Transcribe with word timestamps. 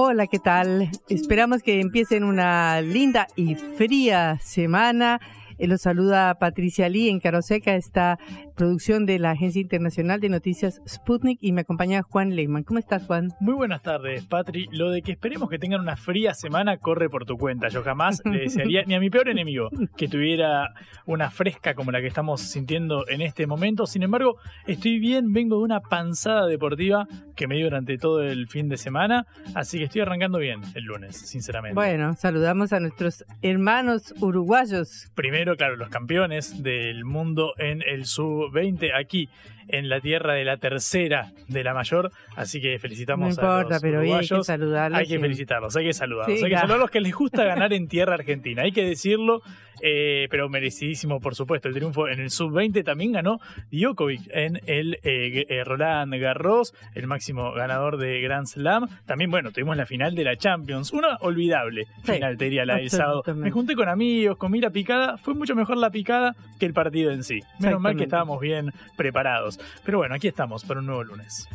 Hola, 0.00 0.28
¿qué 0.28 0.38
tal? 0.38 0.92
Esperamos 1.08 1.64
que 1.64 1.80
empiecen 1.80 2.22
una 2.22 2.80
linda 2.80 3.26
y 3.34 3.56
fría 3.56 4.38
semana. 4.40 5.20
Eh, 5.58 5.66
los 5.66 5.82
saluda 5.82 6.34
Patricia 6.38 6.88
Lee 6.88 7.08
en 7.08 7.20
Caroseca, 7.20 7.74
esta 7.74 8.18
producción 8.56 9.06
de 9.06 9.18
la 9.18 9.32
Agencia 9.32 9.60
Internacional 9.60 10.20
de 10.20 10.28
Noticias 10.28 10.80
Sputnik 10.86 11.38
y 11.40 11.52
me 11.52 11.62
acompaña 11.62 12.02
Juan 12.02 12.34
Lehmann. 12.34 12.64
¿Cómo 12.64 12.78
estás, 12.78 13.04
Juan? 13.06 13.28
Muy 13.40 13.54
buenas 13.54 13.82
tardes, 13.82 14.24
Patri. 14.26 14.68
Lo 14.72 14.90
de 14.90 15.02
que 15.02 15.12
esperemos 15.12 15.48
que 15.48 15.58
tengan 15.58 15.80
una 15.80 15.96
fría 15.96 16.34
semana 16.34 16.78
corre 16.78 17.08
por 17.08 17.24
tu 17.24 17.36
cuenta. 17.36 17.68
Yo 17.68 17.82
jamás 17.82 18.22
le 18.24 18.40
desearía 18.40 18.84
ni 18.84 18.94
a 18.94 19.00
mi 19.00 19.10
peor 19.10 19.28
enemigo 19.28 19.70
que 19.96 20.08
tuviera 20.08 20.74
una 21.06 21.30
fresca 21.30 21.74
como 21.74 21.90
la 21.90 22.00
que 22.00 22.06
estamos 22.06 22.40
sintiendo 22.40 23.08
en 23.08 23.20
este 23.20 23.46
momento. 23.46 23.86
Sin 23.86 24.02
embargo, 24.02 24.36
estoy 24.66 24.98
bien, 24.98 25.32
vengo 25.32 25.58
de 25.58 25.62
una 25.62 25.80
panzada 25.80 26.46
deportiva 26.46 27.06
que 27.36 27.46
me 27.46 27.56
dio 27.56 27.66
durante 27.66 27.98
todo 27.98 28.22
el 28.22 28.48
fin 28.48 28.68
de 28.68 28.76
semana, 28.76 29.26
así 29.54 29.78
que 29.78 29.84
estoy 29.84 30.00
arrancando 30.00 30.38
bien 30.38 30.60
el 30.74 30.84
lunes, 30.84 31.16
sinceramente. 31.16 31.74
Bueno, 31.74 32.14
saludamos 32.14 32.72
a 32.72 32.80
nuestros 32.80 33.24
hermanos 33.42 34.14
uruguayos. 34.20 35.10
Primero, 35.14 35.47
claro, 35.56 35.76
los 35.76 35.88
campeones 35.88 36.62
del 36.62 37.04
mundo 37.04 37.54
en 37.58 37.82
el 37.86 38.06
sub-20 38.06 38.90
aquí 38.98 39.28
en 39.68 39.88
la 39.88 40.00
tierra 40.00 40.32
de 40.34 40.44
la 40.44 40.56
tercera 40.56 41.32
de 41.46 41.62
la 41.62 41.74
mayor, 41.74 42.10
así 42.36 42.60
que 42.60 42.78
felicitamos 42.78 43.26
no 43.26 43.30
importa, 43.30 43.58
a 43.60 43.62
los 43.74 43.82
pero 43.82 43.98
uruguayos. 44.00 44.32
hay 44.32 44.38
que 44.38 44.44
saludarlos. 44.44 44.98
Hay 45.00 45.06
que 45.06 45.18
felicitarlos, 45.20 45.76
hay 45.76 45.84
que 45.84 45.92
saludarlos, 45.92 46.38
Sí, 46.38 46.44
hay 46.44 46.50
que 46.50 46.56
saludarlos 46.56 46.90
que 46.90 47.00
les 47.00 47.14
gusta 47.14 47.44
ganar 47.44 47.72
en 47.72 47.86
tierra 47.88 48.14
argentina, 48.14 48.62
hay 48.62 48.72
que 48.72 48.84
decirlo, 48.84 49.42
eh, 49.82 50.28
pero 50.30 50.48
merecidísimo 50.48 51.20
por 51.20 51.34
supuesto 51.34 51.68
el 51.68 51.74
triunfo 51.74 52.08
en 52.08 52.20
el 52.20 52.30
sub-20 52.30 52.84
también 52.84 53.12
ganó 53.12 53.40
Djokovic 53.70 54.22
en 54.30 54.60
el 54.66 54.98
eh, 55.02 55.46
eh, 55.48 55.64
Roland 55.64 56.14
Garros, 56.14 56.74
el 56.94 57.06
máximo 57.06 57.52
ganador 57.52 57.96
de 57.98 58.20
Grand 58.20 58.46
Slam. 58.46 58.88
También, 59.06 59.30
bueno, 59.30 59.52
tuvimos 59.52 59.76
la 59.76 59.86
final 59.86 60.14
de 60.14 60.24
la 60.24 60.36
Champions, 60.36 60.92
una 60.92 61.16
olvidable 61.20 61.86
Sí, 62.04 62.12
final, 62.12 62.36
te 62.36 62.44
diría, 62.44 62.64
la 62.64 62.76
del 62.76 62.90
sábado. 62.90 63.22
Me 63.34 63.50
junté 63.50 63.74
con 63.74 63.88
amigos, 63.88 64.36
con 64.36 64.52
mira 64.52 64.70
picada, 64.70 65.16
fue 65.18 65.34
mucho 65.34 65.54
mejor 65.54 65.76
la 65.76 65.90
picada 65.90 66.34
que 66.58 66.66
el 66.66 66.72
partido 66.72 67.10
en 67.10 67.24
sí. 67.24 67.40
Menos 67.58 67.80
mal 67.80 67.96
que 67.96 68.04
estábamos 68.04 68.40
bien 68.40 68.72
preparados. 68.96 69.58
Pero 69.84 69.98
bueno, 69.98 70.14
aquí 70.14 70.28
estamos 70.28 70.64
para 70.64 70.80
un 70.80 70.86
nuevo 70.86 71.04
lunes. 71.04 71.48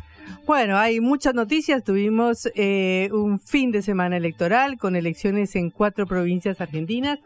Bueno, 0.46 0.76
hay 0.76 1.00
muchas 1.00 1.34
noticias. 1.34 1.82
Tuvimos 1.82 2.48
eh, 2.54 3.08
un 3.12 3.40
fin 3.40 3.70
de 3.70 3.82
semana 3.82 4.16
electoral 4.16 4.78
con 4.78 4.96
elecciones 4.96 5.56
en 5.56 5.70
cuatro 5.70 6.06
provincias 6.06 6.60
argentinas 6.60 7.18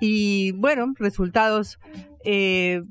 y, 0.00 0.52
bueno, 0.52 0.94
resultados 0.98 1.78
eh, 2.24 2.82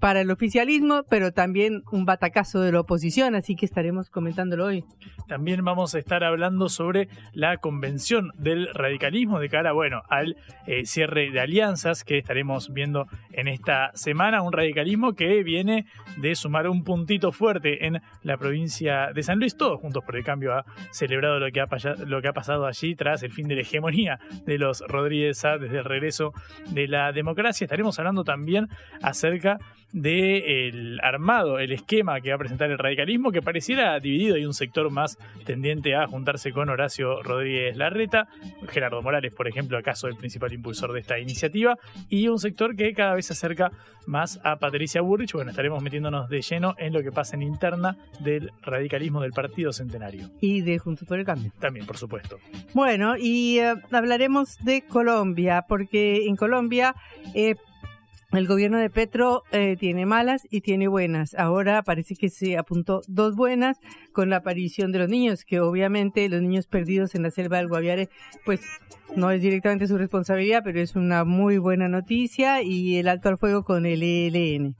para 0.00 0.20
el 0.20 0.30
oficialismo, 0.30 1.04
pero 1.08 1.32
también 1.32 1.82
un 1.92 2.04
batacazo 2.04 2.60
de 2.60 2.72
la 2.72 2.80
oposición, 2.80 3.34
así 3.34 3.56
que 3.56 3.66
estaremos 3.66 4.10
comentándolo 4.10 4.66
hoy. 4.66 4.84
También 5.28 5.64
vamos 5.64 5.94
a 5.94 5.98
estar 5.98 6.24
hablando 6.24 6.68
sobre 6.68 7.08
la 7.32 7.58
convención 7.58 8.32
del 8.38 8.68
radicalismo 8.74 9.40
de 9.40 9.48
cara, 9.48 9.72
bueno, 9.72 10.02
al 10.08 10.36
eh, 10.66 10.84
cierre 10.86 11.30
de 11.30 11.40
alianzas 11.40 12.04
que 12.04 12.18
estaremos 12.18 12.72
viendo 12.72 13.06
en 13.32 13.48
esta 13.48 13.90
semana. 13.94 14.42
Un 14.42 14.52
radicalismo 14.52 15.14
que 15.14 15.42
viene 15.42 15.86
de 16.16 16.34
sumar 16.34 16.68
un 16.68 16.84
puntito 16.84 17.32
fuerte 17.32 17.86
en 17.86 18.00
la 18.22 18.36
provincia 18.36 19.12
de 19.14 19.22
San 19.22 19.38
Luis. 19.38 19.56
Todos 19.56 19.80
juntos 19.80 20.02
por 20.04 20.16
el 20.16 20.24
cambio 20.24 20.54
ha 20.54 20.64
celebrado 20.90 21.38
lo 21.38 21.50
que 21.50 21.60
ha, 21.60 22.32
pasado 22.32 22.66
allí 22.66 22.94
tras 22.94 23.22
el 23.22 23.32
fin 23.32 23.48
de 23.48 23.56
la 23.56 23.60
hegemonía 23.62 24.18
de 24.46 24.58
los 24.58 24.82
Rodríguez 24.86 25.42
desde 25.60 25.78
el 25.78 25.84
regreso 25.84 26.32
de 26.70 26.88
la 26.88 27.12
democracia. 27.12 27.64
Estaremos 27.64 27.98
hablando 27.98 28.24
también 28.24 28.68
acerca 29.02 29.47
del 29.92 31.00
armado, 31.02 31.58
el 31.58 31.72
esquema 31.72 32.20
que 32.20 32.28
va 32.30 32.36
a 32.36 32.38
presentar 32.38 32.70
el 32.70 32.78
radicalismo, 32.78 33.32
que 33.32 33.40
pareciera 33.40 33.98
dividido. 33.98 34.36
Hay 34.36 34.44
un 34.44 34.54
sector 34.54 34.90
más 34.90 35.18
tendiente 35.44 35.94
a 35.94 36.06
juntarse 36.06 36.52
con 36.52 36.68
Horacio 36.68 37.22
Rodríguez 37.22 37.76
Larreta, 37.76 38.28
Gerardo 38.68 39.00
Morales, 39.00 39.32
por 39.32 39.48
ejemplo, 39.48 39.78
acaso 39.78 40.06
el 40.06 40.16
principal 40.16 40.52
impulsor 40.52 40.92
de 40.92 41.00
esta 41.00 41.18
iniciativa, 41.18 41.76
y 42.08 42.28
un 42.28 42.38
sector 42.38 42.76
que 42.76 42.92
cada 42.92 43.14
vez 43.14 43.26
se 43.26 43.32
acerca 43.32 43.72
más 44.06 44.40
a 44.42 44.56
Patricia 44.56 45.00
Burrich. 45.00 45.32
Bueno, 45.32 45.50
estaremos 45.50 45.82
metiéndonos 45.82 46.28
de 46.28 46.40
lleno 46.42 46.74
en 46.78 46.92
lo 46.92 47.02
que 47.02 47.12
pasa 47.12 47.36
en 47.36 47.42
interna 47.42 47.96
del 48.20 48.50
radicalismo 48.62 49.20
del 49.20 49.32
Partido 49.32 49.72
Centenario. 49.72 50.30
Y 50.40 50.62
de 50.62 50.78
Juntos 50.78 51.06
por 51.06 51.18
el 51.18 51.26
Cambio. 51.26 51.52
También, 51.58 51.86
por 51.86 51.98
supuesto. 51.98 52.38
Bueno, 52.74 53.16
y 53.18 53.58
eh, 53.58 53.74
hablaremos 53.90 54.56
de 54.64 54.82
Colombia, 54.82 55.64
porque 55.68 56.26
en 56.26 56.36
Colombia 56.36 56.94
eh, 57.34 57.54
el 58.32 58.46
gobierno 58.46 58.78
de 58.78 58.90
Petro 58.90 59.42
eh, 59.52 59.76
tiene 59.78 60.04
malas 60.04 60.46
y 60.50 60.60
tiene 60.60 60.86
buenas. 60.86 61.34
Ahora 61.34 61.82
parece 61.82 62.14
que 62.14 62.28
se 62.28 62.58
apuntó 62.58 63.00
dos 63.06 63.34
buenas 63.34 63.78
con 64.12 64.28
la 64.28 64.36
aparición 64.36 64.92
de 64.92 64.98
los 64.98 65.08
niños, 65.08 65.44
que 65.44 65.60
obviamente 65.60 66.28
los 66.28 66.42
niños 66.42 66.66
perdidos 66.66 67.14
en 67.14 67.22
la 67.22 67.30
selva 67.30 67.56
del 67.56 67.68
Guaviare, 67.68 68.10
pues 68.44 68.60
no 69.16 69.30
es 69.30 69.40
directamente 69.40 69.86
su 69.86 69.96
responsabilidad, 69.96 70.60
pero 70.62 70.78
es 70.78 70.94
una 70.94 71.24
muy 71.24 71.56
buena 71.56 71.88
noticia 71.88 72.62
y 72.62 72.98
el 72.98 73.08
alto 73.08 73.30
al 73.30 73.38
fuego 73.38 73.64
con 73.64 73.86
el 73.86 74.02
ELN. 74.02 74.76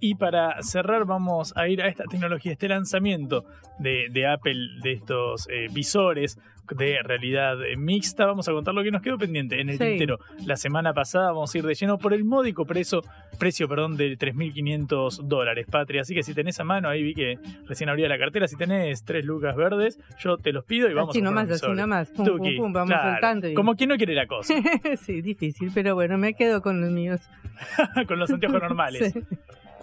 Y 0.00 0.16
para 0.16 0.62
cerrar 0.62 1.06
vamos 1.06 1.54
a 1.56 1.68
ir 1.68 1.80
a 1.80 1.88
esta 1.88 2.04
tecnología, 2.04 2.52
este 2.52 2.68
lanzamiento 2.68 3.44
de, 3.78 4.08
de 4.10 4.26
Apple, 4.26 4.58
de 4.82 4.92
estos 4.92 5.48
eh, 5.48 5.68
visores 5.72 6.38
de 6.76 6.98
realidad 7.02 7.56
mixta. 7.76 8.26
Vamos 8.26 8.48
a 8.48 8.52
contar 8.52 8.74
lo 8.74 8.82
que 8.82 8.90
nos 8.90 9.02
quedó 9.02 9.18
pendiente 9.18 9.60
en 9.60 9.68
el 9.70 9.78
Sí. 9.78 9.84
tintero. 9.84 10.18
La 10.46 10.56
semana 10.56 10.92
pasada 10.92 11.32
vamos 11.32 11.54
a 11.54 11.58
ir 11.58 11.64
de 11.64 11.74
lleno 11.74 11.98
por 11.98 12.12
el 12.14 12.24
módico 12.24 12.64
precio, 12.64 13.02
precio 13.38 13.68
perdón, 13.68 13.96
de 13.96 14.16
3.500 14.16 15.20
dólares, 15.28 15.66
Patria. 15.70 16.02
Así 16.02 16.14
que 16.14 16.22
si 16.22 16.34
tenés 16.34 16.58
a 16.60 16.64
mano, 16.64 16.88
ahí 16.88 17.02
vi 17.02 17.14
que 17.14 17.38
recién 17.66 17.88
abría 17.90 18.08
la 18.08 18.18
cartera, 18.18 18.46
si 18.48 18.56
tenés 18.56 19.04
tres 19.04 19.24
lucas 19.24 19.56
verdes, 19.56 19.98
yo 20.18 20.36
te 20.36 20.52
los 20.52 20.64
pido 20.64 20.88
y 20.90 20.94
vamos 20.94 21.10
Así 21.10 21.20
a 21.20 21.24
nomás, 21.24 21.50
así 21.50 21.66
nomás, 21.72 22.10
pum, 22.10 22.26
pum, 22.26 22.56
pum, 22.56 22.72
vamos 22.72 22.88
claro. 23.20 23.48
y- 23.48 23.54
Como 23.54 23.74
quien 23.74 23.88
no 23.90 23.96
quiere 23.96 24.14
la 24.14 24.26
cosa, 24.26 24.54
sí, 25.02 25.22
difícil, 25.22 25.70
pero 25.74 25.94
bueno, 25.94 26.18
me 26.18 26.34
quedo 26.34 26.62
con 26.62 26.80
los 26.80 26.90
míos. 26.90 27.20
con 28.08 28.18
los 28.18 28.30
anteojos 28.30 28.60
normales. 28.62 29.12
Sí. 29.20 29.20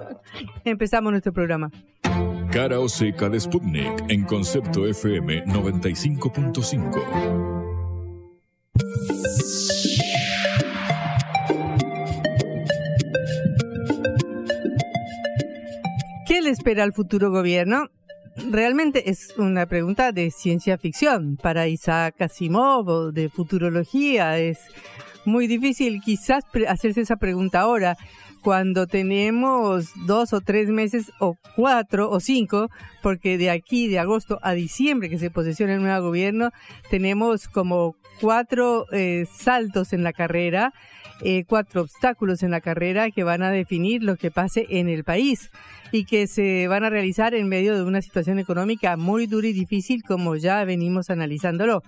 Empezamos 0.65 1.11
nuestro 1.11 1.33
programa. 1.33 1.71
Cara 2.51 2.79
o 2.79 2.87
seca 2.87 3.29
de 3.29 3.39
Sputnik 3.39 4.09
en 4.09 4.23
concepto 4.23 4.87
FM 4.87 5.45
95.5. 5.45 7.47
¿Qué 16.25 16.41
le 16.41 16.49
espera 16.49 16.83
al 16.83 16.93
futuro 16.93 17.31
gobierno? 17.31 17.89
Realmente 18.51 19.09
es 19.09 19.33
una 19.37 19.65
pregunta 19.65 20.11
de 20.11 20.31
ciencia 20.31 20.77
ficción. 20.77 21.37
Para 21.37 21.67
Isaac 21.67 22.21
Asimov 22.21 22.87
o 22.87 23.11
de 23.11 23.29
futurología 23.29 24.37
es 24.37 24.59
muy 25.25 25.47
difícil 25.47 26.01
quizás 26.01 26.43
hacerse 26.67 27.01
esa 27.01 27.17
pregunta 27.17 27.61
ahora, 27.61 27.97
cuando 28.47 28.87
tenemos 28.87 29.89
dos 30.05 30.31
o 30.31 30.39
tres 30.39 30.69
meses 30.69 31.11
o 31.19 31.35
cuatro 31.57 32.09
o 32.09 32.21
cinco, 32.21 32.69
porque 33.03 33.37
de 33.37 33.49
aquí, 33.49 33.89
de 33.89 33.99
agosto 33.99 34.39
a 34.41 34.53
diciembre 34.53 35.09
que 35.09 35.19
se 35.19 35.29
posesiona 35.29 35.73
el 35.73 35.81
nuevo 35.81 36.07
gobierno, 36.07 36.51
tenemos 36.89 37.49
como 37.49 37.97
cuatro 38.21 38.85
eh, 38.93 39.25
saltos 39.29 39.91
en 39.91 40.01
la 40.01 40.13
carrera, 40.13 40.71
eh, 41.19 41.43
cuatro 41.45 41.81
obstáculos 41.81 42.41
en 42.41 42.51
la 42.51 42.61
carrera 42.61 43.11
que 43.11 43.25
van 43.25 43.43
a 43.43 43.51
definir 43.51 44.01
lo 44.01 44.15
que 44.15 44.31
pase 44.31 44.65
en 44.69 44.87
el 44.87 45.03
país 45.03 45.49
y 45.91 46.05
que 46.05 46.25
se 46.25 46.69
van 46.69 46.85
a 46.85 46.89
realizar 46.89 47.35
en 47.35 47.49
medio 47.49 47.75
de 47.75 47.83
una 47.83 48.01
situación 48.01 48.39
económica 48.39 48.95
muy 48.95 49.27
dura 49.27 49.49
y 49.49 49.51
difícil 49.51 50.03
como 50.03 50.37
ya 50.37 50.63
venimos 50.63 51.09
analizándolo. 51.09 51.83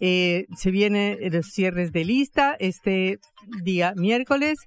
Eh, 0.00 0.46
se 0.56 0.72
vienen 0.72 1.18
los 1.30 1.46
cierres 1.46 1.92
de 1.92 2.04
lista 2.04 2.56
este 2.58 3.20
día 3.62 3.92
miércoles. 3.94 4.58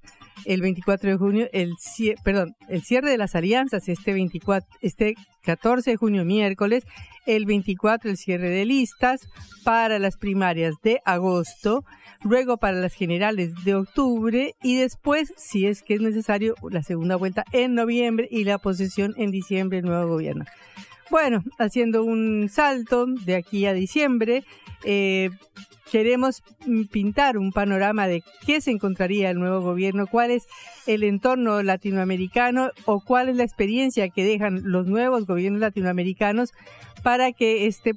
El 0.44 0.60
24 0.60 1.10
de 1.10 1.16
junio, 1.16 1.48
el 1.52 1.74
perdón, 2.22 2.54
el 2.68 2.82
cierre 2.82 3.10
de 3.10 3.18
las 3.18 3.34
alianzas 3.34 3.88
este 3.88 4.12
24, 4.12 4.68
este 4.80 5.14
14 5.42 5.92
de 5.92 5.96
junio 5.96 6.24
miércoles, 6.24 6.84
el 7.26 7.46
24 7.46 8.10
el 8.10 8.16
cierre 8.16 8.50
de 8.50 8.64
listas 8.64 9.20
para 9.64 9.98
las 9.98 10.16
primarias 10.16 10.74
de 10.82 11.00
agosto, 11.04 11.84
luego 12.22 12.56
para 12.56 12.78
las 12.78 12.94
generales 12.94 13.52
de 13.64 13.74
octubre 13.74 14.54
y 14.62 14.76
después, 14.76 15.32
si 15.36 15.66
es 15.66 15.82
que 15.82 15.94
es 15.94 16.00
necesario, 16.00 16.54
la 16.70 16.82
segunda 16.82 17.16
vuelta 17.16 17.44
en 17.52 17.74
noviembre 17.74 18.28
y 18.30 18.44
la 18.44 18.58
posesión 18.58 19.14
en 19.16 19.30
diciembre 19.30 19.78
del 19.78 19.86
nuevo 19.86 20.08
gobierno. 20.08 20.44
Bueno, 21.10 21.44
haciendo 21.58 22.02
un 22.04 22.48
salto 22.48 23.06
de 23.06 23.36
aquí 23.36 23.66
a 23.66 23.74
diciembre, 23.74 24.44
eh, 24.84 25.30
queremos 25.90 26.42
pintar 26.90 27.36
un 27.36 27.52
panorama 27.52 28.08
de 28.08 28.22
qué 28.46 28.60
se 28.60 28.70
encontraría 28.70 29.30
el 29.30 29.38
nuevo 29.38 29.60
gobierno, 29.60 30.06
cuál 30.06 30.30
es 30.30 30.44
el 30.86 31.04
entorno 31.04 31.62
latinoamericano 31.62 32.70
o 32.86 33.00
cuál 33.00 33.28
es 33.28 33.36
la 33.36 33.44
experiencia 33.44 34.08
que 34.08 34.24
dejan 34.24 34.62
los 34.64 34.86
nuevos 34.86 35.26
gobiernos 35.26 35.60
latinoamericanos 35.60 36.52
para 37.02 37.32
que 37.32 37.66
este 37.66 37.92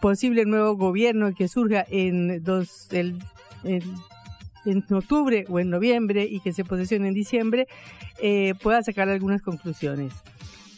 posible 0.00 0.46
nuevo 0.46 0.74
gobierno 0.76 1.34
que 1.34 1.48
surja 1.48 1.84
en, 1.88 2.42
dos, 2.42 2.88
octubre 4.90 5.44
o 5.48 5.60
en 5.60 5.70
noviembre 5.70 6.26
y 6.28 6.40
que 6.40 6.52
se 6.52 6.64
posesione 6.64 7.08
en 7.08 7.14
diciembre 7.14 7.68
eh, 8.20 8.54
pueda 8.62 8.82
sacar 8.82 9.08
algunas 9.08 9.42
conclusiones. 9.42 10.12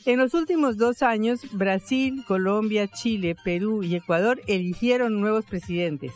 En 0.07 0.19
los 0.19 0.33
últimos 0.33 0.79
dos 0.79 1.03
años, 1.03 1.41
Brasil, 1.53 2.25
Colombia, 2.27 2.89
Chile, 2.89 3.37
Perú 3.45 3.83
y 3.83 3.95
Ecuador 3.95 4.41
eligieron 4.47 5.21
nuevos 5.21 5.45
presidentes. 5.45 6.13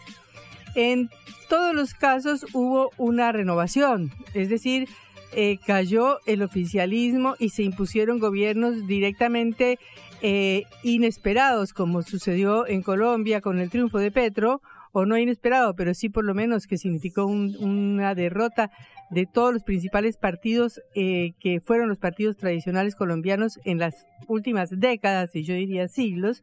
En 0.75 1.11
todos 1.49 1.75
los 1.75 1.95
casos 1.95 2.47
hubo 2.53 2.91
una 2.97 3.31
renovación, 3.31 4.11
es 4.33 4.49
decir, 4.49 4.89
eh, 5.37 5.59
cayó 5.67 6.19
el 6.27 6.43
oficialismo 6.43 7.35
y 7.39 7.51
se 7.51 7.63
impusieron 7.63 8.19
gobiernos 8.19 8.87
directamente 8.87 9.79
eh, 10.23 10.65
inesperados, 10.83 11.73
como 11.73 12.03
sucedió 12.03 12.67
en 12.67 12.83
Colombia 12.83 13.41
con 13.41 13.59
el 13.59 13.69
triunfo 13.69 13.99
de 13.99 14.11
Petro, 14.11 14.63
o 14.95 15.05
no 15.05 15.19
inesperado, 15.19 15.75
pero 15.75 15.93
sí 15.93 16.09
por 16.09 16.25
lo 16.25 16.35
menos 16.35 16.67
que 16.67 16.79
significó 16.79 17.27
una 17.27 18.15
derrota 18.15 18.71
de 19.11 19.27
todos 19.27 19.53
los 19.53 19.65
principales 19.65 20.17
partidos 20.17 20.81
eh, 20.95 21.33
que 21.41 21.61
fueron 21.61 21.89
los 21.89 21.99
partidos 21.99 22.37
tradicionales 22.37 22.95
colombianos 22.95 23.59
en 23.65 23.79
las 23.79 24.07
últimas 24.29 24.71
décadas 24.71 25.35
y 25.35 25.43
yo 25.43 25.55
diría 25.55 25.89
siglos. 25.89 26.43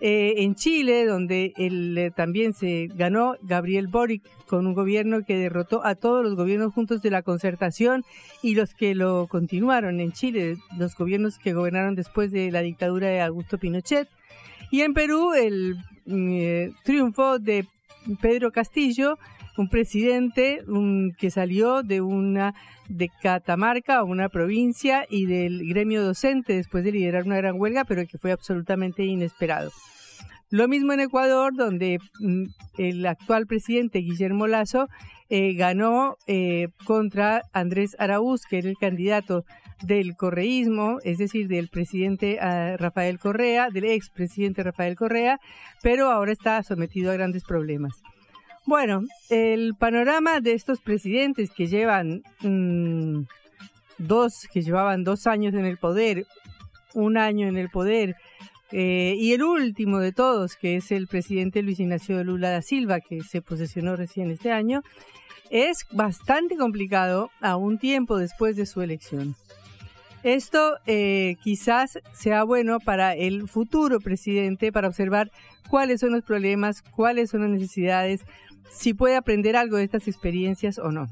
Eh, 0.00 0.42
en 0.42 0.56
Chile, 0.56 1.04
donde 1.06 1.52
eh, 1.56 2.10
también 2.16 2.54
se 2.54 2.88
ganó 2.92 3.36
Gabriel 3.42 3.86
Boric 3.86 4.22
con 4.46 4.66
un 4.66 4.74
gobierno 4.74 5.22
que 5.24 5.36
derrotó 5.36 5.84
a 5.84 5.94
todos 5.94 6.24
los 6.24 6.34
gobiernos 6.34 6.72
juntos 6.72 7.02
de 7.02 7.10
la 7.10 7.22
concertación 7.22 8.04
y 8.42 8.56
los 8.56 8.74
que 8.74 8.96
lo 8.96 9.28
continuaron 9.28 10.00
en 10.00 10.10
Chile, 10.10 10.56
los 10.76 10.96
gobiernos 10.96 11.38
que 11.38 11.52
gobernaron 11.52 11.94
después 11.94 12.32
de 12.32 12.50
la 12.50 12.62
dictadura 12.62 13.08
de 13.08 13.20
Augusto 13.20 13.58
Pinochet. 13.58 14.08
Y 14.72 14.80
en 14.80 14.92
Perú, 14.92 15.34
el 15.34 15.76
mm, 16.06 16.74
triunfo 16.82 17.38
de 17.38 17.66
Pedro 18.20 18.50
Castillo, 18.50 19.18
un 19.56 19.68
presidente 19.68 20.62
que 21.18 21.30
salió 21.30 21.82
de 21.82 22.00
una 22.00 22.54
de 22.88 23.10
Catamarca, 23.22 24.02
una 24.02 24.28
provincia, 24.28 25.06
y 25.08 25.26
del 25.26 25.68
gremio 25.68 26.02
docente 26.02 26.54
después 26.54 26.84
de 26.84 26.92
liderar 26.92 27.24
una 27.24 27.36
gran 27.36 27.60
huelga, 27.60 27.84
pero 27.84 28.06
que 28.06 28.18
fue 28.18 28.32
absolutamente 28.32 29.04
inesperado. 29.04 29.70
Lo 30.50 30.68
mismo 30.68 30.92
en 30.92 31.00
Ecuador, 31.00 31.54
donde 31.56 31.98
mm, 32.20 32.44
el 32.76 33.06
actual 33.06 33.46
presidente 33.46 34.00
Guillermo 34.00 34.46
Lazo 34.46 34.88
eh, 35.28 35.54
ganó 35.54 36.16
eh, 36.26 36.68
contra 36.84 37.42
Andrés 37.52 37.96
Araúz, 37.98 38.42
que 38.48 38.58
era 38.58 38.68
el 38.68 38.76
candidato 38.76 39.44
del 39.82 40.16
correísmo, 40.16 40.98
es 41.04 41.18
decir, 41.18 41.48
del 41.48 41.68
presidente 41.68 42.38
ah, 42.40 42.76
Rafael 42.76 43.18
Correa, 43.18 43.70
del 43.70 43.84
expresidente 43.84 44.62
Rafael 44.62 44.96
Correa, 44.96 45.38
pero 45.82 46.10
ahora 46.10 46.32
está 46.32 46.62
sometido 46.62 47.10
a 47.10 47.14
grandes 47.14 47.44
problemas. 47.44 48.00
Bueno, 48.64 49.02
el 49.28 49.74
panorama 49.74 50.40
de 50.40 50.52
estos 50.52 50.80
presidentes 50.80 51.50
que 51.50 51.66
llevan 51.66 52.22
mm, 52.42 53.24
dos, 53.98 54.46
que 54.52 54.62
llevaban 54.62 55.02
dos 55.02 55.26
años 55.26 55.54
en 55.54 55.64
el 55.64 55.78
poder, 55.78 56.26
un 56.94 57.16
año 57.16 57.48
en 57.48 57.56
el 57.56 57.70
poder, 57.70 58.14
eh, 58.72 59.14
y 59.18 59.32
el 59.32 59.42
último 59.42 59.98
de 59.98 60.12
todos, 60.12 60.56
que 60.56 60.76
es 60.76 60.90
el 60.92 61.06
presidente 61.06 61.62
Luis 61.62 61.78
Ignacio 61.78 62.24
Lula 62.24 62.50
da 62.50 62.62
Silva, 62.62 63.00
que 63.00 63.22
se 63.22 63.42
posesionó 63.42 63.96
recién 63.96 64.30
este 64.30 64.50
año, 64.50 64.82
es 65.50 65.86
bastante 65.92 66.56
complicado 66.56 67.30
a 67.42 67.56
un 67.56 67.78
tiempo 67.78 68.16
después 68.16 68.56
de 68.56 68.64
su 68.64 68.80
elección. 68.80 69.36
Esto 70.22 70.76
eh, 70.86 71.36
quizás 71.42 71.98
sea 72.14 72.44
bueno 72.44 72.78
para 72.80 73.14
el 73.14 73.48
futuro 73.48 74.00
presidente, 74.00 74.72
para 74.72 74.88
observar 74.88 75.30
cuáles 75.68 76.00
son 76.00 76.12
los 76.12 76.22
problemas, 76.22 76.80
cuáles 76.80 77.30
son 77.30 77.42
las 77.42 77.50
necesidades, 77.50 78.22
si 78.70 78.94
puede 78.94 79.16
aprender 79.16 79.56
algo 79.56 79.76
de 79.76 79.84
estas 79.84 80.08
experiencias 80.08 80.78
o 80.78 80.90
no. 80.90 81.08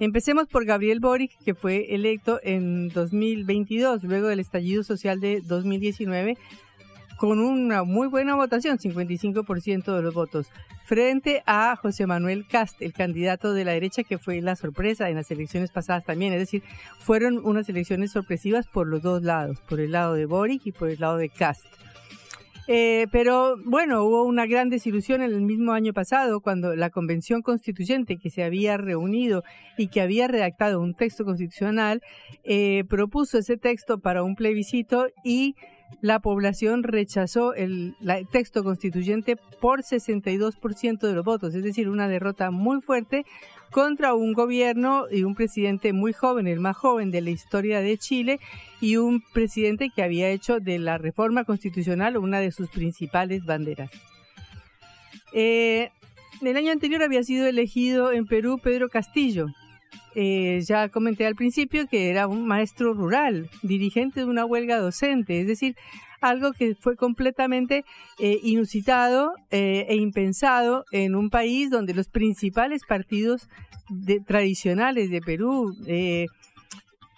Empecemos 0.00 0.48
por 0.48 0.64
Gabriel 0.64 0.98
Boric, 0.98 1.30
que 1.44 1.54
fue 1.54 1.94
electo 1.94 2.40
en 2.42 2.88
2022, 2.88 4.02
luego 4.02 4.26
del 4.26 4.40
estallido 4.40 4.82
social 4.82 5.20
de 5.20 5.40
2019, 5.42 6.36
con 7.16 7.38
una 7.40 7.84
muy 7.84 8.08
buena 8.08 8.34
votación, 8.34 8.78
55% 8.78 9.94
de 9.94 10.02
los 10.02 10.14
votos, 10.14 10.48
frente 10.84 11.42
a 11.46 11.76
José 11.76 12.06
Manuel 12.06 12.46
Cast, 12.46 12.82
el 12.82 12.92
candidato 12.92 13.52
de 13.54 13.64
la 13.64 13.72
derecha 13.72 14.02
que 14.02 14.18
fue 14.18 14.40
la 14.40 14.56
sorpresa 14.56 15.08
en 15.08 15.16
las 15.16 15.30
elecciones 15.30 15.70
pasadas 15.70 16.04
también. 16.04 16.32
Es 16.32 16.40
decir, 16.40 16.62
fueron 16.98 17.38
unas 17.44 17.68
elecciones 17.68 18.12
sorpresivas 18.12 18.66
por 18.66 18.86
los 18.86 19.02
dos 19.02 19.22
lados, 19.22 19.60
por 19.68 19.80
el 19.80 19.92
lado 19.92 20.14
de 20.14 20.26
Boric 20.26 20.66
y 20.66 20.72
por 20.72 20.90
el 20.90 21.00
lado 21.00 21.16
de 21.16 21.28
Cast. 21.28 21.64
Eh, 22.68 23.08
pero 23.10 23.56
bueno, 23.64 24.04
hubo 24.04 24.22
una 24.22 24.46
gran 24.46 24.68
desilusión 24.68 25.20
en 25.22 25.32
el 25.32 25.40
mismo 25.40 25.72
año 25.72 25.92
pasado 25.92 26.40
cuando 26.40 26.76
la 26.76 26.90
Convención 26.90 27.42
Constituyente 27.42 28.18
que 28.18 28.30
se 28.30 28.44
había 28.44 28.76
reunido 28.76 29.42
y 29.76 29.88
que 29.88 30.00
había 30.00 30.28
redactado 30.28 30.80
un 30.80 30.94
texto 30.94 31.24
constitucional 31.24 32.00
eh, 32.44 32.84
propuso 32.88 33.38
ese 33.38 33.56
texto 33.56 33.98
para 33.98 34.22
un 34.22 34.36
plebiscito 34.36 35.08
y 35.24 35.56
la 36.00 36.20
población 36.20 36.82
rechazó 36.82 37.54
el, 37.54 37.94
texto 38.30 38.64
constituyente 38.64 39.36
por 39.36 39.82
62% 39.82 40.98
de 40.98 41.12
los 41.12 41.24
votos, 41.24 41.54
es 41.54 41.62
decir, 41.62 41.88
una 41.88 42.08
derrota 42.08 42.50
muy 42.50 42.80
fuerte 42.80 43.24
contra 43.70 44.14
un 44.14 44.32
gobierno 44.32 45.06
y 45.10 45.22
un 45.22 45.34
presidente 45.34 45.92
muy 45.92 46.12
joven, 46.12 46.46
el 46.46 46.60
más 46.60 46.76
joven 46.76 47.10
de 47.10 47.20
la 47.20 47.30
historia 47.30 47.80
de 47.80 47.96
Chile, 47.96 48.40
y 48.80 48.96
un 48.96 49.22
presidente 49.32 49.90
que 49.94 50.02
había 50.02 50.28
hecho 50.28 50.60
de 50.60 50.78
la 50.78 50.98
reforma 50.98 51.44
constitucional 51.44 52.16
una 52.16 52.40
de 52.40 52.52
sus 52.52 52.68
principales 52.68 53.44
banderas. 53.44 53.90
Eh, 55.32 55.90
el 56.42 56.56
año 56.56 56.72
anterior 56.72 57.02
había 57.02 57.22
sido 57.22 57.46
elegido 57.46 58.12
en 58.12 58.26
Perú 58.26 58.58
Pedro 58.62 58.88
Castillo, 58.88 59.46
eh, 60.14 60.60
ya 60.66 60.88
comenté 60.88 61.26
al 61.26 61.34
principio 61.34 61.86
que 61.86 62.10
era 62.10 62.26
un 62.26 62.46
maestro 62.46 62.94
rural, 62.94 63.48
dirigente 63.62 64.20
de 64.20 64.26
una 64.26 64.44
huelga 64.44 64.78
docente, 64.78 65.40
es 65.40 65.46
decir, 65.46 65.76
algo 66.20 66.52
que 66.52 66.74
fue 66.74 66.96
completamente 66.96 67.84
eh, 68.18 68.38
inusitado 68.42 69.32
eh, 69.50 69.86
e 69.88 69.96
impensado 69.96 70.84
en 70.92 71.14
un 71.16 71.30
país 71.30 71.70
donde 71.70 71.94
los 71.94 72.08
principales 72.08 72.82
partidos 72.86 73.48
tradicionales 74.26 75.10
de 75.10 75.20
Perú, 75.20 75.74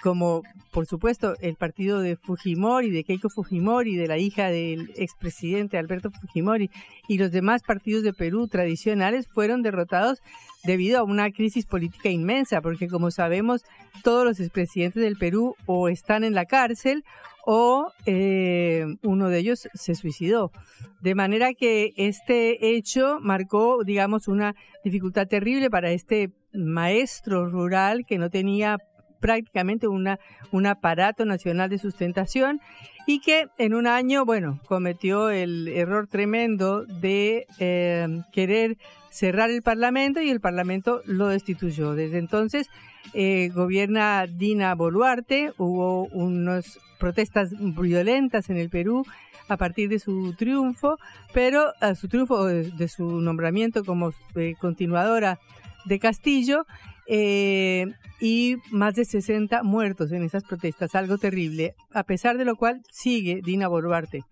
como 0.04 0.42
por 0.70 0.84
supuesto 0.84 1.34
el 1.40 1.56
partido 1.56 2.00
de 2.00 2.16
Fujimori, 2.16 2.90
de 2.90 3.04
Keiko 3.04 3.30
Fujimori, 3.30 3.96
de 3.96 4.06
la 4.06 4.18
hija 4.18 4.50
del 4.50 4.92
expresidente 4.96 5.78
Alberto 5.78 6.10
Fujimori 6.10 6.70
y 7.08 7.16
los 7.16 7.32
demás 7.32 7.62
partidos 7.62 8.02
de 8.02 8.12
Perú 8.12 8.46
tradicionales 8.46 9.26
fueron 9.26 9.62
derrotados 9.62 10.18
debido 10.62 10.98
a 10.98 11.04
una 11.04 11.30
crisis 11.30 11.64
política 11.64 12.10
inmensa, 12.10 12.60
porque 12.60 12.86
como 12.86 13.10
sabemos 13.10 13.62
todos 14.02 14.26
los 14.26 14.40
expresidentes 14.40 15.02
del 15.02 15.16
Perú 15.16 15.56
o 15.64 15.88
están 15.88 16.22
en 16.22 16.34
la 16.34 16.44
cárcel 16.44 17.02
o 17.46 17.90
eh, 18.04 18.84
uno 19.02 19.30
de 19.30 19.38
ellos 19.38 19.68
se 19.72 19.94
suicidó. 19.94 20.52
De 21.00 21.14
manera 21.14 21.54
que 21.54 21.92
este 21.96 22.76
hecho 22.76 23.20
marcó, 23.22 23.84
digamos, 23.84 24.28
una 24.28 24.54
dificultad 24.84 25.28
terrible 25.28 25.70
para 25.70 25.92
este 25.92 26.30
maestro 26.52 27.48
rural 27.48 28.04
que 28.06 28.18
no 28.18 28.28
tenía 28.28 28.76
prácticamente 29.24 29.88
una, 29.88 30.20
un 30.50 30.66
aparato 30.66 31.24
nacional 31.24 31.70
de 31.70 31.78
sustentación 31.78 32.60
y 33.06 33.20
que 33.20 33.48
en 33.56 33.72
un 33.72 33.86
año, 33.86 34.26
bueno, 34.26 34.60
cometió 34.66 35.30
el 35.30 35.66
error 35.68 36.08
tremendo 36.08 36.84
de 36.84 37.46
eh, 37.58 38.06
querer 38.32 38.76
cerrar 39.08 39.48
el 39.48 39.62
Parlamento 39.62 40.20
y 40.20 40.28
el 40.28 40.40
Parlamento 40.40 41.00
lo 41.06 41.28
destituyó. 41.28 41.94
Desde 41.94 42.18
entonces 42.18 42.68
eh, 43.14 43.48
gobierna 43.54 44.26
Dina 44.26 44.74
Boluarte, 44.74 45.54
hubo 45.56 46.04
unas 46.08 46.78
protestas 46.98 47.48
violentas 47.58 48.50
en 48.50 48.58
el 48.58 48.68
Perú 48.68 49.06
a 49.48 49.56
partir 49.56 49.88
de 49.88 50.00
su 50.00 50.34
triunfo, 50.34 50.98
pero 51.32 51.72
a 51.80 51.94
su 51.94 52.08
triunfo 52.08 52.44
de, 52.44 52.88
su 52.88 53.22
nombramiento 53.22 53.86
como 53.86 54.12
eh, 54.34 54.52
continuadora 54.60 55.38
de 55.86 55.98
Castillo 55.98 56.66
eh, 57.06 57.86
y 58.20 58.56
más 58.70 58.94
de 58.94 59.04
60 59.04 59.62
muertos 59.62 60.12
en 60.12 60.22
esas 60.22 60.44
protestas, 60.44 60.94
algo 60.94 61.18
terrible, 61.18 61.74
a 61.92 62.04
pesar 62.04 62.38
de 62.38 62.44
lo 62.44 62.56
cual 62.56 62.80
sigue 62.90 63.40
Dina 63.44 63.68
Boluarte 63.68 64.22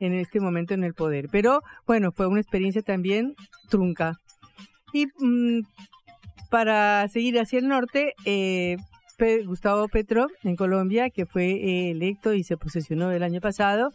en 0.00 0.14
este 0.14 0.40
momento 0.40 0.74
en 0.74 0.84
el 0.84 0.94
poder. 0.94 1.28
Pero 1.30 1.62
bueno, 1.86 2.12
fue 2.12 2.26
una 2.26 2.40
experiencia 2.40 2.82
también 2.82 3.34
trunca. 3.68 4.20
Y 4.92 5.06
mm, 5.06 5.60
para 6.50 7.06
seguir 7.08 7.38
hacia 7.38 7.58
el 7.58 7.68
norte, 7.68 8.14
eh, 8.24 8.76
Gustavo 9.44 9.88
Petro 9.88 10.28
en 10.44 10.56
Colombia, 10.56 11.10
que 11.10 11.26
fue 11.26 11.50
eh, 11.50 11.90
electo 11.90 12.34
y 12.34 12.44
se 12.44 12.56
posesionó 12.56 13.10
el 13.10 13.22
año 13.22 13.40
pasado, 13.40 13.92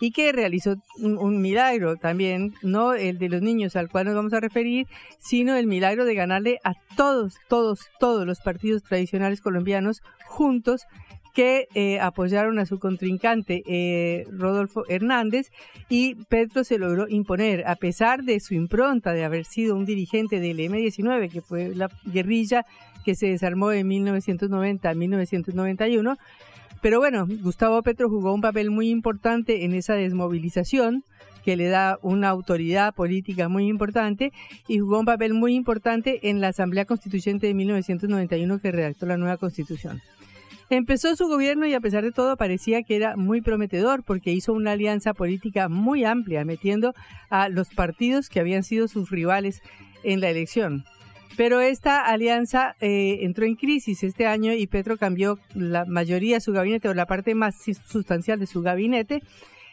y 0.00 0.10
que 0.12 0.32
realizó 0.32 0.76
un, 0.98 1.40
milagro 1.40 1.96
también, 1.96 2.54
no 2.62 2.94
el 2.94 3.18
de 3.18 3.28
los 3.28 3.42
niños 3.42 3.76
al 3.76 3.90
cual 3.90 4.06
nos 4.06 4.14
vamos 4.14 4.32
a 4.32 4.40
referir, 4.40 4.86
sino 5.18 5.54
el 5.54 5.66
milagro 5.66 6.04
de 6.04 6.14
ganarle 6.14 6.58
a 6.64 6.74
todos, 6.96 7.34
todos, 7.48 7.90
todos 8.00 8.26
los 8.26 8.40
partidos 8.40 8.82
tradicionales 8.82 9.40
colombianos 9.40 10.02
juntos 10.26 10.86
que 11.34 11.68
eh, 11.74 12.00
apoyaron 12.00 12.58
a 12.58 12.66
su 12.66 12.78
contrincante 12.78 13.62
eh, 13.66 14.26
Rodolfo 14.30 14.84
Hernández 14.88 15.50
y 15.88 16.16
Petro 16.28 16.64
se 16.64 16.78
logró 16.78 17.06
imponer, 17.08 17.66
a 17.68 17.76
pesar 17.76 18.24
de 18.24 18.40
su 18.40 18.54
impronta 18.54 19.12
de 19.12 19.24
haber 19.24 19.44
sido 19.44 19.76
un 19.76 19.84
dirigente 19.84 20.40
del 20.40 20.58
M-19, 20.58 21.30
que 21.30 21.40
fue 21.40 21.74
la 21.74 21.88
guerrilla 22.04 22.64
que 23.04 23.14
se 23.14 23.28
desarmó 23.28 23.70
de 23.70 23.84
1990 23.84 24.90
a 24.90 24.94
1991. 24.94 26.16
Pero 26.80 26.98
bueno, 26.98 27.26
Gustavo 27.42 27.82
Petro 27.82 28.08
jugó 28.08 28.32
un 28.32 28.40
papel 28.40 28.70
muy 28.70 28.88
importante 28.88 29.64
en 29.64 29.74
esa 29.74 29.94
desmovilización 29.94 31.04
que 31.44 31.56
le 31.56 31.68
da 31.68 31.98
una 32.02 32.28
autoridad 32.28 32.94
política 32.94 33.48
muy 33.48 33.66
importante 33.66 34.32
y 34.68 34.78
jugó 34.78 35.00
un 35.00 35.06
papel 35.06 35.34
muy 35.34 35.54
importante 35.54 36.28
en 36.28 36.40
la 36.40 36.48
Asamblea 36.48 36.84
Constituyente 36.84 37.46
de 37.46 37.54
1991 37.54 38.60
que 38.60 38.72
redactó 38.72 39.06
la 39.06 39.16
nueva 39.16 39.36
Constitución. 39.36 40.00
Empezó 40.70 41.16
su 41.16 41.26
gobierno 41.26 41.66
y 41.66 41.74
a 41.74 41.80
pesar 41.80 42.04
de 42.04 42.12
todo 42.12 42.36
parecía 42.36 42.82
que 42.82 42.94
era 42.94 43.16
muy 43.16 43.40
prometedor 43.40 44.04
porque 44.04 44.32
hizo 44.32 44.52
una 44.52 44.72
alianza 44.72 45.14
política 45.14 45.68
muy 45.68 46.04
amplia, 46.04 46.44
metiendo 46.44 46.94
a 47.28 47.48
los 47.48 47.68
partidos 47.70 48.28
que 48.28 48.38
habían 48.38 48.62
sido 48.62 48.86
sus 48.86 49.10
rivales 49.10 49.62
en 50.04 50.20
la 50.20 50.30
elección. 50.30 50.84
Pero 51.36 51.60
esta 51.60 52.04
alianza 52.04 52.74
eh, 52.80 53.18
entró 53.22 53.46
en 53.46 53.54
crisis 53.54 54.02
este 54.02 54.26
año 54.26 54.52
y 54.52 54.66
Petro 54.66 54.96
cambió 54.96 55.38
la 55.54 55.84
mayoría 55.84 56.36
de 56.36 56.40
su 56.40 56.52
gabinete 56.52 56.88
o 56.88 56.94
la 56.94 57.06
parte 57.06 57.34
más 57.34 57.54
sustancial 57.88 58.40
de 58.40 58.46
su 58.46 58.62
gabinete 58.62 59.22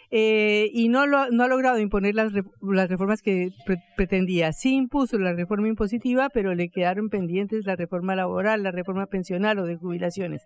eh, 0.10 0.70
y 0.74 0.88
no, 0.88 1.06
lo, 1.06 1.30
no 1.32 1.44
ha 1.44 1.48
logrado 1.48 1.80
imponer 1.80 2.16
las, 2.16 2.32
las 2.62 2.90
reformas 2.90 3.22
que 3.22 3.52
pretendía. 3.96 4.54
Sí 4.54 4.76
impuso 4.76 5.18
la 5.18 5.34
reforma 5.34 5.68
impositiva, 5.68 6.30
pero 6.30 6.56
le 6.56 6.70
quedaron 6.70 7.10
pendientes 7.10 7.66
la 7.66 7.76
reforma 7.76 8.16
laboral, 8.16 8.64
la 8.64 8.72
reforma 8.72 9.08
pensional 9.08 9.60
o 9.60 9.66
de 9.66 9.76
jubilaciones. 9.76 10.44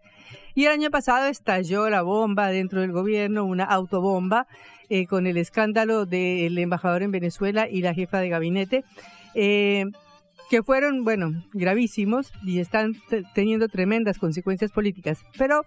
Y 0.56 0.66
el 0.66 0.72
año 0.72 0.90
pasado 0.90 1.28
estalló 1.28 1.90
la 1.90 2.02
bomba 2.02 2.50
dentro 2.50 2.82
del 2.82 2.92
gobierno, 2.92 3.46
una 3.46 3.66
autobomba, 3.66 4.48
eh, 4.90 5.06
con 5.06 5.28
el 5.28 5.38
escándalo 5.38 6.06
del 6.06 6.58
embajador 6.58 7.04
en 7.04 7.12
Venezuela 7.12 7.70
y 7.70 7.82
la 7.82 7.94
jefa 7.94 8.20
de 8.20 8.30
gabinete. 8.30 8.84
Eh, 9.36 9.86
que 10.52 10.64
fueron, 10.64 11.06
bueno, 11.06 11.32
gravísimos 11.54 12.34
y 12.44 12.60
están 12.60 12.98
teniendo 13.34 13.70
tremendas 13.70 14.18
consecuencias 14.18 14.70
políticas. 14.70 15.24
Pero 15.38 15.66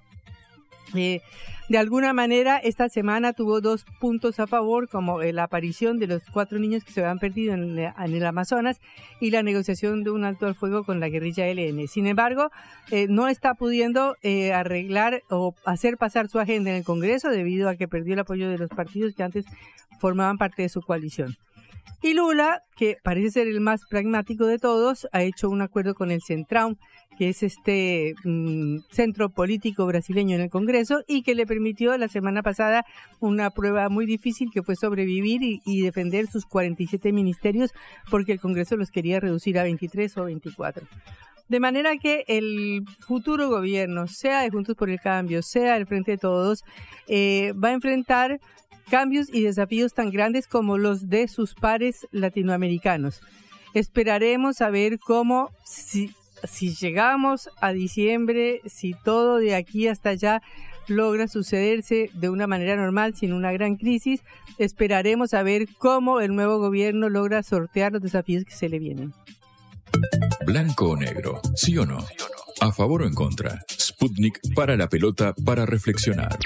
eh, 0.95 1.23
de 1.71 1.79
alguna 1.79 2.13
manera, 2.13 2.59
esta 2.59 2.91
semana 2.91 3.33
tuvo 3.33 3.63
dos 3.63 3.87
puntos 3.99 4.41
a 4.41 4.47
favor, 4.47 4.91
como 4.91 5.23
la 5.23 5.45
aparición 5.45 5.99
de 5.99 6.07
los 6.07 6.25
cuatro 6.31 6.59
niños 6.59 6.85
que 6.85 6.93
se 6.93 7.01
habían 7.01 7.19
perdido 7.19 7.55
en, 7.55 7.79
el 7.79 8.27
Amazonas 8.27 8.79
y 9.23 9.31
la 9.31 9.43
negociación 9.43 10.05
de 10.05 10.11
un 10.11 10.23
alto 10.23 10.45
al 10.45 10.55
fuego 10.55 10.85
con 10.85 11.01
la 11.01 11.09
guerrilla 11.09 11.47
LN. 11.47 11.89
Sin 11.89 12.07
embargo, 12.07 12.51
eh, 12.91 13.07
no 13.09 13.29
está 13.29 13.55
pudiendo 13.55 14.17
eh, 14.23 14.53
arreglar 14.53 15.23
o 15.31 15.55
hacer 15.65 15.97
pasar 15.97 16.29
su 16.29 16.39
agenda 16.41 16.69
en 16.69 16.77
el 16.77 16.85
Congreso 16.85 17.31
debido 17.31 17.71
a 17.71 17.77
que 17.77 17.89
perdió 17.89 18.13
el 18.13 18.21
apoyo 18.21 18.51
de 18.51 18.59
los 18.59 18.69
partidos 18.69 19.15
que 19.15 19.23
antes 19.23 19.47
formaban 19.99 20.37
parte 20.37 20.61
de 20.61 20.69
su 20.69 20.83
coalición. 20.83 21.39
Y 22.05 22.13
Lula, 22.13 22.63
que 22.77 22.99
parece 23.03 23.31
ser 23.31 23.49
el 23.49 23.63
más 23.63 23.81
pragmático 23.89 24.45
de 24.47 24.59
todos, 24.59 25.09
ha 25.13 25.23
hecho 25.23 25.49
un 25.49 25.63
acuerdo 25.63 25.95
con 25.95 26.11
el 26.11 26.21
Centrão, 26.21 26.77
que 27.17 27.31
es 27.31 27.43
este 27.43 28.15
mm, 28.25 28.81
centro 28.91 29.31
político 29.31 29.87
brasileño 29.87 30.37
en 30.37 30.43
el 30.43 30.51
Congreso, 30.51 31.03
y 31.09 31.23
que 31.23 31.35
le 31.35 31.47
permitió 31.47 31.97
la 31.97 32.09
semana 32.09 32.43
pasada 32.43 32.85
una 33.21 33.49
prueba 33.49 33.89
muy 33.89 34.05
difícil 34.05 34.51
que 34.53 34.63
fue 34.63 34.77
sobrevivir 34.77 35.41
y, 35.65 35.81
defender 35.81 36.27
sus 36.27 36.45
47 36.45 37.11
ministerios, 37.13 37.73
porque 38.11 38.33
el 38.33 38.41
Congreso 38.41 38.77
los 38.77 38.91
quería 38.91 39.19
reducir 39.19 39.59
a 39.59 39.63
23 39.63 40.19
o 40.19 40.25
24. 40.25 40.87
De 41.49 41.61
manera 41.61 41.97
que 41.97 42.25
el 42.27 42.85
futuro 43.01 43.49
gobierno, 43.49 44.09
sea 44.09 44.43
de 44.43 44.51
Juntos 44.51 44.77
por 44.77 44.91
el 44.91 45.01
Cambio, 45.01 45.43
sea 45.43 45.75
del 45.75 45.87
Frente 45.87 46.13
de 46.13 46.19
Todos, 46.19 46.65
eh, 47.07 47.53
va 47.53 47.69
a 47.69 47.73
enfrentar 47.73 48.41
cambios 48.85 49.29
y 49.33 49.43
desafíos 49.43 49.95
tan 49.95 50.11
grandes 50.11 50.47
como 50.47 50.79
los 50.79 51.09
de 51.09 51.29
sus 51.29 51.55
pares 51.55 52.07
latinoamericanos. 52.13 53.21
Esperaremos 53.75 54.61
a 54.61 54.71
ver 54.71 54.99
cómo, 54.99 55.51
si, 55.65 56.15
llegamos 56.81 57.51
a 57.61 57.73
diciembre, 57.73 58.61
si 58.67 58.95
todo 58.95 59.39
de 59.39 59.55
aquí 59.55 59.89
hasta 59.89 60.11
allá 60.11 60.43
logra 60.87 61.27
sucederse 61.29 62.11
de 62.15 62.29
una 62.29 62.47
manera 62.47 62.77
normal, 62.77 63.15
sin 63.17 63.33
una 63.33 63.53
gran 63.53 63.77
crisis, 63.77 64.21
esperaremos 64.59 65.35
a 65.35 65.43
ver 65.43 65.67
cómo 65.79 66.21
el 66.21 66.35
nuevo 66.35 66.59
gobierno 66.59 67.09
logra 67.09 67.43
sortear 67.43 67.93
los 67.93 68.03
desafíos 68.03 68.45
que 68.45 68.55
se 68.55 68.69
le 68.69 68.79
vienen. 68.79 69.13
Blanco 70.47 70.91
o 70.91 70.97
negro, 70.97 71.41
sí 71.57 71.77
o 71.79 71.87
no. 71.87 71.99
A 72.61 72.73
favor 72.73 73.03
o 73.03 73.07
en 73.07 73.15
contra. 73.15 73.65
Sputnik 73.69 74.39
para 74.55 74.77
la 74.77 74.89
pelota 74.89 75.35
para 75.45 75.67
reflexionar. 75.67 76.39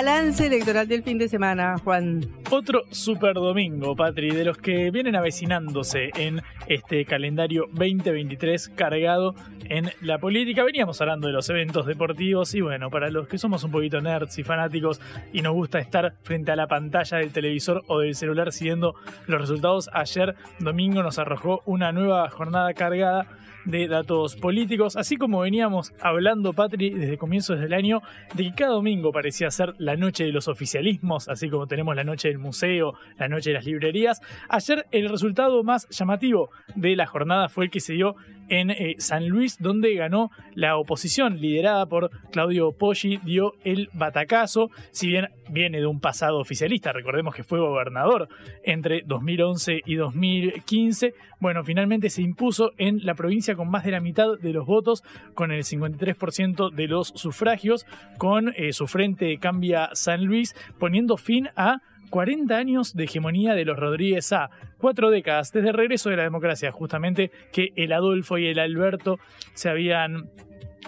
Balance 0.00 0.46
electoral 0.46 0.88
del 0.88 1.02
fin 1.02 1.18
de 1.18 1.28
semana, 1.28 1.76
Juan. 1.84 2.24
Otro 2.50 2.84
super 2.90 3.34
domingo, 3.34 3.94
Patri, 3.94 4.30
de 4.30 4.46
los 4.46 4.56
que 4.56 4.90
vienen 4.90 5.14
avecinándose 5.14 6.08
en 6.16 6.40
este 6.68 7.04
calendario 7.04 7.66
2023 7.74 8.70
cargado 8.70 9.34
en 9.68 9.90
la 10.00 10.16
política. 10.16 10.64
Veníamos 10.64 11.02
hablando 11.02 11.26
de 11.26 11.34
los 11.34 11.50
eventos 11.50 11.84
deportivos 11.84 12.54
y 12.54 12.62
bueno, 12.62 12.88
para 12.88 13.10
los 13.10 13.28
que 13.28 13.36
somos 13.36 13.62
un 13.62 13.72
poquito 13.72 14.00
nerds 14.00 14.38
y 14.38 14.42
fanáticos 14.42 15.02
y 15.34 15.42
nos 15.42 15.52
gusta 15.52 15.80
estar 15.80 16.14
frente 16.22 16.50
a 16.50 16.56
la 16.56 16.66
pantalla 16.66 17.18
del 17.18 17.30
televisor 17.30 17.82
o 17.86 17.98
del 17.98 18.14
celular 18.14 18.52
siguiendo 18.52 18.94
los 19.26 19.38
resultados, 19.38 19.90
ayer 19.92 20.34
domingo 20.60 21.02
nos 21.02 21.18
arrojó 21.18 21.60
una 21.66 21.92
nueva 21.92 22.30
jornada 22.30 22.72
cargada 22.72 23.26
de 23.64 23.88
datos 23.88 24.36
políticos, 24.36 24.96
así 24.96 25.16
como 25.16 25.40
veníamos 25.40 25.92
hablando, 26.00 26.52
Patri, 26.52 26.90
desde 26.90 27.18
comienzos 27.18 27.60
del 27.60 27.74
año, 27.74 28.00
de 28.34 28.44
que 28.44 28.54
cada 28.54 28.72
domingo 28.72 29.12
parecía 29.12 29.50
ser 29.50 29.74
la 29.78 29.96
noche 29.96 30.24
de 30.24 30.32
los 30.32 30.48
oficialismos, 30.48 31.28
así 31.28 31.48
como 31.48 31.66
tenemos 31.66 31.94
la 31.96 32.04
noche 32.04 32.28
del 32.28 32.38
museo, 32.38 32.94
la 33.18 33.28
noche 33.28 33.50
de 33.50 33.54
las 33.54 33.64
librerías. 33.64 34.20
Ayer 34.48 34.86
el 34.90 35.08
resultado 35.08 35.62
más 35.62 35.88
llamativo 35.90 36.50
de 36.74 36.96
la 36.96 37.06
jornada 37.06 37.48
fue 37.48 37.64
el 37.64 37.70
que 37.70 37.80
se 37.80 37.94
dio 37.94 38.16
en 38.50 38.70
eh, 38.70 38.96
San 38.98 39.28
Luis, 39.28 39.56
donde 39.58 39.94
ganó 39.94 40.30
la 40.54 40.76
oposición, 40.76 41.40
liderada 41.40 41.86
por 41.86 42.10
Claudio 42.30 42.72
Poggi, 42.72 43.18
dio 43.24 43.54
el 43.64 43.88
batacazo, 43.94 44.70
si 44.90 45.08
bien 45.08 45.28
viene 45.48 45.78
de 45.78 45.86
un 45.86 46.00
pasado 46.00 46.38
oficialista, 46.38 46.92
recordemos 46.92 47.34
que 47.34 47.44
fue 47.44 47.60
gobernador 47.60 48.28
entre 48.64 49.02
2011 49.06 49.80
y 49.86 49.94
2015, 49.94 51.14
bueno, 51.40 51.64
finalmente 51.64 52.10
se 52.10 52.22
impuso 52.22 52.72
en 52.76 53.04
la 53.04 53.14
provincia 53.14 53.54
con 53.54 53.70
más 53.70 53.84
de 53.84 53.92
la 53.92 54.00
mitad 54.00 54.26
de 54.40 54.52
los 54.52 54.66
votos, 54.66 55.02
con 55.34 55.52
el 55.52 55.62
53% 55.62 56.70
de 56.70 56.88
los 56.88 57.08
sufragios, 57.08 57.86
con 58.18 58.52
eh, 58.56 58.72
su 58.72 58.86
frente 58.86 59.38
Cambia 59.38 59.90
San 59.94 60.24
Luis, 60.24 60.54
poniendo 60.78 61.16
fin 61.16 61.48
a 61.56 61.80
40 62.10 62.56
años 62.56 62.94
de 62.94 63.04
hegemonía 63.04 63.54
de 63.54 63.64
los 63.64 63.78
Rodríguez 63.78 64.32
A, 64.32 64.50
cuatro 64.78 65.10
décadas 65.10 65.52
desde 65.52 65.68
el 65.68 65.74
regreso 65.74 66.10
de 66.10 66.16
la 66.16 66.24
democracia, 66.24 66.72
justamente 66.72 67.30
que 67.52 67.72
el 67.76 67.92
Adolfo 67.92 68.38
y 68.38 68.46
el 68.46 68.58
Alberto 68.58 69.18
se 69.54 69.68
habían 69.68 70.30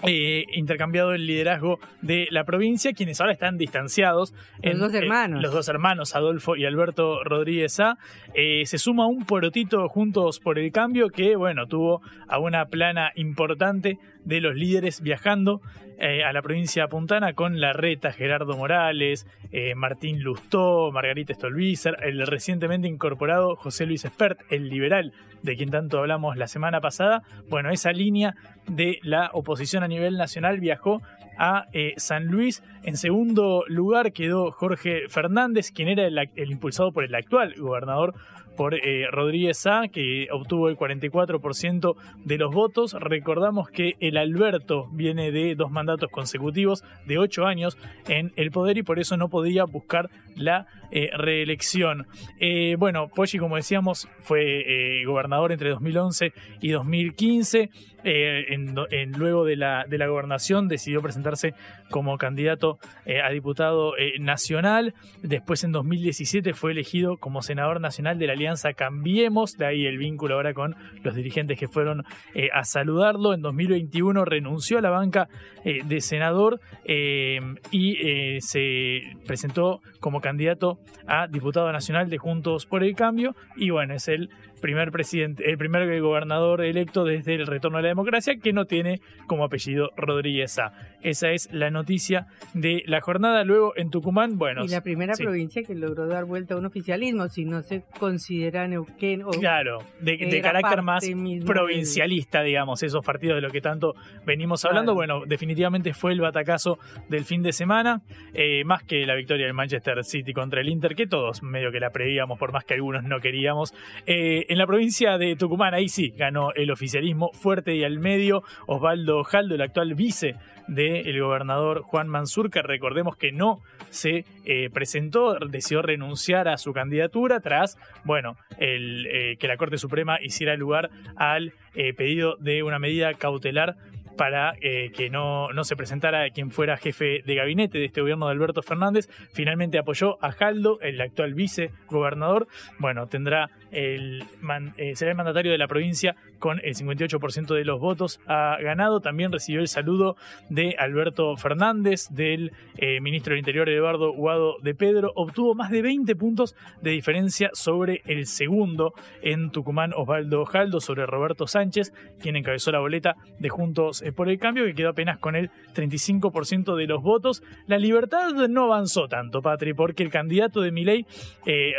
eh, 0.05 0.45
intercambiado 0.53 1.13
el 1.13 1.25
liderazgo 1.25 1.79
de 2.01 2.27
la 2.31 2.43
provincia, 2.43 2.93
quienes 2.93 3.21
ahora 3.21 3.33
están 3.33 3.57
distanciados. 3.57 4.33
Los 4.61 4.79
dos 4.79 4.93
hermanos. 4.93 5.41
los 5.41 5.53
dos 5.53 5.69
hermanos, 5.69 6.15
Adolfo 6.15 6.55
y 6.57 6.65
Alberto 6.65 7.23
Rodríguez 7.23 7.79
A. 7.79 7.97
Eh, 8.33 8.65
se 8.65 8.79
suma 8.79 9.07
un 9.07 9.25
porotito 9.25 9.87
juntos 9.87 10.39
por 10.39 10.59
el 10.59 10.71
cambio 10.71 11.09
que, 11.09 11.35
bueno, 11.35 11.67
tuvo 11.67 12.01
a 12.27 12.39
una 12.39 12.65
plana 12.65 13.11
importante 13.15 13.97
de 14.25 14.41
los 14.41 14.55
líderes 14.55 15.01
viajando 15.01 15.61
eh, 15.99 16.23
a 16.23 16.33
la 16.33 16.41
provincia 16.41 16.87
puntana 16.87 17.33
con 17.33 17.59
Larreta, 17.59 18.11
Gerardo 18.11 18.57
Morales, 18.57 19.27
Martín 19.75 20.23
Lustó, 20.23 20.91
Margarita 20.91 21.33
Stolbizer, 21.33 21.97
el 22.01 22.25
recientemente 22.25 22.87
incorporado 22.87 23.55
José 23.55 23.85
Luis 23.85 24.03
Espert, 24.03 24.39
el 24.49 24.67
liberal 24.67 25.13
de 25.43 25.55
quien 25.55 25.69
tanto 25.69 25.99
hablamos 25.99 26.37
la 26.37 26.47
semana 26.47 26.81
pasada. 26.81 27.21
Bueno, 27.49 27.69
esa 27.69 27.91
línea 27.91 28.35
de 28.67 28.97
la 29.03 29.29
oposición 29.33 29.83
a 29.83 29.87
nivel 29.87 30.17
nacional 30.17 30.59
viajó 30.59 31.01
a 31.37 31.67
eh, 31.73 31.93
San 31.97 32.27
Luis. 32.27 32.63
En 32.83 32.97
segundo 32.97 33.63
lugar 33.67 34.13
quedó 34.13 34.51
Jorge 34.51 35.09
Fernández, 35.09 35.71
quien 35.71 35.89
era 35.89 36.07
el 36.07 36.51
impulsado 36.51 36.91
por 36.91 37.03
el 37.03 37.13
actual 37.13 37.53
gobernador 37.57 38.15
por 38.55 38.75
eh, 38.75 39.07
Rodríguez 39.11 39.65
A, 39.67 39.87
que 39.87 40.27
obtuvo 40.31 40.69
el 40.69 40.77
44% 40.77 41.95
de 42.23 42.37
los 42.37 42.53
votos. 42.53 42.93
Recordamos 42.93 43.69
que 43.69 43.95
el 43.99 44.17
Alberto 44.17 44.87
viene 44.91 45.31
de 45.31 45.55
dos 45.55 45.71
mandatos 45.71 46.09
consecutivos 46.11 46.83
de 47.05 47.17
ocho 47.17 47.45
años 47.45 47.77
en 48.07 48.31
el 48.35 48.51
poder 48.51 48.77
y 48.77 48.83
por 48.83 48.99
eso 48.99 49.17
no 49.17 49.29
podía 49.29 49.65
buscar 49.65 50.09
la 50.35 50.67
eh, 50.91 51.09
reelección. 51.17 52.07
Eh, 52.39 52.75
bueno, 52.77 53.09
Poggi, 53.09 53.37
como 53.37 53.55
decíamos, 53.55 54.07
fue 54.19 55.03
gobernador 55.05 55.51
entre 55.51 55.69
2011 55.69 56.33
y 56.61 56.69
2015. 56.69 57.69
En, 58.03 58.75
luego 59.17 59.45
de 59.45 59.55
la, 59.55 59.85
gobernación 60.07 60.67
decidió 60.67 61.01
presentarse 61.01 61.53
como 61.89 62.17
candidato 62.17 62.77
a 63.23 63.29
diputado 63.31 63.93
nacional. 64.19 64.93
Después 65.21 65.63
en 65.63 65.71
2017 65.71 66.53
fue 66.53 66.71
elegido 66.71 67.17
como 67.17 67.41
senador 67.41 67.79
nacional 67.79 68.19
de 68.19 68.27
la 68.27 68.33
Alianza 68.33 68.73
Cambiemos, 68.73 69.57
de 69.57 69.65
ahí 69.65 69.85
el 69.85 69.97
vínculo 69.97 70.35
ahora 70.35 70.53
con 70.53 70.75
los 71.03 71.15
dirigentes 71.15 71.57
que 71.57 71.67
fueron 71.67 72.03
eh, 72.33 72.49
a 72.53 72.63
saludarlo. 72.63 73.33
En 73.33 73.41
2021 73.41 74.25
renunció 74.25 74.77
a 74.77 74.81
la 74.81 74.89
banca 74.89 75.27
eh, 75.63 75.81
de 75.85 76.01
senador 76.01 76.59
eh, 76.85 77.39
y 77.71 78.39
se 78.41 79.01
presentó 79.25 79.81
como 79.99 80.21
candidato 80.21 80.79
a 81.07 81.27
diputado 81.27 81.71
nacional 81.71 82.09
de 82.09 82.17
Juntos 82.17 82.65
por 82.65 82.83
el 82.83 82.95
Cambio 82.95 83.35
y 83.55 83.69
bueno, 83.69 83.93
es 83.93 84.07
el 84.07 84.29
primer 84.63 84.91
presidente, 84.91 85.49
el 85.49 85.57
primer 85.57 85.99
gobernador 85.99 86.61
electo 86.61 87.03
desde 87.03 87.35
el 87.35 87.47
retorno 87.47 87.79
a 87.79 87.81
la 87.81 87.89
democracia 87.89 88.37
que 88.41 88.53
no 88.53 88.63
tiene 88.63 89.01
como 89.27 89.43
apellido 89.43 89.91
Rodríguez 89.97 90.57
A. 90.57 90.71
Esa 91.01 91.31
es 91.31 91.49
la 91.51 91.69
noticia 91.69 92.27
de 92.53 92.81
la 92.85 93.01
jornada. 93.01 93.43
Luego 93.43 93.73
en 93.75 93.89
Tucumán, 93.89 94.37
bueno. 94.37 94.63
Y 94.63 94.69
la 94.69 94.79
primera 94.79 95.15
provincia 95.15 95.63
que 95.63 95.75
logró 95.75 96.07
dar 96.07 96.23
vuelta 96.23 96.53
a 96.53 96.57
un 96.57 96.65
oficialismo, 96.65 97.27
si 97.27 97.43
no 97.43 97.61
se 97.61 97.83
considera 97.99 98.65
Neuquén 98.65 99.23
o. 99.23 99.31
Claro, 99.31 99.79
de, 99.99 100.41
carácter 100.41 100.81
más 100.81 101.05
provincialista, 101.45 102.41
digamos, 102.41 102.81
esos 102.83 103.05
partidos 103.05 103.35
de 103.35 103.41
los 103.41 103.51
que 103.51 103.59
tanto 103.59 103.95
venimos 104.25 104.63
hablando. 104.63 104.93
Bueno, 104.93 105.25
definitivamente 105.25 105.93
fue 105.93 106.13
el 106.13 106.21
batacazo 106.21 106.79
del 107.09 107.25
fin 107.25 107.43
de 107.43 107.51
semana, 107.51 108.01
eh, 108.33 108.63
más 108.63 108.83
que 108.83 109.05
la 109.05 109.15
victoria 109.15 109.45
del 109.45 109.53
Manchester 109.53 110.05
City 110.05 110.31
contra 110.31 110.61
el 110.61 110.69
Inter, 110.69 110.95
que 110.95 111.05
todos 111.05 111.43
medio 111.43 111.69
que 111.69 111.81
la 111.81 111.89
prevíamos, 111.89 112.39
por 112.39 112.53
más 112.53 112.63
que 112.63 112.75
algunos 112.75 113.03
no 113.03 113.19
queríamos. 113.19 113.73
Eh, 114.05 114.45
en 114.53 114.59
la 114.59 114.67
provincia 114.67 115.17
de 115.17 115.35
Tucumán, 115.35 115.73
ahí 115.73 115.89
sí, 115.89 116.13
ganó 116.15 116.51
el 116.53 116.69
oficialismo 116.69 117.31
fuerte 117.33 117.73
y 117.73 117.83
al 117.83 117.97
medio. 117.97 118.43
Osvaldo 118.67 119.23
Jaldo, 119.23 119.55
el 119.55 119.61
actual 119.61 119.95
vice 119.95 120.35
del 120.67 121.19
gobernador 121.19 121.81
Juan 121.81 122.07
Mansur, 122.07 122.51
que 122.51 122.61
recordemos 122.61 123.17
que 123.17 123.31
no 123.31 123.61
se 123.89 124.25
eh, 124.45 124.69
presentó, 124.71 125.39
decidió 125.39 125.81
renunciar 125.81 126.47
a 126.47 126.57
su 126.57 126.71
candidatura 126.71 127.39
tras, 127.39 127.79
bueno, 128.03 128.37
el, 128.59 129.07
eh, 129.07 129.37
que 129.39 129.47
la 129.47 129.57
Corte 129.57 129.79
Suprema 129.79 130.19
hiciera 130.21 130.55
lugar 130.55 130.91
al 131.15 131.53
eh, 131.73 131.95
pedido 131.95 132.35
de 132.35 132.61
una 132.61 132.77
medida 132.77 133.11
cautelar 133.15 133.75
para 134.15 134.53
que 134.61 135.09
no, 135.09 135.51
no 135.53 135.63
se 135.63 135.75
presentara 135.75 136.29
quien 136.29 136.51
fuera 136.51 136.77
jefe 136.77 137.23
de 137.25 137.33
gabinete 137.33 137.79
de 137.79 137.85
este 137.85 138.01
gobierno 138.01 138.27
de 138.27 138.33
Alberto 138.33 138.61
Fernández. 138.61 139.09
Finalmente 139.33 139.79
apoyó 139.79 140.23
a 140.23 140.31
Jaldo, 140.31 140.79
el 140.81 141.01
actual 141.01 141.33
vicegobernador. 141.33 142.47
Bueno, 142.77 143.07
tendrá 143.07 143.49
eh, 143.73 144.95
será 144.95 145.11
el 145.11 145.17
mandatario 145.17 145.51
de 145.51 145.57
la 145.57 145.67
provincia 145.67 146.15
con 146.39 146.59
el 146.63 146.75
58% 146.75 147.55
de 147.55 147.65
los 147.65 147.79
votos. 147.79 148.19
Ha 148.27 148.57
ganado. 148.61 148.99
También 148.99 149.31
recibió 149.31 149.61
el 149.61 149.67
saludo 149.67 150.15
de 150.49 150.75
Alberto 150.77 151.35
Fernández, 151.37 152.07
del 152.09 152.51
eh, 152.77 153.01
ministro 153.01 153.31
del 153.31 153.39
Interior 153.39 153.69
Eduardo 153.69 154.13
Guado 154.13 154.57
de 154.61 154.75
Pedro. 154.75 155.11
Obtuvo 155.15 155.55
más 155.55 155.71
de 155.71 155.81
20 155.81 156.15
puntos 156.15 156.55
de 156.81 156.91
diferencia 156.91 157.49
sobre 157.53 158.01
el 158.05 158.27
segundo 158.27 158.93
en 159.21 159.51
Tucumán, 159.51 159.93
Osvaldo 159.95 160.45
Jaldo, 160.45 160.79
sobre 160.79 161.05
Roberto 161.05 161.47
Sánchez, 161.47 161.93
quien 162.19 162.35
encabezó 162.35 162.71
la 162.71 162.79
boleta 162.79 163.15
de 163.39 163.49
Juntos 163.49 164.01
eh, 164.01 164.11
por 164.11 164.29
el 164.29 164.37
cambio, 164.37 164.65
que 164.65 164.75
quedó 164.75 164.89
apenas 164.89 165.17
con 165.17 165.35
el 165.35 165.49
35% 165.73 166.75
de 166.75 166.87
los 166.87 167.01
votos. 167.01 167.41
La 167.67 167.77
libertad 167.77 168.33
no 168.49 168.65
avanzó 168.65 169.07
tanto, 169.07 169.41
Patri, 169.41 169.73
porque 169.73 170.03
el 170.03 170.09
candidato 170.09 170.61
de 170.61 170.71
Miley, 170.71 171.05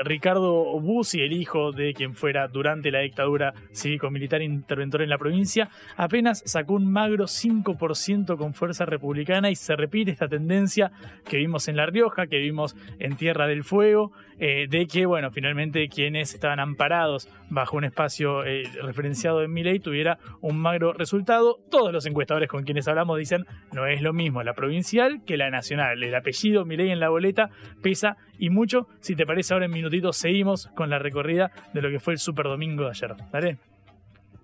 Ricardo 0.04 0.80
Bussi, 0.80 1.20
el 1.20 1.33
hijo 1.33 1.72
de 1.72 1.83
quien 1.92 2.14
fuera 2.14 2.48
durante 2.48 2.90
la 2.90 3.00
dictadura 3.00 3.52
cívico-militar 3.72 4.40
interventor 4.42 5.02
en 5.02 5.10
la 5.10 5.18
provincia, 5.18 5.68
apenas 5.96 6.42
sacó 6.46 6.74
un 6.74 6.90
magro 6.90 7.24
5% 7.24 8.36
con 8.36 8.54
fuerza 8.54 8.86
republicana 8.86 9.50
y 9.50 9.56
se 9.56 9.76
repite 9.76 10.10
esta 10.10 10.28
tendencia 10.28 10.92
que 11.28 11.36
vimos 11.36 11.68
en 11.68 11.76
La 11.76 11.86
Rioja, 11.86 12.26
que 12.26 12.38
vimos 12.38 12.76
en 12.98 13.16
Tierra 13.16 13.46
del 13.46 13.64
Fuego, 13.64 14.12
eh, 14.38 14.66
de 14.68 14.86
que, 14.86 15.06
bueno, 15.06 15.30
finalmente 15.30 15.88
quienes 15.88 16.34
estaban 16.34 16.60
amparados 16.60 17.28
bajo 17.50 17.76
un 17.76 17.84
espacio 17.84 18.42
referenciado 18.82 19.42
en 19.42 19.52
Miley 19.52 19.80
tuviera 19.80 20.18
un 20.40 20.58
magro 20.58 20.92
resultado. 20.92 21.58
Todos 21.70 21.92
los 21.92 22.06
encuestadores 22.06 22.48
con 22.48 22.64
quienes 22.64 22.88
hablamos 22.88 23.18
dicen 23.18 23.44
no 23.72 23.86
es 23.86 24.00
lo 24.02 24.12
mismo 24.12 24.42
la 24.42 24.54
provincial 24.54 25.22
que 25.26 25.36
la 25.36 25.50
nacional. 25.50 26.02
El 26.02 26.14
apellido 26.14 26.64
Milei 26.64 26.90
en 26.90 27.00
la 27.00 27.08
boleta 27.08 27.50
pesa 27.82 28.16
y 28.38 28.50
mucho. 28.50 28.88
Si 29.00 29.14
te 29.14 29.26
parece, 29.26 29.54
ahora 29.54 29.66
en 29.66 29.72
minutitos 29.72 30.16
seguimos 30.16 30.68
con 30.74 30.90
la 30.90 30.98
recorrida 30.98 31.50
de 31.72 31.82
lo 31.82 31.90
que 31.90 32.00
fue 32.00 32.14
el 32.14 32.18
Super 32.18 32.46
Domingo 32.46 32.84
de 32.84 32.90
ayer. 32.90 33.14
¿Dale? 33.32 33.58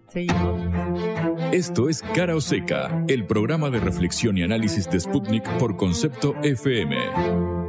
Seguimos. 0.09 0.61
Esto 1.53 1.89
es 1.89 2.03
Cara 2.03 2.35
o 2.35 2.41
Seca, 2.41 3.05
el 3.09 3.27
programa 3.27 3.71
de 3.71 3.81
reflexión 3.81 4.39
y 4.39 4.43
análisis 4.43 4.91
de 4.91 4.99
Sputnik 4.99 5.49
por 5.59 5.77
concepto 5.77 6.35
FM. 6.43 7.60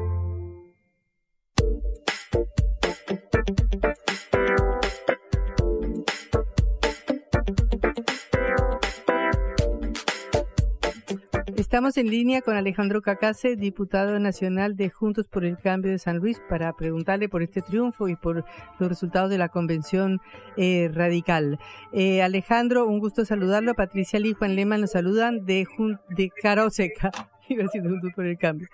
Estamos 11.71 11.95
en 11.95 12.09
línea 12.09 12.41
con 12.41 12.57
Alejandro 12.57 13.01
Cacase, 13.01 13.55
diputado 13.55 14.19
nacional 14.19 14.75
de 14.75 14.89
Juntos 14.89 15.29
por 15.29 15.45
el 15.45 15.57
Cambio 15.57 15.89
de 15.89 15.99
San 15.99 16.17
Luis, 16.17 16.41
para 16.49 16.73
preguntarle 16.73 17.29
por 17.29 17.43
este 17.43 17.61
triunfo 17.61 18.09
y 18.09 18.17
por 18.17 18.43
los 18.77 18.89
resultados 18.89 19.29
de 19.29 19.37
la 19.37 19.47
convención 19.47 20.19
eh, 20.57 20.89
radical. 20.93 21.59
Eh, 21.93 22.21
Alejandro, 22.23 22.85
un 22.87 22.99
gusto 22.99 23.23
saludarlo. 23.23 23.73
Patricia 23.73 24.19
Lee 24.19 24.33
Juan 24.33 24.57
Lema 24.57 24.77
nos 24.77 24.91
saludan 24.91 25.45
de, 25.45 25.65
de 26.09 26.29
Cara 26.41 26.69
Seca, 26.69 27.09
Juntos 27.47 28.11
por 28.17 28.25
el 28.25 28.37
Cambio. 28.37 28.67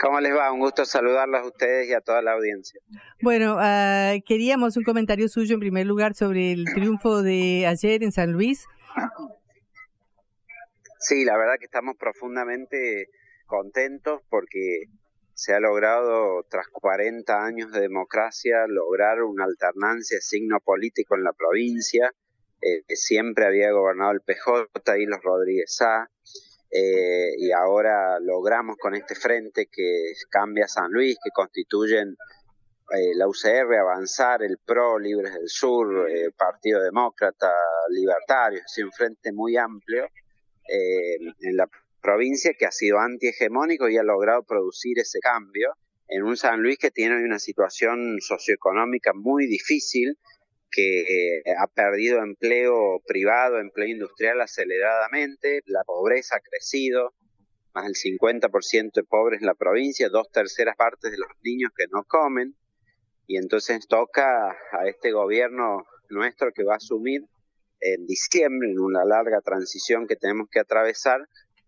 ¿Cómo 0.00 0.18
les 0.18 0.34
va? 0.34 0.50
Un 0.50 0.58
gusto 0.58 0.84
saludarlos 0.84 1.42
a 1.42 1.46
ustedes 1.46 1.88
y 1.88 1.92
a 1.92 2.00
toda 2.00 2.22
la 2.22 2.32
audiencia. 2.32 2.80
Bueno, 3.22 3.54
ah, 3.60 4.14
queríamos 4.26 4.76
un 4.76 4.82
comentario 4.82 5.28
suyo 5.28 5.54
en 5.54 5.60
primer 5.60 5.86
lugar 5.86 6.14
sobre 6.14 6.50
el 6.50 6.64
triunfo 6.74 7.22
de 7.22 7.68
ayer 7.68 8.02
en 8.02 8.10
San 8.10 8.32
Luis. 8.32 8.66
Sí, 11.08 11.24
la 11.24 11.36
verdad 11.36 11.54
que 11.60 11.66
estamos 11.66 11.96
profundamente 11.96 13.10
contentos 13.46 14.22
porque 14.28 14.86
se 15.34 15.54
ha 15.54 15.60
logrado, 15.60 16.44
tras 16.50 16.66
40 16.66 17.44
años 17.44 17.70
de 17.70 17.82
democracia, 17.82 18.66
lograr 18.66 19.22
una 19.22 19.44
alternancia 19.44 20.16
de 20.16 20.20
signo 20.20 20.58
político 20.58 21.14
en 21.14 21.22
la 21.22 21.32
provincia. 21.32 22.12
Eh, 22.60 22.82
que 22.88 22.96
siempre 22.96 23.46
había 23.46 23.70
gobernado 23.70 24.10
el 24.10 24.20
PJ 24.22 24.98
y 24.98 25.06
los 25.06 25.22
Rodríguez 25.22 25.80
A. 25.80 26.10
Eh, 26.72 27.34
y 27.38 27.52
ahora 27.52 28.18
logramos 28.18 28.76
con 28.76 28.96
este 28.96 29.14
frente 29.14 29.68
que 29.70 30.12
cambia 30.28 30.66
San 30.66 30.90
Luis, 30.90 31.16
que 31.22 31.30
constituyen 31.30 32.16
eh, 32.90 33.14
la 33.14 33.28
UCR, 33.28 33.76
Avanzar, 33.78 34.42
el 34.42 34.58
PRO, 34.58 34.98
Libres 34.98 35.34
del 35.34 35.48
Sur, 35.48 36.08
Partido 36.36 36.82
Demócrata, 36.82 37.52
Libertario, 37.90 38.58
es 38.58 38.84
un 38.84 38.90
frente 38.90 39.30
muy 39.30 39.56
amplio 39.56 40.08
eh, 40.68 41.16
en 41.40 41.56
la 41.56 41.68
provincia 42.00 42.52
que 42.58 42.66
ha 42.66 42.70
sido 42.70 42.98
antihegemónico 42.98 43.88
y 43.88 43.96
ha 43.96 44.02
logrado 44.02 44.44
producir 44.44 44.98
ese 44.98 45.18
cambio 45.20 45.74
en 46.08 46.22
un 46.22 46.36
San 46.36 46.62
Luis 46.62 46.78
que 46.78 46.90
tiene 46.90 47.16
una 47.24 47.38
situación 47.38 48.20
socioeconómica 48.20 49.12
muy 49.12 49.46
difícil, 49.46 50.18
que 50.70 51.00
eh, 51.00 51.42
ha 51.58 51.66
perdido 51.66 52.22
empleo 52.22 53.00
privado, 53.06 53.58
empleo 53.58 53.88
industrial 53.88 54.40
aceleradamente, 54.40 55.62
la 55.66 55.82
pobreza 55.84 56.36
ha 56.36 56.40
crecido, 56.40 57.14
más 57.74 57.84
del 57.84 57.94
50% 57.94 58.92
de 58.92 59.04
pobres 59.04 59.40
en 59.40 59.46
la 59.46 59.54
provincia, 59.54 60.08
dos 60.08 60.30
terceras 60.30 60.76
partes 60.76 61.10
de 61.10 61.18
los 61.18 61.28
niños 61.42 61.72
que 61.76 61.86
no 61.90 62.04
comen, 62.04 62.54
y 63.26 63.36
entonces 63.36 63.86
toca 63.88 64.50
a 64.50 64.86
este 64.86 65.10
gobierno 65.10 65.84
nuestro 66.08 66.52
que 66.52 66.62
va 66.62 66.74
a 66.74 66.76
asumir 66.76 67.22
en 67.94 68.06
diciembre, 68.06 68.70
en 68.70 68.78
una 68.78 69.04
larga 69.04 69.40
transición 69.40 70.06
que 70.06 70.16
tenemos 70.16 70.48
que 70.50 70.60
atravesar, 70.60 71.20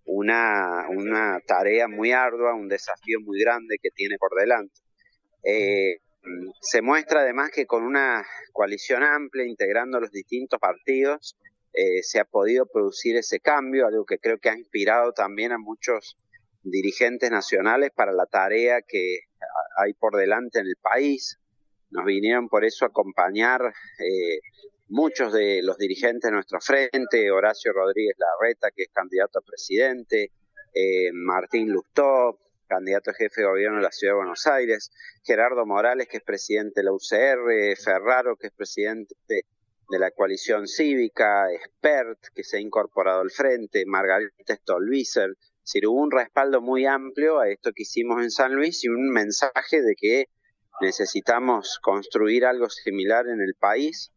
una, 0.05 0.89
una 0.89 1.39
tarea 1.47 1.87
muy 1.87 2.13
ardua, 2.13 2.55
un 2.55 2.69
desafío 2.69 3.21
muy 3.21 3.41
grande 3.41 3.77
que 3.81 3.91
tiene 3.91 4.17
por 4.19 4.39
delante. 4.39 4.81
Eh, 5.45 5.99
se 6.61 6.83
muestra 6.83 7.21
además 7.21 7.51
que 7.51 7.67
con 7.67 7.85
una 7.85 8.25
coalición 8.53 9.03
amplia, 9.03 9.47
integrando 9.47 10.01
los 10.01 10.11
distintos 10.11 10.59
partidos, 10.59 11.37
eh, 11.73 12.03
se 12.03 12.19
ha 12.19 12.25
podido 12.25 12.67
producir 12.67 13.17
ese 13.17 13.41
cambio, 13.41 13.87
algo 13.87 14.05
que 14.05 14.19
creo 14.19 14.39
que 14.39 14.49
ha 14.49 14.57
inspirado 14.57 15.13
también 15.13 15.53
a 15.53 15.59
muchos 15.59 16.17
dirigentes 16.63 17.31
nacionales 17.31 17.91
para 17.95 18.13
la 18.13 18.27
tarea 18.27 18.83
que 18.83 19.21
hay 19.77 19.93
por 19.95 20.17
delante 20.17 20.59
en 20.59 20.67
el 20.67 20.77
país. 20.81 21.39
Nos 21.91 22.05
vinieron 22.05 22.49
por 22.49 22.65
eso 22.65 22.85
a 22.85 22.89
acompañar 22.89 23.63
eh, 23.99 24.41
muchos 24.89 25.33
de 25.33 25.61
los 25.63 25.77
dirigentes 25.79 26.31
de 26.31 26.33
nuestro 26.33 26.61
frente, 26.61 27.31
Horacio 27.31 27.73
Rodríguez 27.73 28.17
Larreta, 28.19 28.71
que 28.75 28.85
es 28.85 28.89
candidato 28.93 29.39
a 29.39 29.43
presidente, 29.43 30.33
eh, 30.75 31.11
Martín 31.13 31.71
Lustó, 31.71 32.39
candidato 32.67 33.11
a 33.11 33.15
jefe 33.15 33.41
de 33.41 33.47
gobierno 33.47 33.79
de 33.79 33.85
la 33.85 33.93
Ciudad 33.93 34.15
de 34.15 34.19
Buenos 34.19 34.47
Aires, 34.47 34.91
Gerardo 35.25 35.65
Morales, 35.67 36.09
que 36.09 36.19
es 36.19 36.23
presidente 36.23 36.81
de 36.81 36.85
la 36.85 36.93
UCR, 36.93 37.77
Ferraro, 37.77 38.37
que 38.37 38.49
es 38.49 38.53
presidente 38.53 39.15
de 39.27 39.99
la 39.99 40.11
coalición 40.11 40.69
cívica, 40.69 41.51
Expert, 41.53 42.19
que 42.35 42.45
se 42.45 42.59
ha 42.59 42.61
incorporado 42.61 43.21
al 43.21 43.31
frente, 43.31 43.85
Margarita 43.87 44.55
Stolbizer. 44.55 45.35
Decir, 45.63 45.87
hubo 45.87 46.03
un 46.03 46.11
respaldo 46.11 46.61
muy 46.61 46.87
amplio 46.87 47.41
a 47.41 47.49
esto 47.49 47.73
que 47.73 47.83
hicimos 47.83 48.23
en 48.23 48.31
San 48.31 48.55
Luis 48.55 48.85
y 48.85 48.89
un 48.89 49.09
mensaje 49.11 49.83
de 49.83 49.95
que 49.97 50.27
necesitamos 50.81 51.79
construir 51.83 52.45
algo 52.45 52.69
similar 52.69 53.27
en 53.29 53.41
el 53.41 53.55
país 53.55 54.13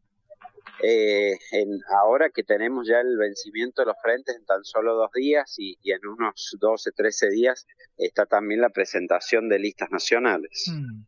eh, 0.83 1.37
en, 1.51 1.79
ahora 2.01 2.29
que 2.29 2.43
tenemos 2.43 2.87
ya 2.87 2.99
el 2.99 3.17
vencimiento 3.17 3.83
de 3.83 3.87
los 3.87 3.95
frentes 4.01 4.35
en 4.35 4.45
tan 4.45 4.63
solo 4.63 4.95
dos 4.95 5.11
días 5.13 5.55
y, 5.57 5.77
en 5.83 6.05
unos 6.07 6.57
12, 6.59 6.91
13 6.91 7.29
días 7.29 7.67
está 7.97 8.25
también 8.25 8.61
la 8.61 8.69
presentación 8.69 9.47
de 9.49 9.59
listas 9.59 9.91
nacionales. 9.91 10.71
Mm. 10.71 11.03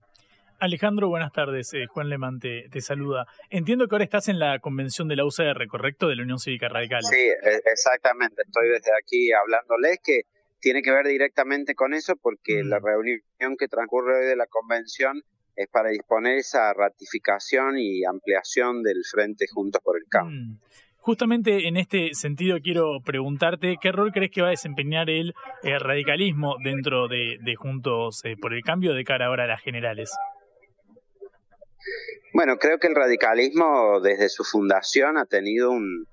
Alejandro, 0.59 1.09
buenas 1.09 1.33
tardes. 1.33 1.73
Eh, 1.73 1.87
Juan 1.87 2.07
Lemán 2.07 2.39
te, 2.39 2.69
saluda. 2.79 3.25
Entiendo 3.49 3.87
que 3.87 3.95
ahora 3.95 4.05
estás 4.05 4.29
en 4.29 4.39
la 4.39 4.59
convención 4.59 5.09
de 5.09 5.17
la 5.17 5.25
UCR, 5.25 5.67
¿correcto? 5.67 6.07
De 6.07 6.15
la 6.15 6.23
Unión 6.23 6.39
Cívica 6.39 6.69
Radical. 6.69 7.01
Sí, 7.03 7.17
e, 7.17 7.61
exactamente. 7.65 8.43
Estoy 8.43 8.69
desde 8.69 8.91
aquí 8.97 9.33
hablándoles 9.33 9.99
que 10.01 10.21
tiene 10.61 10.81
que 10.81 10.91
ver 10.91 11.05
directamente 11.05 11.75
con 11.75 11.93
eso 11.93 12.15
porque 12.15 12.63
mm. 12.63 12.67
la 12.69 12.79
reunión 12.79 13.57
que 13.59 13.67
transcurre 13.67 14.19
hoy 14.19 14.25
de 14.25 14.37
la 14.37 14.47
convención 14.47 15.21
es 15.55 15.67
para 15.69 15.89
disponer 15.89 16.37
esa 16.37 16.73
ratificación 16.73 17.77
y 17.77 18.03
ampliación 18.05 18.83
del 18.83 19.03
Frente 19.09 19.45
Juntos 19.51 19.81
por 19.83 19.97
el 19.97 20.05
Cambio. 20.09 20.39
Mm. 20.39 20.59
Justamente 20.97 21.67
en 21.67 21.75
este 21.75 22.13
sentido 22.13 22.59
quiero 22.63 23.01
preguntarte 23.03 23.75
qué 23.81 23.91
rol 23.91 24.13
crees 24.13 24.31
que 24.31 24.41
va 24.41 24.47
a 24.47 24.51
desempeñar 24.51 25.09
el, 25.09 25.33
radicalismo 25.61 26.55
dentro 26.63 27.09
de, 27.09 27.55
Juntos 27.57 28.21
eh, 28.23 28.35
por 28.39 28.53
el 28.53 28.63
Cambio 28.63 28.93
de 28.93 29.03
cara 29.03 29.25
ahora 29.25 29.43
a 29.43 29.47
las 29.47 29.61
generales. 29.61 30.11
Bueno, 32.33 32.57
creo 32.57 32.79
que 32.79 32.87
el 32.87 32.95
radicalismo 32.95 33.99
desde 33.99 34.29
su 34.29 34.45
fundación 34.45 35.17
ha 35.17 35.25
tenido 35.25 35.71
un, 35.71 36.07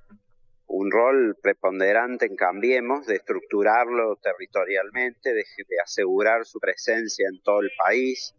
un 0.66 0.90
rol 0.90 1.36
preponderante 1.40 2.26
en 2.26 2.36
Cambiemos, 2.36 3.06
de 3.06 3.14
estructurarlo 3.14 4.16
territorialmente, 4.22 5.32
de 5.32 5.44
asegurar 5.84 6.44
su 6.44 6.58
presencia 6.58 7.26
en 7.32 7.40
todo 7.42 7.60
el 7.60 7.70
país, 7.78 8.34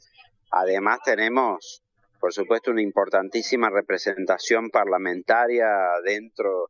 Además 0.51 0.99
tenemos, 1.03 1.83
por 2.19 2.33
supuesto, 2.33 2.71
una 2.71 2.81
importantísima 2.81 3.69
representación 3.69 4.69
parlamentaria 4.69 5.67
dentro 6.03 6.67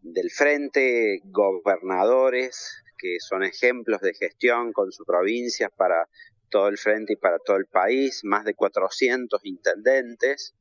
del 0.00 0.30
frente, 0.30 1.20
gobernadores 1.24 2.82
que 3.02 3.16
son 3.18 3.42
ejemplos 3.42 4.00
de 4.00 4.14
gestión 4.14 4.72
con 4.72 4.92
sus 4.92 5.04
provincias 5.04 5.72
para 5.76 6.08
todo 6.50 6.68
el 6.68 6.78
frente 6.78 7.14
y 7.14 7.16
para 7.16 7.38
todo 7.40 7.56
el 7.56 7.66
país, 7.66 8.20
más 8.22 8.44
de 8.44 8.54
400 8.54 9.40
intendentes. 9.44 10.54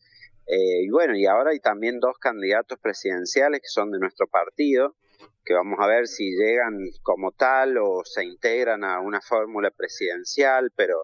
Eh, 0.48 0.84
y 0.84 0.90
bueno, 0.90 1.16
y 1.16 1.28
ahora 1.28 1.52
hay 1.52 1.60
también 1.60 2.00
dos 2.00 2.18
candidatos 2.18 2.80
presidenciales 2.80 3.62
que 3.62 3.68
son 3.68 3.92
de 3.92 4.00
nuestro 4.00 4.28
partido, 4.28 4.96
que 5.46 5.54
vamos 5.54 5.78
a 5.80 5.88
ver 5.88 6.08
si 6.08 6.32
llegan 6.32 6.80
como 7.04 7.32
tal 7.32 7.78
o 7.78 8.02
se 8.06 8.26
integran 8.26 8.84
a 8.84 9.02
una 9.02 9.22
fórmula 9.22 9.70
presidencial, 9.70 10.72
pero 10.76 11.04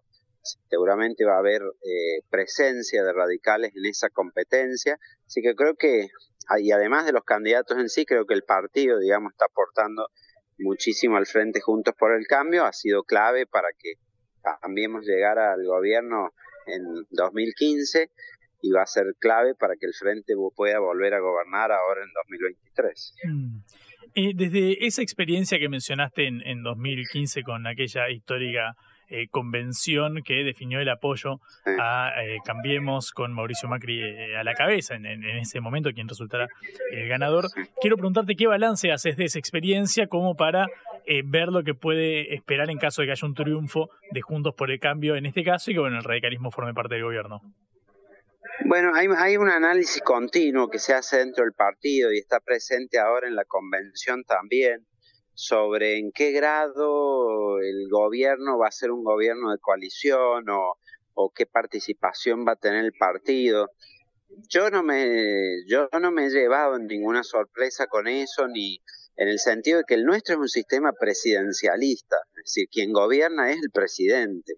seguramente 0.69 1.25
va 1.25 1.35
a 1.35 1.39
haber 1.39 1.61
eh, 1.61 2.21
presencia 2.29 3.03
de 3.03 3.13
radicales 3.13 3.71
en 3.75 3.85
esa 3.85 4.09
competencia, 4.09 4.97
así 5.25 5.41
que 5.41 5.55
creo 5.55 5.75
que, 5.75 6.07
ah, 6.49 6.59
y 6.59 6.71
además 6.71 7.05
de 7.05 7.11
los 7.11 7.23
candidatos 7.23 7.77
en 7.77 7.89
sí, 7.89 8.05
creo 8.05 8.25
que 8.25 8.33
el 8.33 8.43
partido, 8.43 8.99
digamos, 8.99 9.31
está 9.33 9.45
aportando 9.45 10.07
muchísimo 10.59 11.17
al 11.17 11.25
frente 11.25 11.61
Juntos 11.61 11.93
por 11.97 12.13
el 12.13 12.25
Cambio, 12.27 12.65
ha 12.65 12.73
sido 12.73 13.03
clave 13.03 13.45
para 13.45 13.69
que 13.77 13.93
cambiemos 14.61 15.05
llegar 15.05 15.37
al 15.39 15.63
gobierno 15.65 16.31
en 16.67 16.83
2015 17.11 18.09
y 18.61 18.71
va 18.71 18.83
a 18.83 18.87
ser 18.87 19.05
clave 19.19 19.55
para 19.55 19.75
que 19.79 19.85
el 19.85 19.93
frente 19.93 20.33
pueda 20.55 20.79
volver 20.79 21.13
a 21.13 21.19
gobernar 21.19 21.71
ahora 21.71 22.01
en 22.03 22.09
2023. 22.13 23.13
Mm. 23.23 23.57
Eh, 24.15 24.31
desde 24.35 24.85
esa 24.85 25.01
experiencia 25.01 25.59
que 25.59 25.69
mencionaste 25.69 26.27
en, 26.27 26.41
en 26.41 26.63
2015 26.63 27.43
con 27.43 27.67
aquella 27.67 28.09
histórica 28.09 28.75
eh, 29.09 29.27
convención 29.29 30.21
que 30.23 30.43
definió 30.43 30.79
el 30.79 30.89
apoyo 30.89 31.39
a 31.79 32.11
eh, 32.21 32.39
Cambiemos 32.43 33.11
con 33.11 33.33
Mauricio 33.33 33.69
Macri 33.69 34.01
eh, 34.01 34.37
a 34.37 34.43
la 34.43 34.53
cabeza 34.53 34.95
en, 34.95 35.05
ese 35.23 35.61
momento, 35.61 35.91
quien 35.93 36.09
resultará 36.09 36.47
el 36.91 37.07
ganador. 37.07 37.45
Quiero 37.79 37.95
preguntarte 37.95 38.35
qué 38.35 38.47
balance 38.47 38.91
haces 38.91 39.15
de 39.15 39.25
esa 39.25 39.39
experiencia 39.39 40.07
como 40.07 40.35
para 40.35 40.67
ver 41.23 41.47
lo 41.47 41.63
que 41.63 41.73
puede 41.73 42.35
esperar 42.35 42.69
en 42.69 42.77
caso 42.77 43.01
de 43.01 43.07
que 43.07 43.11
haya 43.13 43.25
un 43.25 43.33
triunfo 43.33 43.89
de 44.11 44.19
Juntos 44.21 44.53
por 44.55 44.71
el 44.71 44.79
Cambio 44.79 45.15
en 45.15 45.25
este 45.25 45.41
caso 45.41 45.71
y 45.71 45.73
que 45.73 45.79
bueno, 45.79 45.97
el 45.97 46.03
radicalismo 46.03 46.51
forme 46.51 46.73
parte 46.73 46.95
del 46.95 47.05
gobierno. 47.05 47.41
Bueno, 48.65 48.91
hay, 48.93 49.07
hay, 49.17 49.37
un 49.37 49.49
análisis 49.49 50.01
continuo 50.01 50.69
que 50.69 50.79
se 50.79 50.93
hace 50.93 51.19
dentro 51.19 51.45
del 51.45 51.53
partido 51.53 52.11
y 52.11 52.17
está 52.17 52.41
presente 52.41 52.99
ahora 52.99 53.27
en 53.27 53.35
la 53.35 53.45
convención 53.45 54.23
también 54.25 54.85
sobre 55.37 55.99
en 55.99 56.11
qué 56.11 56.31
grado 56.31 57.59
el 57.59 57.87
gobierno 57.91 58.57
va 58.57 58.69
a 58.69 58.71
ser 58.71 58.89
un 58.89 59.03
gobierno 59.03 59.51
de 59.51 59.59
coalición 59.59 60.45
o, 60.49 61.31
qué 61.35 61.45
participación 61.45 62.43
va 62.43 62.53
a 62.53 62.55
tener 62.55 62.83
el 62.83 62.93
partido. 62.93 63.69
Yo 64.49 64.71
no 64.71 64.81
me 64.81 65.63
yo 65.67 65.89
no 66.01 66.11
me 66.11 66.25
he 66.25 66.29
llevado 66.31 66.79
ninguna 66.79 67.23
sorpresa 67.23 67.85
con 67.85 68.07
eso 68.07 68.47
ni 68.47 68.79
en 69.15 69.27
el 69.27 69.37
sentido 69.37 69.77
de 69.77 69.83
que 69.87 69.93
el 69.93 70.05
nuestro 70.05 70.35
es 70.35 70.41
un 70.41 70.49
sistema 70.49 70.91
presidencialista, 70.91 72.17
es 72.37 72.45
decir, 72.45 72.67
quien 72.71 72.91
gobierna 72.91 73.51
es 73.51 73.57
el 73.57 73.69
presidente. 73.71 74.55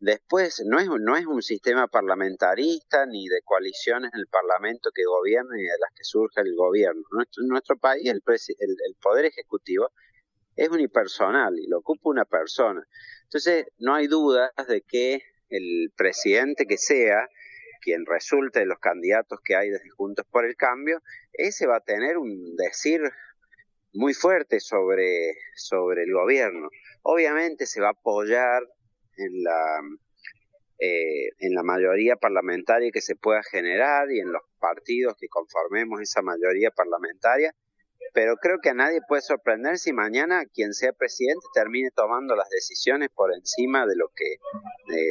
Después, 0.00 0.62
no 0.66 0.78
es, 0.78 0.88
no 0.88 1.16
es 1.16 1.26
un 1.26 1.42
sistema 1.42 1.86
parlamentarista 1.86 3.06
ni 3.06 3.28
de 3.28 3.40
coaliciones 3.42 4.10
en 4.12 4.20
el 4.20 4.26
Parlamento 4.26 4.90
que 4.94 5.04
gobierna 5.04 5.58
y 5.58 5.62
de 5.62 5.78
las 5.80 5.92
que 5.94 6.04
surge 6.04 6.40
el 6.40 6.54
gobierno. 6.56 7.02
Nuestro, 7.10 7.44
nuestro 7.44 7.76
país, 7.78 8.06
el, 8.10 8.20
el, 8.26 8.96
Poder 9.00 9.24
Ejecutivo, 9.26 9.92
es 10.56 10.68
unipersonal 10.68 11.58
y 11.58 11.68
lo 11.68 11.78
ocupa 11.78 12.10
una 12.10 12.24
persona. 12.24 12.86
Entonces, 13.24 13.66
no 13.78 13.94
hay 13.94 14.06
dudas 14.06 14.50
de 14.68 14.82
que 14.82 15.22
el 15.48 15.92
presidente 15.96 16.66
que 16.66 16.78
sea, 16.78 17.28
quien 17.80 18.04
resulte 18.06 18.60
de 18.60 18.66
los 18.66 18.78
candidatos 18.78 19.40
que 19.44 19.56
hay 19.56 19.70
desde 19.70 19.90
Juntos 19.90 20.26
por 20.30 20.44
el 20.44 20.56
Cambio, 20.56 21.00
ese 21.32 21.66
va 21.66 21.76
a 21.76 21.84
tener 21.84 22.18
un 22.18 22.56
decir 22.56 23.00
muy 23.92 24.12
fuerte 24.12 24.60
sobre, 24.60 25.36
sobre 25.54 26.02
el 26.02 26.12
gobierno. 26.12 26.68
Obviamente 27.02 27.66
se 27.66 27.80
va 27.80 27.88
a 27.88 27.92
apoyar 27.92 28.62
en 29.16 29.42
la, 29.42 29.80
eh, 30.78 31.28
en 31.38 31.54
la 31.54 31.62
mayoría 31.62 32.16
parlamentaria 32.16 32.90
que 32.92 33.00
se 33.00 33.16
pueda 33.16 33.42
generar 33.42 34.10
y 34.10 34.20
en 34.20 34.32
los 34.32 34.42
partidos 34.58 35.14
que 35.18 35.28
conformemos 35.28 36.00
esa 36.00 36.22
mayoría 36.22 36.70
parlamentaria, 36.70 37.54
pero 38.12 38.36
creo 38.36 38.58
que 38.60 38.70
a 38.70 38.74
nadie 38.74 39.00
puede 39.08 39.22
sorprender 39.22 39.78
si 39.78 39.92
mañana 39.92 40.44
quien 40.46 40.72
sea 40.72 40.92
presidente 40.92 41.44
termine 41.54 41.90
tomando 41.90 42.36
las 42.36 42.48
decisiones 42.48 43.08
por 43.14 43.34
encima 43.34 43.86
de 43.86 43.96
lo 43.96 44.08
que 44.14 44.36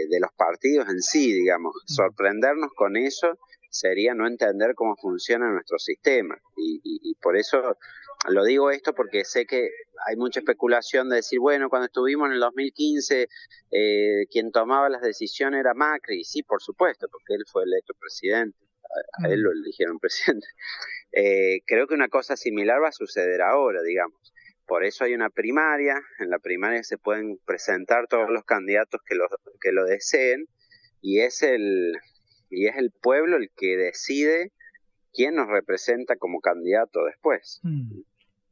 de, 0.09 0.19
los 0.19 0.31
partidos 0.33 0.87
en 0.89 1.01
sí, 1.01 1.33
digamos. 1.33 1.75
Sorprendernos 1.85 2.71
con 2.75 2.95
eso 2.95 3.37
sería 3.73 4.13
no 4.13 4.27
entender 4.27 4.75
cómo 4.75 4.95
funciona 4.95 5.51
nuestro 5.51 5.79
sistema 5.79 6.37
y, 6.55 6.79
y 6.83 7.15
por 7.15 7.37
eso 7.37 7.77
lo 8.29 8.45
digo 8.45 8.71
esto 8.71 8.93
porque 8.93 9.25
sé 9.25 9.45
que 9.45 9.69
hay 10.07 10.15
mucha 10.15 10.39
especulación 10.39 11.09
de 11.09 11.17
decir, 11.17 11.39
bueno, 11.39 11.69
cuando 11.69 11.87
estuvimos 11.87 12.27
en 12.27 12.33
el 12.33 12.39
2015, 12.39 13.27
eh, 13.71 14.25
quien 14.31 14.51
tomaba 14.51 14.89
las 14.89 15.01
decisiones 15.01 15.59
era 15.59 15.73
Macri. 15.73 16.21
Y 16.21 16.23
sí, 16.23 16.43
por 16.43 16.61
supuesto, 16.61 17.07
porque 17.11 17.33
él 17.35 17.43
fue 17.51 17.63
electo 17.63 17.93
presidente. 17.99 18.57
a 19.23 19.27
él 19.27 19.41
lo 19.41 19.51
eligieron 19.51 19.99
presidente. 19.99 20.47
Eh, 21.11 21.61
creo 21.65 21.87
que 21.87 21.95
una 21.95 22.09
cosa 22.09 22.37
similar 22.37 22.81
va 22.81 22.89
a 22.89 22.93
suceder 22.93 23.41
ahora, 23.41 23.81
digamos. 23.81 24.33
Por 24.65 24.85
eso 24.85 25.03
hay 25.03 25.13
una 25.13 25.29
primaria, 25.29 26.01
en 26.19 26.29
la 26.29 26.39
primaria 26.39 26.83
se 26.83 26.97
pueden 26.97 27.37
presentar 27.45 28.07
todos 28.07 28.29
los 28.29 28.45
candidatos 28.45 29.01
que 29.05 29.15
lo, 29.15 29.27
que 29.59 29.73
lo 29.73 29.83
deseen 29.83 30.47
y 31.01 31.19
es 31.19 31.43
el 31.43 31.97
y 32.53 32.67
es 32.67 32.77
el 32.77 32.91
pueblo 32.91 33.37
el 33.37 33.49
que 33.55 33.75
decide 33.77 34.51
quién 35.13 35.35
nos 35.35 35.47
representa 35.47 36.15
como 36.15 36.39
candidato 36.39 37.03
después. 37.05 37.59
Mm. 37.63 38.01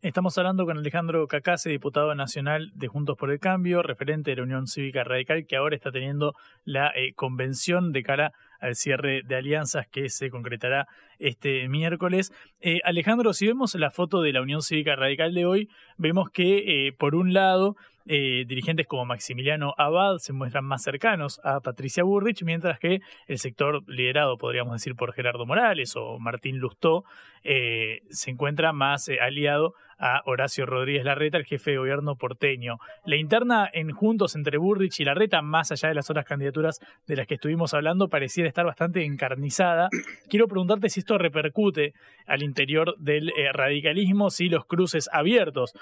Estamos 0.01 0.35
hablando 0.39 0.65
con 0.65 0.79
Alejandro 0.79 1.27
Cacase, 1.27 1.69
diputado 1.69 2.15
nacional 2.15 2.71
de 2.73 2.87
Juntos 2.87 3.15
por 3.19 3.29
el 3.29 3.39
Cambio, 3.39 3.83
referente 3.83 4.31
de 4.31 4.37
la 4.37 4.43
Unión 4.43 4.65
Cívica 4.65 5.03
Radical, 5.03 5.45
que 5.45 5.55
ahora 5.55 5.75
está 5.75 5.91
teniendo 5.91 6.33
la 6.65 6.91
eh, 6.95 7.13
convención 7.13 7.91
de 7.91 8.01
cara 8.01 8.33
al 8.59 8.75
cierre 8.75 9.21
de 9.23 9.35
alianzas 9.35 9.85
que 9.87 10.09
se 10.09 10.31
concretará 10.31 10.87
este 11.19 11.69
miércoles. 11.69 12.31
Eh, 12.61 12.79
Alejandro, 12.83 13.33
si 13.33 13.45
vemos 13.45 13.75
la 13.75 13.91
foto 13.91 14.23
de 14.23 14.33
la 14.33 14.41
Unión 14.41 14.63
Cívica 14.63 14.95
Radical 14.95 15.35
de 15.35 15.45
hoy, 15.45 15.69
vemos 15.97 16.31
que, 16.31 16.87
eh, 16.87 16.93
por 16.93 17.13
un 17.13 17.33
lado, 17.33 17.75
eh, 18.05 18.45
dirigentes 18.47 18.87
como 18.87 19.05
Maximiliano 19.05 19.73
Abad 19.77 20.17
se 20.17 20.33
muestran 20.33 20.65
más 20.65 20.83
cercanos 20.83 21.39
a 21.43 21.59
Patricia 21.59 22.03
Burrich, 22.03 22.43
mientras 22.43 22.79
que 22.79 23.01
el 23.27 23.37
sector 23.37 23.83
liderado, 23.87 24.37
podríamos 24.37 24.73
decir, 24.73 24.95
por 24.95 25.13
Gerardo 25.13 25.45
Morales 25.45 25.95
o 25.95 26.19
Martín 26.19 26.57
Lustó, 26.57 27.03
eh, 27.43 28.01
se 28.09 28.31
encuentra 28.31 28.73
más 28.73 29.07
eh, 29.07 29.19
aliado 29.19 29.73
a 30.01 30.21
Horacio 30.25 30.65
Rodríguez 30.65 31.05
Larreta, 31.05 31.37
el 31.37 31.45
jefe 31.45 31.71
de 31.71 31.77
gobierno 31.77 32.15
porteño. 32.15 32.77
La 33.05 33.15
interna 33.15 33.69
en 33.71 33.91
Juntos 33.91 34.35
entre 34.35 34.57
Burrich 34.57 34.99
y 34.99 35.05
Larreta, 35.05 35.41
más 35.41 35.71
allá 35.71 35.89
de 35.89 35.95
las 35.95 36.09
otras 36.09 36.25
candidaturas 36.25 36.79
de 37.05 37.15
las 37.15 37.27
que 37.27 37.35
estuvimos 37.35 37.75
hablando, 37.75 38.09
pareciera 38.09 38.49
estar 38.49 38.65
bastante 38.65 39.05
encarnizada. 39.05 39.89
Quiero 40.27 40.47
preguntarte 40.47 40.89
si 40.89 41.01
esto 41.01 41.19
repercute 41.19 41.93
al 42.25 42.41
interior 42.41 42.95
del 42.97 43.31
radicalismo, 43.53 44.31
si 44.31 44.49
los 44.49 44.65
cruces 44.65 45.07
abiertos 45.13 45.73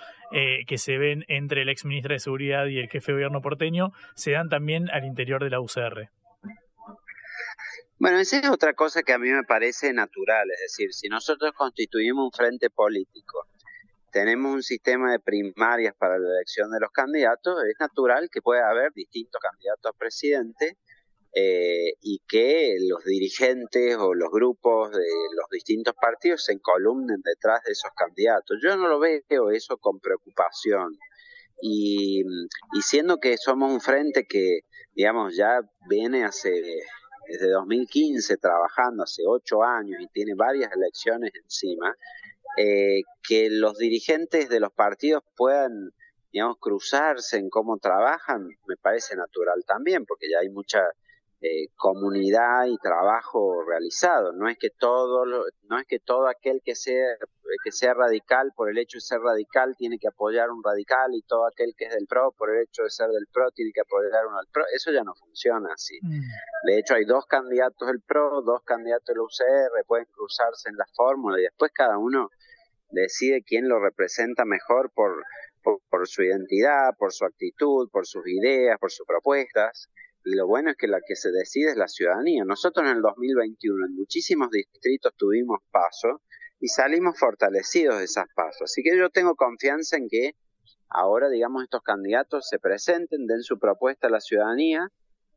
que 0.67 0.77
se 0.77 0.97
ven 0.97 1.23
entre 1.29 1.61
el 1.61 1.69
exministro 1.69 2.13
de 2.13 2.19
Seguridad 2.19 2.65
y 2.65 2.77
el 2.77 2.89
jefe 2.89 3.13
de 3.13 3.13
gobierno 3.13 3.41
porteño 3.41 3.93
se 4.15 4.31
dan 4.31 4.49
también 4.49 4.89
al 4.89 5.05
interior 5.05 5.41
de 5.41 5.49
la 5.49 5.61
UCR. 5.61 6.09
Bueno, 8.01 8.19
esa 8.19 8.39
es 8.39 8.49
otra 8.49 8.73
cosa 8.73 9.03
que 9.03 9.11
a 9.11 9.17
mí 9.17 9.29
me 9.29 9.43
parece 9.43 9.91
natural, 9.91 10.49
es 10.51 10.61
decir, 10.61 10.93
si 10.93 11.09
nosotros 11.09 11.51
constituimos 11.53 12.23
un 12.23 12.31
frente 12.31 12.69
político, 12.69 13.45
tenemos 14.11 14.53
un 14.53 14.63
sistema 14.63 15.11
de 15.11 15.19
primarias 15.19 15.93
para 15.97 16.17
la 16.17 16.29
elección 16.35 16.71
de 16.71 16.79
los 16.79 16.91
candidatos, 16.91 17.63
es 17.63 17.75
natural 17.79 18.29
que 18.31 18.41
pueda 18.41 18.69
haber 18.69 18.91
distintos 18.93 19.41
candidatos 19.41 19.91
a 19.93 19.97
presidente 19.97 20.77
eh, 21.33 21.93
y 22.01 22.21
que 22.27 22.75
los 22.87 23.03
dirigentes 23.03 23.97
o 23.97 24.13
los 24.13 24.31
grupos 24.31 24.91
de 24.91 25.05
los 25.35 25.49
distintos 25.51 25.93
partidos 26.01 26.43
se 26.43 26.53
encolumnen 26.53 27.21
detrás 27.23 27.61
de 27.65 27.73
esos 27.73 27.91
candidatos. 27.95 28.57
Yo 28.63 28.75
no 28.77 28.87
lo 28.87 28.99
veo 28.99 29.51
eso 29.51 29.77
con 29.77 29.99
preocupación 29.99 30.97
y, 31.61 32.23
y 32.73 32.81
siendo 32.81 33.17
que 33.17 33.37
somos 33.37 33.71
un 33.71 33.81
frente 33.81 34.25
que, 34.25 34.61
digamos, 34.93 35.35
ya 35.35 35.61
viene 35.87 36.23
hace 36.23 36.81
desde 37.29 37.51
2015 37.51 38.37
trabajando, 38.37 39.03
hace 39.03 39.21
ocho 39.27 39.63
años 39.63 40.01
y 40.01 40.07
tiene 40.07 40.33
varias 40.33 40.71
elecciones 40.73 41.31
encima, 41.43 41.95
eh, 42.57 43.01
que 43.27 43.49
los 43.49 43.77
dirigentes 43.77 44.49
de 44.49 44.59
los 44.59 44.71
partidos 44.73 45.23
puedan, 45.35 45.91
digamos, 46.31 46.57
cruzarse 46.59 47.37
en 47.37 47.49
cómo 47.49 47.77
trabajan, 47.77 48.47
me 48.67 48.75
parece 48.75 49.15
natural 49.15 49.63
también, 49.65 50.05
porque 50.05 50.29
ya 50.29 50.39
hay 50.39 50.49
mucha 50.49 50.81
eh, 51.41 51.69
comunidad 51.77 52.65
y 52.67 52.77
trabajo 52.79 53.63
realizado. 53.65 54.33
No 54.33 54.49
es 54.49 54.57
que 54.57 54.69
todo, 54.69 55.23
no 55.69 55.79
es 55.79 55.87
que 55.87 55.99
todo 55.99 56.27
aquel 56.27 56.61
que 56.61 56.75
sea 56.75 57.15
que 57.63 57.71
sea 57.71 57.93
radical 57.93 58.51
por 58.55 58.69
el 58.69 58.77
hecho 58.77 58.97
de 58.97 59.01
ser 59.01 59.21
radical 59.21 59.73
tiene 59.77 59.97
que 59.97 60.09
apoyar 60.09 60.51
un 60.51 60.61
radical 60.61 61.13
y 61.13 61.21
todo 61.21 61.47
aquel 61.47 61.73
que 61.77 61.85
es 61.85 61.93
del 61.93 62.07
pro 62.07 62.33
por 62.37 62.49
el 62.49 62.63
hecho 62.63 62.83
de 62.83 62.89
ser 62.89 63.07
del 63.09 63.25
pro 63.31 63.51
tiene 63.51 63.71
que 63.73 63.79
apoyar 63.79 64.27
uno 64.27 64.37
al 64.37 64.47
pro. 64.51 64.65
Eso 64.73 64.91
ya 64.91 65.01
no 65.03 65.15
funciona 65.15 65.69
así. 65.73 65.97
Mm. 66.01 66.67
De 66.67 66.77
hecho 66.77 66.95
hay 66.95 67.05
dos 67.05 67.25
candidatos 67.25 67.87
del 67.87 68.01
pro, 68.01 68.41
dos 68.41 68.61
candidatos 68.65 69.07
del 69.07 69.19
UCR, 69.19 69.85
pueden 69.87 70.07
cruzarse 70.11 70.67
en 70.67 70.75
la 70.75 70.85
fórmula 70.93 71.39
y 71.39 71.43
después 71.43 71.71
cada 71.73 71.97
uno 71.97 72.29
decide 72.91 73.43
quién 73.43 73.69
lo 73.69 73.79
representa 73.79 74.43
mejor 74.43 74.91
por, 74.93 75.23
por 75.63 76.07
su 76.09 76.23
identidad, 76.23 76.97
por 76.97 77.13
su 77.13 77.23
actitud, 77.23 77.89
por 77.91 78.05
sus 78.05 78.27
ideas, 78.27 78.77
por 78.77 78.91
sus 78.91 79.05
propuestas 79.07 79.89
lo 80.23 80.47
bueno 80.47 80.71
es 80.71 80.77
que 80.77 80.87
la 80.87 81.01
que 81.05 81.15
se 81.15 81.31
decide 81.31 81.71
es 81.71 81.77
la 81.77 81.87
ciudadanía. 81.87 82.43
Nosotros 82.45 82.85
en 82.85 82.97
el 82.97 83.01
2021 83.01 83.85
en 83.85 83.95
muchísimos 83.95 84.49
distritos 84.51 85.13
tuvimos 85.17 85.59
pasos 85.71 86.21
y 86.59 86.67
salimos 86.67 87.17
fortalecidos 87.17 87.99
de 87.99 88.05
esas 88.05 88.25
pasos. 88.35 88.63
Así 88.63 88.83
que 88.83 88.97
yo 88.97 89.09
tengo 89.09 89.35
confianza 89.35 89.97
en 89.97 90.07
que 90.09 90.35
ahora, 90.89 91.29
digamos, 91.29 91.63
estos 91.63 91.81
candidatos 91.83 92.47
se 92.49 92.59
presenten, 92.59 93.27
den 93.27 93.43
su 93.43 93.59
propuesta 93.59 94.07
a 94.07 94.11
la 94.11 94.19
ciudadanía, 94.19 94.91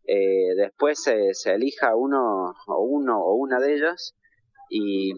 eh, 0.05 0.55
después 0.57 1.01
se, 1.01 1.33
se, 1.35 1.55
elija 1.55 1.95
uno 1.95 2.55
o 2.67 2.83
uno 2.83 3.21
o 3.21 3.35
una 3.35 3.61
de 3.61 3.75
ellas 3.75 4.17
y, 4.73 5.13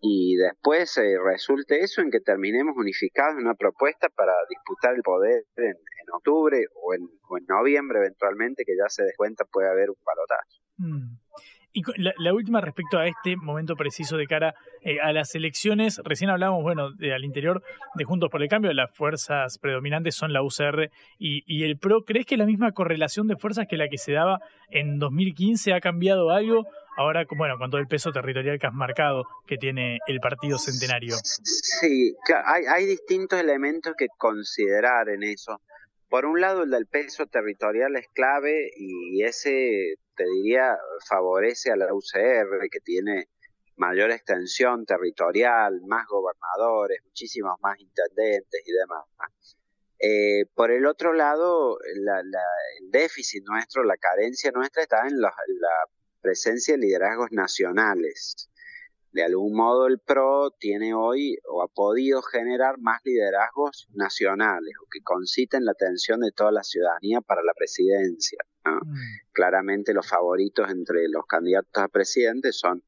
y 0.00 0.36
después 0.36 0.96
eh, 0.96 1.16
resulte 1.22 1.80
eso 1.80 2.00
en 2.00 2.10
que 2.10 2.20
terminemos 2.20 2.74
unificados 2.74 3.34
en 3.34 3.44
una 3.44 3.54
propuesta 3.54 4.08
para 4.08 4.32
disputar 4.48 4.94
el 4.94 5.02
poder 5.02 5.44
en, 5.56 5.74
octubre 6.14 6.64
o 6.74 6.94
en, 6.94 7.08
noviembre 7.48 7.98
eventualmente, 7.98 8.64
que 8.64 8.72
ya 8.76 8.88
se 8.88 9.04
des 9.04 9.16
cuenta 9.16 9.44
puede 9.44 9.68
haber 9.68 9.90
un 9.90 9.96
balotaje. 10.04 10.60
Mm. 10.78 11.16
Y 11.74 11.82
la, 11.96 12.34
última 12.34 12.60
respecto 12.60 12.98
a 12.98 13.06
este 13.06 13.36
momento 13.36 13.76
preciso 13.76 14.18
de 14.18 14.26
cara 14.26 14.54
eh, 14.82 15.00
a 15.00 15.12
las 15.12 15.34
elecciones, 15.34 16.02
recién 16.04 16.28
hablábamos, 16.28 16.62
bueno, 16.62 16.92
de, 16.92 17.14
al 17.14 17.24
interior 17.24 17.62
de 17.94 18.04
Juntos 18.04 18.28
por 18.28 18.42
el 18.42 18.48
Cambio, 18.48 18.72
las 18.74 18.94
fuerzas 18.94 19.58
predominantes 19.58 20.14
son 20.14 20.34
la 20.34 20.42
UCR 20.42 20.90
y, 21.18 21.42
y, 21.46 21.64
el 21.64 21.78
PRO. 21.78 22.04
¿Crees 22.04 22.26
que 22.26 22.36
la 22.36 22.44
misma 22.44 22.72
correlación 22.72 23.26
de 23.26 23.36
fuerzas 23.36 23.66
que 23.68 23.78
la 23.78 23.88
que 23.88 23.96
se 23.96 24.12
daba 24.12 24.40
en 24.68 24.98
2015 24.98 25.72
ha 25.72 25.80
cambiado 25.80 26.30
algo? 26.30 26.66
Ahora, 26.96 27.24
bueno, 27.36 27.58
con 27.58 27.70
todo 27.70 27.80
el 27.80 27.86
peso 27.86 28.12
territorial 28.12 28.58
que 28.58 28.66
has 28.66 28.74
marcado 28.74 29.24
que 29.46 29.56
tiene 29.56 29.98
el 30.06 30.20
partido 30.20 30.58
centenario. 30.58 31.16
Sí, 31.22 32.14
hay, 32.44 32.64
hay 32.66 32.86
distintos 32.86 33.40
elementos 33.40 33.94
que 33.96 34.08
considerar 34.18 35.08
en 35.08 35.22
eso. 35.22 35.60
Por 36.08 36.26
un 36.26 36.40
lado, 36.40 36.64
el 36.64 36.70
del 36.70 36.86
peso 36.86 37.26
territorial 37.26 37.96
es 37.96 38.06
clave 38.12 38.70
y 38.76 39.22
ese, 39.24 39.94
te 40.14 40.24
diría, 40.24 40.76
favorece 41.08 41.72
a 41.72 41.76
la 41.76 41.86
UCR, 41.94 42.68
que 42.70 42.80
tiene 42.80 43.28
mayor 43.76 44.10
extensión 44.10 44.84
territorial, 44.84 45.80
más 45.86 46.06
gobernadores, 46.06 46.98
muchísimos 47.04 47.54
más 47.62 47.78
intendentes 47.80 48.62
y 48.66 48.72
demás. 48.72 49.56
Eh, 49.98 50.44
por 50.54 50.70
el 50.70 50.84
otro 50.84 51.14
lado, 51.14 51.78
la, 51.94 52.20
el 52.20 52.90
déficit 52.90 53.44
nuestro, 53.46 53.82
la 53.82 53.96
carencia 53.96 54.50
nuestra 54.50 54.82
está 54.82 55.06
en 55.06 55.20
la 55.20 55.32
presencia 56.22 56.74
de 56.74 56.80
liderazgos 56.80 57.32
nacionales 57.32 58.48
de 59.12 59.22
algún 59.22 59.54
modo 59.54 59.86
el 59.86 59.98
PRO 59.98 60.52
tiene 60.58 60.94
hoy 60.94 61.38
o 61.46 61.62
ha 61.62 61.68
podido 61.68 62.22
generar 62.22 62.78
más 62.78 63.00
liderazgos 63.04 63.86
nacionales 63.92 64.74
o 64.82 64.88
que 64.90 65.02
conciten 65.02 65.66
la 65.66 65.72
atención 65.72 66.20
de 66.20 66.32
toda 66.32 66.50
la 66.50 66.62
ciudadanía 66.62 67.20
para 67.20 67.42
la 67.42 67.52
presidencia. 67.52 68.38
Mm. 68.64 68.94
Claramente 69.32 69.92
los 69.92 70.08
favoritos 70.08 70.70
entre 70.70 71.08
los 71.08 71.26
candidatos 71.26 71.82
a 71.82 71.88
presidente 71.88 72.52
son 72.52 72.82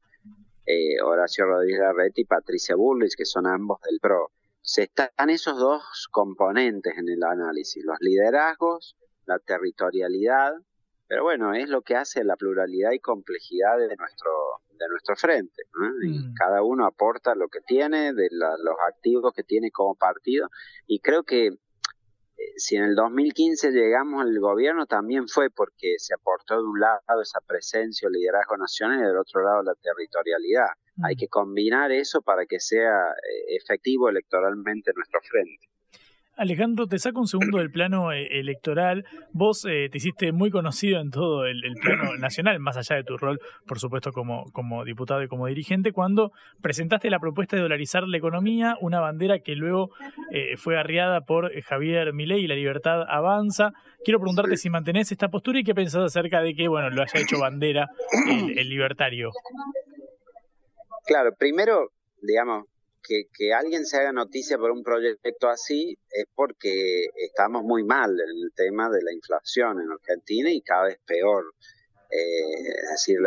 eh, 0.65 0.99
Horacio 1.03 1.45
Rodríguez 1.45 1.79
Larreta 1.79 2.21
y 2.21 2.25
Patricia 2.25 2.75
Bullrich, 2.75 3.15
que 3.15 3.25
son 3.25 3.45
ambos 3.45 3.79
del 3.81 3.99
PRO. 3.99 4.31
Se 4.61 4.83
están 4.83 5.29
esos 5.29 5.59
dos 5.59 6.07
componentes 6.09 6.97
en 6.97 7.07
el 7.07 7.21
análisis, 7.23 7.85
los 7.85 7.97
liderazgos, 7.99 8.97
la 9.27 9.37
territorialidad, 9.37 10.53
pero 11.07 11.23
bueno, 11.23 11.53
es 11.53 11.69
lo 11.69 11.81
que 11.81 11.95
hace 11.95 12.23
la 12.23 12.35
pluralidad 12.35 12.91
y 12.91 12.99
complejidad 12.99 13.77
de 13.77 13.95
nuestro 13.95 14.31
de 14.77 14.87
nuestro 14.89 15.15
frente. 15.15 15.63
Y 16.03 16.19
mm. 16.19 16.33
cada 16.35 16.63
uno 16.63 16.85
aporta 16.85 17.35
lo 17.35 17.47
que 17.47 17.61
tiene, 17.61 18.13
de 18.13 18.27
los 18.31 18.75
activos 18.87 19.33
que 19.33 19.43
tiene 19.43 19.71
como 19.71 19.95
partido. 19.95 20.49
Y 20.87 20.99
creo 20.99 21.23
que 21.23 21.47
eh, 21.47 22.53
si 22.57 22.75
en 22.75 22.83
el 22.83 22.95
2015 22.95 23.71
llegamos 23.71 24.21
al 24.21 24.37
gobierno 24.39 24.85
también 24.85 25.27
fue 25.27 25.49
porque 25.49 25.95
se 25.97 26.13
aportó 26.13 26.55
de 26.55 26.67
un 26.67 26.79
lado 26.79 27.21
esa 27.21 27.39
presencia 27.41 28.07
o 28.07 28.11
liderazgo 28.11 28.57
nacional 28.57 28.99
y 28.99 29.07
del 29.07 29.17
otro 29.17 29.43
lado 29.43 29.63
la 29.63 29.75
territorialidad. 29.75 30.69
Hay 31.03 31.15
mm. 31.15 31.17
que 31.17 31.27
combinar 31.27 31.91
eso 31.91 32.21
para 32.21 32.45
que 32.45 32.59
sea 32.59 33.11
eh, 33.11 33.55
efectivo 33.55 34.09
electoralmente 34.09 34.91
nuestro 34.95 35.19
frente. 35.21 35.67
Alejandro, 36.37 36.87
te 36.87 36.99
saco 36.99 37.19
un 37.21 37.27
segundo 37.27 37.59
del 37.59 37.71
plano 37.71 38.11
eh, 38.11 38.27
electoral. 38.39 39.05
Vos 39.31 39.65
eh, 39.65 39.87
te 39.89 39.99
hiciste 39.99 40.33
muy 40.33 40.51
conocido 40.51 40.99
en 40.99 41.09
todo 41.09 41.45
el, 41.45 41.61
plano 41.81 42.17
nacional, 42.17 42.59
más 42.59 42.75
allá 42.75 42.97
de 42.97 43.03
tu 43.03 43.17
rol, 43.17 43.39
por 43.65 43.79
supuesto, 43.79 44.11
como, 44.11 44.83
diputado 44.83 45.23
y 45.23 45.27
como 45.27 45.47
dirigente, 45.47 45.93
cuando 45.93 46.31
presentaste 46.61 47.09
la 47.09 47.19
propuesta 47.19 47.55
de 47.55 47.61
dolarizar 47.61 48.03
la 48.03 48.17
economía, 48.17 48.75
una 48.81 48.99
bandera 48.99 49.39
que 49.39 49.55
luego 49.55 49.91
eh, 50.31 50.57
fue 50.57 50.77
arriada 50.77 51.21
por 51.21 51.51
Javier 51.61 52.13
Milei 52.13 52.43
y 52.43 52.47
la 52.47 52.55
libertad 52.55 53.03
avanza. 53.07 53.71
Quiero 54.03 54.19
preguntarte 54.19 54.57
si 54.57 54.69
mantenés 54.69 55.11
esta 55.11 55.29
postura 55.29 55.59
y 55.59 55.63
qué 55.63 55.73
pensás 55.73 56.03
acerca 56.03 56.41
de 56.41 56.53
que, 56.53 56.67
bueno, 56.67 56.89
lo 56.89 57.01
haya 57.01 57.21
hecho 57.21 57.39
bandera 57.39 57.87
el 58.27 58.69
libertario. 58.69 59.31
Claro, 61.05 61.31
primero, 61.37 61.91
digamos, 62.21 62.65
que, 63.05 63.25
que, 63.33 63.53
alguien 63.53 63.85
se 63.85 63.97
haga 63.97 64.11
noticia 64.11 64.57
por 64.57 64.71
un 64.71 64.83
proyecto 64.83 65.47
así 65.47 65.97
es 66.09 66.25
porque 66.33 67.05
estamos 67.15 67.63
muy 67.63 67.83
mal 67.83 68.11
en 68.11 68.43
el 68.43 68.51
tema 68.55 68.89
de 68.89 69.01
la 69.03 69.13
inflación 69.13 69.81
en 69.81 69.91
Argentina 69.91 70.51
y 70.51 70.61
cada 70.61 70.85
vez 70.85 70.99
peor. 71.05 71.53
Eh, 72.09 72.69
es 72.83 72.89
decir, 72.89 73.19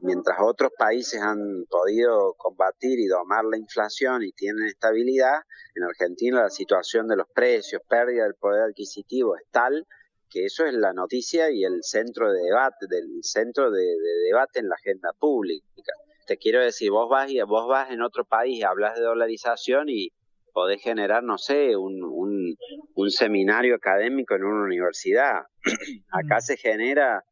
mientras 0.00 0.38
otros 0.40 0.72
países 0.76 1.20
han 1.20 1.64
podido 1.68 2.34
combatir 2.34 2.98
y 2.98 3.06
domar 3.06 3.44
la 3.44 3.56
inflación 3.56 4.22
y 4.22 4.32
tienen 4.32 4.66
estabilidad, 4.66 5.40
en 5.74 5.84
Argentina 5.84 6.42
la 6.42 6.50
situación 6.50 7.08
de 7.08 7.16
los 7.16 7.28
precios, 7.34 7.82
pérdida 7.88 8.24
del 8.24 8.34
poder 8.34 8.62
adquisitivo 8.62 9.36
es 9.36 9.44
tal 9.50 9.86
que 10.30 10.44
eso 10.44 10.66
es 10.66 10.74
la 10.74 10.92
noticia 10.92 11.50
y 11.50 11.64
el 11.64 11.82
centro 11.82 12.30
de 12.30 12.42
debate, 12.42 12.86
del 12.88 13.22
centro 13.22 13.70
de 13.70 13.96
debate 14.26 14.60
en 14.60 14.68
la 14.68 14.74
agenda 14.74 15.12
pública. 15.18 15.92
Te 16.28 16.36
quiero 16.36 16.62
decir, 16.62 16.90
vos 16.90 17.08
vas 17.08 17.30
y 17.30 17.40
vos 17.40 17.66
vas 17.66 17.90
en 17.90 18.02
otro 18.02 18.26
país, 18.26 18.62
hablas 18.62 18.96
de 18.96 19.02
dolarización 19.02 19.88
y 19.88 20.10
podés 20.52 20.82
generar, 20.82 21.22
no 21.24 21.38
sé, 21.38 21.74
un, 21.74 22.04
un, 22.04 22.54
un 22.94 23.10
seminario 23.10 23.74
académico 23.74 24.34
en 24.34 24.44
una 24.44 24.64
universidad. 24.64 25.40
Acá 26.12 26.40
se 26.40 26.58
genera 26.58 27.24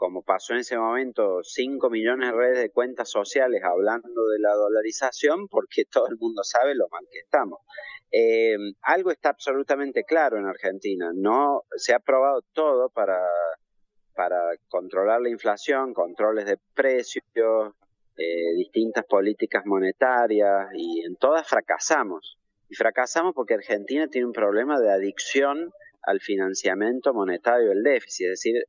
como 0.00 0.22
pasó 0.22 0.54
en 0.54 0.60
ese 0.60 0.78
momento, 0.78 1.42
5 1.42 1.90
millones 1.90 2.30
de 2.30 2.34
redes 2.34 2.58
de 2.58 2.70
cuentas 2.70 3.10
sociales 3.10 3.60
hablando 3.62 4.28
de 4.28 4.38
la 4.38 4.54
dolarización, 4.54 5.46
porque 5.46 5.84
todo 5.84 6.08
el 6.08 6.16
mundo 6.16 6.42
sabe 6.42 6.74
lo 6.74 6.88
mal 6.90 7.04
que 7.12 7.18
estamos. 7.18 7.58
Eh, 8.10 8.56
algo 8.80 9.10
está 9.10 9.28
absolutamente 9.28 10.04
claro 10.04 10.38
en 10.38 10.46
Argentina, 10.46 11.10
no 11.14 11.64
se 11.76 11.92
ha 11.92 11.98
probado 11.98 12.40
todo 12.54 12.88
para, 12.88 13.20
para 14.14 14.40
controlar 14.68 15.20
la 15.20 15.28
inflación, 15.28 15.92
controles 15.92 16.46
de 16.46 16.56
precios, 16.72 17.74
eh, 18.20 18.54
distintas 18.54 19.06
políticas 19.06 19.64
monetarias, 19.64 20.68
y 20.74 21.02
en 21.06 21.16
todas 21.16 21.48
fracasamos. 21.48 22.36
Y 22.68 22.74
fracasamos 22.74 23.32
porque 23.34 23.54
Argentina 23.54 24.08
tiene 24.08 24.26
un 24.26 24.34
problema 24.34 24.78
de 24.78 24.92
adicción 24.92 25.72
al 26.02 26.20
financiamiento 26.20 27.14
monetario 27.14 27.70
del 27.70 27.82
déficit, 27.82 28.26
es 28.26 28.30
decir, 28.32 28.64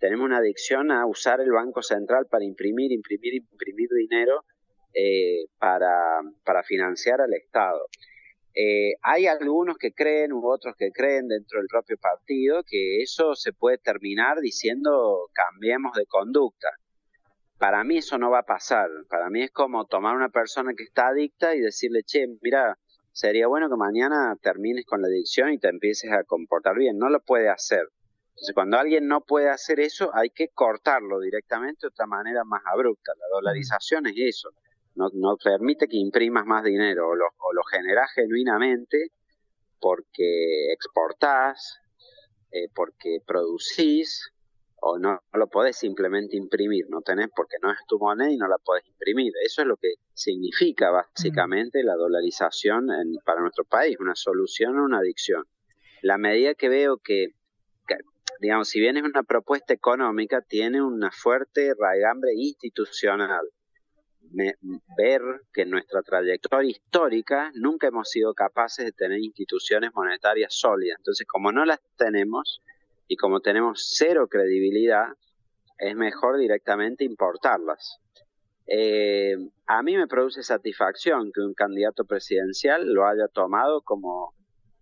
tenemos 0.00 0.26
una 0.26 0.38
adicción 0.38 0.90
a 0.90 1.06
usar 1.06 1.40
el 1.40 1.52
Banco 1.52 1.82
Central 1.82 2.26
para 2.28 2.44
imprimir, 2.44 2.90
imprimir, 2.90 3.34
imprimir 3.34 3.88
dinero 3.90 4.44
eh, 4.92 5.46
para, 5.58 6.20
para 6.44 6.64
financiar 6.64 7.20
al 7.20 7.32
Estado. 7.32 7.86
Eh, 8.54 8.94
hay 9.02 9.26
algunos 9.26 9.78
que 9.78 9.92
creen 9.92 10.32
u 10.32 10.44
otros 10.50 10.74
que 10.76 10.90
creen 10.90 11.28
dentro 11.28 11.60
del 11.60 11.68
propio 11.68 11.96
partido 11.98 12.64
que 12.66 13.02
eso 13.02 13.36
se 13.36 13.52
puede 13.52 13.78
terminar 13.78 14.40
diciendo 14.40 15.28
cambiemos 15.32 15.92
de 15.94 16.06
conducta. 16.06 16.68
Para 17.58 17.84
mí 17.84 17.98
eso 17.98 18.18
no 18.18 18.30
va 18.30 18.40
a 18.40 18.46
pasar. 18.46 18.88
Para 19.08 19.30
mí 19.30 19.42
es 19.42 19.50
como 19.50 19.86
tomar 19.86 20.14
una 20.14 20.28
persona 20.28 20.72
que 20.76 20.84
está 20.84 21.08
adicta 21.08 21.54
y 21.54 21.60
decirle, 21.60 22.02
che, 22.04 22.26
mira, 22.42 22.78
sería 23.12 23.46
bueno 23.46 23.68
que 23.70 23.76
mañana 23.76 24.36
termines 24.42 24.84
con 24.84 25.00
la 25.00 25.08
adicción 25.08 25.52
y 25.52 25.58
te 25.58 25.68
empieces 25.68 26.12
a 26.12 26.24
comportar 26.24 26.76
bien. 26.76 26.98
No 26.98 27.08
lo 27.08 27.20
puede 27.20 27.48
hacer. 27.48 27.88
Entonces, 28.30 28.54
cuando 28.54 28.76
alguien 28.76 29.08
no 29.08 29.22
puede 29.22 29.48
hacer 29.48 29.80
eso, 29.80 30.10
hay 30.14 30.28
que 30.28 30.48
cortarlo 30.48 31.20
directamente 31.20 31.78
de 31.82 31.88
otra 31.88 32.06
manera 32.06 32.44
más 32.44 32.62
abrupta. 32.66 33.12
La 33.18 33.26
dolarización 33.32 34.06
es 34.06 34.14
eso. 34.16 34.50
No, 34.94 35.08
no 35.14 35.38
permite 35.42 35.88
que 35.88 35.96
imprimas 35.96 36.44
más 36.44 36.62
dinero 36.62 37.08
o 37.08 37.14
lo, 37.14 37.26
o 37.38 37.52
lo 37.54 37.62
genuinamente 38.14 39.12
porque 39.80 40.72
exportás, 40.72 41.80
eh, 42.50 42.68
porque 42.74 43.20
producís, 43.26 44.32
o 44.80 44.98
no, 44.98 45.20
lo 45.32 45.46
podés 45.48 45.76
simplemente 45.76 46.36
imprimir, 46.36 46.86
no 46.88 47.00
tenés 47.00 47.28
porque 47.34 47.56
no 47.62 47.72
es 47.72 47.78
tu 47.88 47.98
moneda 47.98 48.30
y 48.30 48.36
no 48.36 48.46
la 48.46 48.58
podés 48.58 48.86
imprimir. 48.86 49.32
Eso 49.44 49.62
es 49.62 49.68
lo 49.68 49.76
que 49.76 49.94
significa 50.14 50.90
básicamente 50.90 51.82
la 51.82 51.96
dolarización 51.96 52.90
en, 52.90 53.16
para 53.24 53.40
nuestro 53.40 53.64
país, 53.64 53.96
una 53.98 54.14
solución 54.14 54.76
a 54.78 54.84
una 54.84 54.98
adicción. 54.98 55.44
La 56.02 56.18
medida 56.18 56.54
que 56.54 56.68
veo 56.68 56.98
que 56.98 57.34
digamos, 58.40 58.68
si 58.68 58.80
bien 58.80 58.96
es 58.96 59.04
una 59.04 59.22
propuesta 59.22 59.72
económica, 59.74 60.40
tiene 60.42 60.82
una 60.82 61.10
fuerte 61.10 61.72
raigambre 61.78 62.32
institucional. 62.34 63.48
Me, 64.32 64.54
ver 64.96 65.22
que 65.52 65.62
en 65.62 65.70
nuestra 65.70 66.02
trayectoria 66.02 66.70
histórica 66.70 67.52
nunca 67.54 67.86
hemos 67.86 68.10
sido 68.10 68.34
capaces 68.34 68.84
de 68.84 68.92
tener 68.92 69.20
instituciones 69.20 69.92
monetarias 69.94 70.54
sólidas. 70.54 70.98
Entonces, 70.98 71.26
como 71.26 71.52
no 71.52 71.64
las 71.64 71.80
tenemos 71.96 72.60
y 73.08 73.16
como 73.16 73.40
tenemos 73.40 73.94
cero 73.96 74.28
credibilidad, 74.28 75.06
es 75.78 75.94
mejor 75.96 76.38
directamente 76.38 77.04
importarlas. 77.04 78.00
Eh, 78.66 79.36
a 79.66 79.82
mí 79.82 79.96
me 79.96 80.08
produce 80.08 80.42
satisfacción 80.42 81.30
que 81.32 81.40
un 81.40 81.54
candidato 81.54 82.04
presidencial 82.04 82.92
lo 82.92 83.06
haya 83.06 83.28
tomado 83.28 83.82
como 83.82 84.34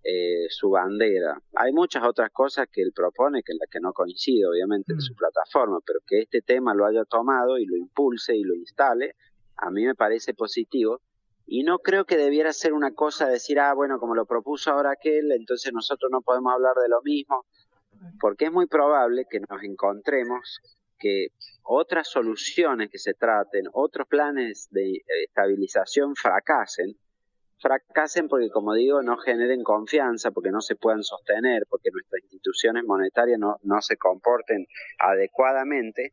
eh, 0.02 0.46
su 0.50 0.70
bandera. 0.70 1.40
Hay 1.54 1.72
muchas 1.72 2.04
otras 2.04 2.30
cosas 2.30 2.66
que 2.70 2.82
él 2.82 2.92
propone, 2.94 3.42
que 3.42 3.52
en 3.52 3.58
las 3.58 3.68
que 3.70 3.80
no 3.80 3.92
coincido, 3.92 4.50
obviamente, 4.50 4.92
en 4.92 5.00
su 5.00 5.14
plataforma, 5.14 5.78
pero 5.86 6.00
que 6.06 6.20
este 6.20 6.42
tema 6.42 6.74
lo 6.74 6.86
haya 6.86 7.04
tomado 7.04 7.58
y 7.58 7.66
lo 7.66 7.76
impulse 7.76 8.36
y 8.36 8.42
lo 8.42 8.54
instale, 8.54 9.14
a 9.56 9.70
mí 9.70 9.84
me 9.84 9.94
parece 9.94 10.34
positivo. 10.34 11.00
Y 11.46 11.62
no 11.62 11.78
creo 11.78 12.06
que 12.06 12.16
debiera 12.16 12.52
ser 12.54 12.72
una 12.72 12.94
cosa 12.94 13.26
de 13.26 13.32
decir, 13.32 13.58
ah, 13.58 13.74
bueno, 13.74 13.98
como 13.98 14.14
lo 14.14 14.24
propuso 14.24 14.70
ahora 14.70 14.92
aquel, 14.92 15.30
entonces 15.32 15.72
nosotros 15.74 16.10
no 16.10 16.22
podemos 16.22 16.54
hablar 16.54 16.74
de 16.82 16.88
lo 16.88 17.02
mismo, 17.02 17.44
porque 18.20 18.46
es 18.46 18.52
muy 18.52 18.66
probable 18.66 19.26
que 19.28 19.40
nos 19.40 19.62
encontremos 19.62 20.60
que 20.98 21.28
otras 21.62 22.08
soluciones 22.08 22.90
que 22.90 22.98
se 22.98 23.14
traten, 23.14 23.64
otros 23.72 24.06
planes 24.08 24.68
de 24.70 25.02
estabilización 25.26 26.14
fracasen, 26.14 26.96
fracasen 27.60 28.28
porque, 28.28 28.50
como 28.50 28.74
digo, 28.74 29.02
no 29.02 29.16
generen 29.16 29.62
confianza, 29.62 30.30
porque 30.30 30.50
no 30.50 30.60
se 30.60 30.76
puedan 30.76 31.02
sostener, 31.02 31.64
porque 31.68 31.90
nuestras 31.92 32.22
instituciones 32.22 32.84
monetarias 32.84 33.38
no, 33.38 33.56
no 33.62 33.80
se 33.80 33.96
comporten 33.96 34.66
adecuadamente 34.98 36.12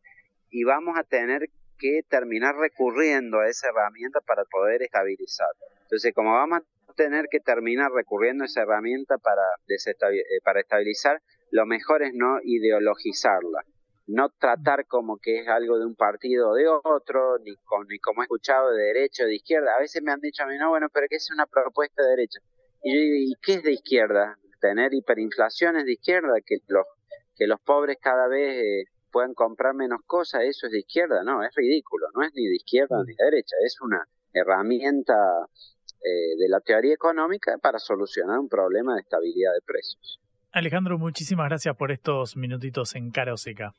y 0.50 0.64
vamos 0.64 0.98
a 0.98 1.04
tener 1.04 1.50
que 1.78 2.02
terminar 2.08 2.56
recurriendo 2.56 3.40
a 3.40 3.48
esa 3.48 3.70
herramienta 3.70 4.20
para 4.22 4.46
poder 4.46 4.84
estabilizar. 4.84 5.50
Entonces, 5.82 6.14
como 6.14 6.34
vamos 6.34 6.60
a 6.60 6.94
tener 6.94 7.26
que 7.30 7.40
terminar 7.40 7.92
recurriendo 7.92 8.44
a 8.44 8.48
esa 8.48 8.62
herramienta 8.62 9.18
para, 9.18 9.42
eh, 9.68 10.22
para 10.44 10.62
estabilizar, 10.62 11.22
lo 11.52 11.66
mejor 11.66 12.04
es 12.04 12.14
no 12.14 12.40
ideologizarla 12.44 13.64
no 14.12 14.30
tratar 14.30 14.86
como 14.88 15.18
que 15.18 15.40
es 15.40 15.48
algo 15.48 15.78
de 15.80 15.86
un 15.86 15.96
partido 15.96 16.50
o 16.50 16.56
de 16.56 16.68
otro, 16.68 17.38
ni, 17.40 17.56
con, 17.64 17.88
ni 17.88 18.00
como 18.00 18.22
he 18.22 18.26
escuchado 18.26 18.72
de 18.72 18.84
derecha 18.84 19.24
o 19.24 19.28
de 19.28 19.36
izquierda. 19.36 19.76
A 19.76 19.80
veces 19.80 20.02
me 20.04 20.12
han 20.12 20.20
dicho 20.20 20.44
a 20.44 20.48
mí, 20.48 20.58
no, 20.58 20.70
bueno, 20.70 20.88
pero 20.94 21.08
que 21.10 21.16
es 21.16 21.30
una 21.32 21.46
propuesta 21.46 22.04
de 22.04 22.10
derecha. 22.10 22.40
Y 22.84 22.94
yo 22.94 23.00
digo, 23.00 23.16
¿y 23.16 23.34
qué 23.42 23.54
es 23.56 23.64
de 23.64 23.72
izquierda? 23.72 24.38
Tener 24.60 24.94
hiperinflación 24.94 25.78
es 25.78 25.86
de 25.86 25.94
izquierda, 25.94 26.34
que 26.46 26.58
los, 26.68 26.86
que 27.36 27.48
los 27.48 27.60
pobres 27.62 27.98
cada 28.02 28.28
vez 28.28 28.64
eh, 28.64 28.84
puedan 29.12 29.34
comprar 29.34 29.74
menos 29.74 30.02
cosas, 30.06 30.44
eso 30.44 30.68
es 30.68 30.74
de 30.74 30.80
izquierda, 30.80 31.24
no, 31.24 31.44
es 31.44 31.54
ridículo, 31.56 32.08
no 32.14 32.24
es 32.24 32.34
ni 32.36 32.46
de 32.48 32.56
izquierda 32.56 33.04
ni 33.06 33.16
de 33.16 33.24
derecha, 33.24 33.56
es 33.66 33.80
una 33.82 34.06
herramienta 34.34 35.16
eh, 36.04 36.36
de 36.38 36.48
la 36.48 36.60
teoría 36.62 36.94
económica 36.94 37.58
para 37.58 37.80
solucionar 37.80 38.40
un 38.40 38.50
problema 38.50 38.96
de 38.96 39.02
estabilidad 39.02 39.54
de 39.54 39.62
precios. 39.66 40.20
Alejandro, 40.52 40.98
muchísimas 40.98 41.48
gracias 41.48 41.76
por 41.78 41.92
estos 41.92 42.36
minutitos 42.36 42.96
en 42.96 43.12
Cara 43.12 43.34
o 43.34 43.38
Seca. 43.38 43.74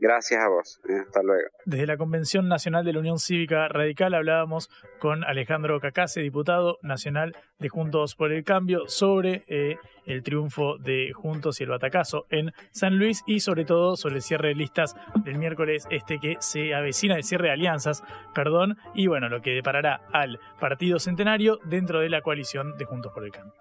Gracias 0.00 0.40
a 0.40 0.48
vos. 0.48 0.80
Hasta 1.06 1.22
luego. 1.22 1.48
Desde 1.64 1.86
la 1.86 1.96
Convención 1.96 2.48
Nacional 2.48 2.84
de 2.84 2.92
la 2.92 2.98
Unión 2.98 3.18
Cívica 3.18 3.68
Radical 3.68 4.14
hablábamos 4.14 4.68
con 4.98 5.22
Alejandro 5.24 5.78
Cacase, 5.78 6.20
diputado 6.20 6.78
nacional 6.82 7.36
de 7.60 7.68
Juntos 7.68 8.16
por 8.16 8.32
el 8.32 8.42
Cambio, 8.42 8.88
sobre 8.88 9.44
eh, 9.46 9.76
el 10.04 10.24
triunfo 10.24 10.78
de 10.78 11.12
Juntos 11.14 11.60
y 11.60 11.64
el 11.64 11.70
batacazo 11.70 12.26
en 12.30 12.52
San 12.72 12.98
Luis 12.98 13.22
y 13.26 13.40
sobre 13.40 13.64
todo 13.64 13.96
sobre 13.96 14.16
el 14.16 14.22
cierre 14.22 14.48
de 14.48 14.56
listas 14.56 14.96
del 15.24 15.38
miércoles 15.38 15.86
este 15.90 16.18
que 16.18 16.36
se 16.40 16.74
avecina, 16.74 17.14
el 17.14 17.22
cierre 17.22 17.46
de 17.46 17.52
alianzas, 17.52 18.02
perdón, 18.34 18.76
y 18.94 19.06
bueno, 19.06 19.28
lo 19.28 19.42
que 19.42 19.52
deparará 19.52 20.00
al 20.12 20.40
Partido 20.58 20.98
Centenario 20.98 21.60
dentro 21.64 22.00
de 22.00 22.10
la 22.10 22.20
coalición 22.20 22.76
de 22.76 22.84
Juntos 22.84 23.12
por 23.12 23.24
el 23.24 23.30
Cambio. 23.30 23.54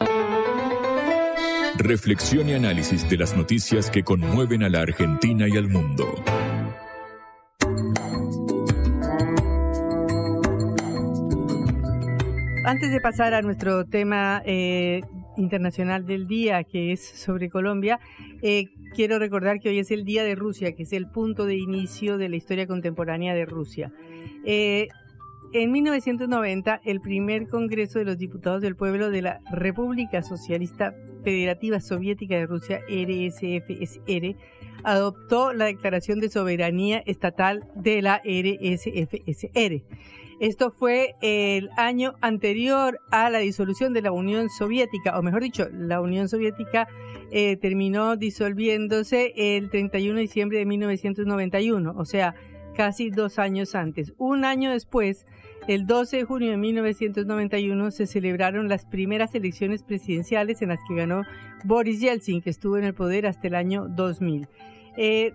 Reflexión 1.77 2.49
y 2.49 2.53
análisis 2.53 3.09
de 3.09 3.17
las 3.17 3.35
noticias 3.35 3.89
que 3.89 4.03
conmueven 4.03 4.63
a 4.63 4.69
la 4.69 4.81
Argentina 4.81 5.47
y 5.47 5.57
al 5.57 5.67
mundo. 5.69 6.05
Antes 12.65 12.91
de 12.91 13.01
pasar 13.01 13.33
a 13.33 13.41
nuestro 13.41 13.85
tema 13.85 14.41
eh, 14.45 15.01
internacional 15.35 16.05
del 16.05 16.27
día, 16.27 16.63
que 16.63 16.91
es 16.91 17.03
sobre 17.03 17.49
Colombia, 17.49 17.99
eh, 18.43 18.69
quiero 18.95 19.17
recordar 19.17 19.59
que 19.59 19.69
hoy 19.69 19.79
es 19.79 19.89
el 19.89 20.05
Día 20.05 20.23
de 20.23 20.35
Rusia, 20.35 20.73
que 20.73 20.83
es 20.83 20.93
el 20.93 21.07
punto 21.07 21.45
de 21.45 21.55
inicio 21.55 22.17
de 22.17 22.29
la 22.29 22.35
historia 22.35 22.67
contemporánea 22.67 23.33
de 23.33 23.45
Rusia. 23.45 23.91
Eh, 24.45 24.89
en 25.53 25.71
1990, 25.71 26.81
el 26.83 26.99
primer 26.99 27.47
Congreso 27.47 27.99
de 27.99 28.05
los 28.05 28.17
Diputados 28.17 28.61
del 28.61 28.75
Pueblo 28.75 29.11
de 29.11 29.21
la 29.21 29.39
República 29.51 30.23
Socialista 30.23 30.95
Federativa 31.23 31.79
Soviética 31.79 32.35
de 32.35 32.47
Rusia, 32.47 32.81
RSFSR, 32.89 34.35
adoptó 34.83 35.53
la 35.53 35.65
Declaración 35.65 36.19
de 36.19 36.29
Soberanía 36.29 37.03
Estatal 37.05 37.69
de 37.75 38.01
la 38.01 38.21
RSFSR. 38.25 39.83
Esto 40.39 40.71
fue 40.71 41.15
el 41.21 41.69
año 41.77 42.15
anterior 42.19 42.99
a 43.11 43.29
la 43.29 43.37
disolución 43.37 43.93
de 43.93 44.01
la 44.01 44.11
Unión 44.11 44.49
Soviética, 44.49 45.17
o 45.17 45.21
mejor 45.21 45.43
dicho, 45.43 45.69
la 45.71 46.01
Unión 46.01 46.27
Soviética 46.27 46.87
eh, 47.31 47.57
terminó 47.57 48.15
disolviéndose 48.15 49.33
el 49.37 49.69
31 49.69 50.15
de 50.15 50.21
diciembre 50.21 50.57
de 50.57 50.65
1991, 50.65 51.93
o 51.95 52.05
sea, 52.05 52.35
casi 52.73 53.09
dos 53.09 53.39
años 53.39 53.75
antes. 53.75 54.13
Un 54.17 54.45
año 54.45 54.71
después, 54.71 55.25
el 55.67 55.85
12 55.85 56.17
de 56.17 56.23
junio 56.23 56.51
de 56.51 56.57
1991, 56.57 57.91
se 57.91 58.07
celebraron 58.07 58.67
las 58.67 58.85
primeras 58.85 59.33
elecciones 59.35 59.83
presidenciales 59.83 60.61
en 60.61 60.69
las 60.69 60.79
que 60.87 60.95
ganó 60.95 61.23
Boris 61.63 62.01
Yeltsin, 62.01 62.41
que 62.41 62.49
estuvo 62.49 62.77
en 62.77 62.83
el 62.83 62.93
poder 62.93 63.25
hasta 63.25 63.47
el 63.47 63.55
año 63.55 63.87
2000. 63.87 64.47
Eh, 64.97 65.33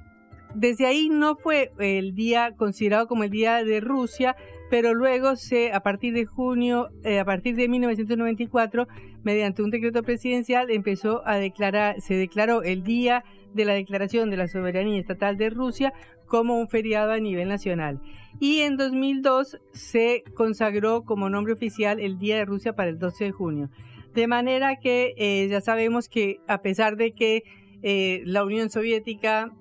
desde 0.55 0.86
ahí 0.86 1.09
no 1.09 1.36
fue 1.36 1.72
el 1.78 2.14
día 2.14 2.55
considerado 2.57 3.07
como 3.07 3.24
el 3.24 3.30
día 3.30 3.62
de 3.64 3.80
Rusia, 3.80 4.36
pero 4.70 4.95
luego 4.95 5.36
se, 5.36 5.72
a 5.72 5.80
partir 5.80 6.14
de 6.14 6.26
junio, 6.26 6.89
eh, 7.05 7.18
a 7.18 7.24
partir 7.24 7.57
de 7.57 7.68
1994, 7.68 8.86
mediante 9.22 9.62
un 9.62 9.70
decreto 9.70 10.03
presidencial, 10.03 10.70
empezó 10.70 11.26
a 11.26 11.36
declarar, 11.36 12.01
se 12.01 12.14
declaró 12.14 12.62
el 12.62 12.82
día 12.82 13.24
de 13.55 13.64
la 13.64 13.74
declaración 13.74 14.30
de 14.30 14.36
la 14.36 14.49
soberanía 14.49 15.01
estatal 15.01 15.36
de 15.36 15.51
Rusia 15.51 15.93
como 16.29 16.59
un 16.59 16.68
feriado 16.68 17.12
a 17.12 17.18
nivel 17.18 17.49
nacional. 17.49 18.01
Y 18.39 18.61
en 18.61 18.76
2002 18.76 19.59
se 19.72 20.22
consagró 20.35 21.03
como 21.03 21.29
nombre 21.29 21.53
oficial 21.53 21.99
el 21.99 22.18
Día 22.18 22.37
de 22.37 22.45
Rusia 22.45 22.74
para 22.74 22.91
el 22.91 22.99
12 22.99 23.24
de 23.24 23.33
junio. 23.33 23.70
De 24.14 24.26
manera 24.26 24.76
que 24.76 25.14
eh, 25.16 25.49
ya 25.49 25.61
sabemos 25.61 26.09
que 26.09 26.37
a 26.47 26.62
pesar 26.62 26.97
de 26.97 27.12
que 27.12 27.43
eh, 27.83 28.22
la 28.24 28.45
Unión 28.45 28.70
Soviética 28.70 29.53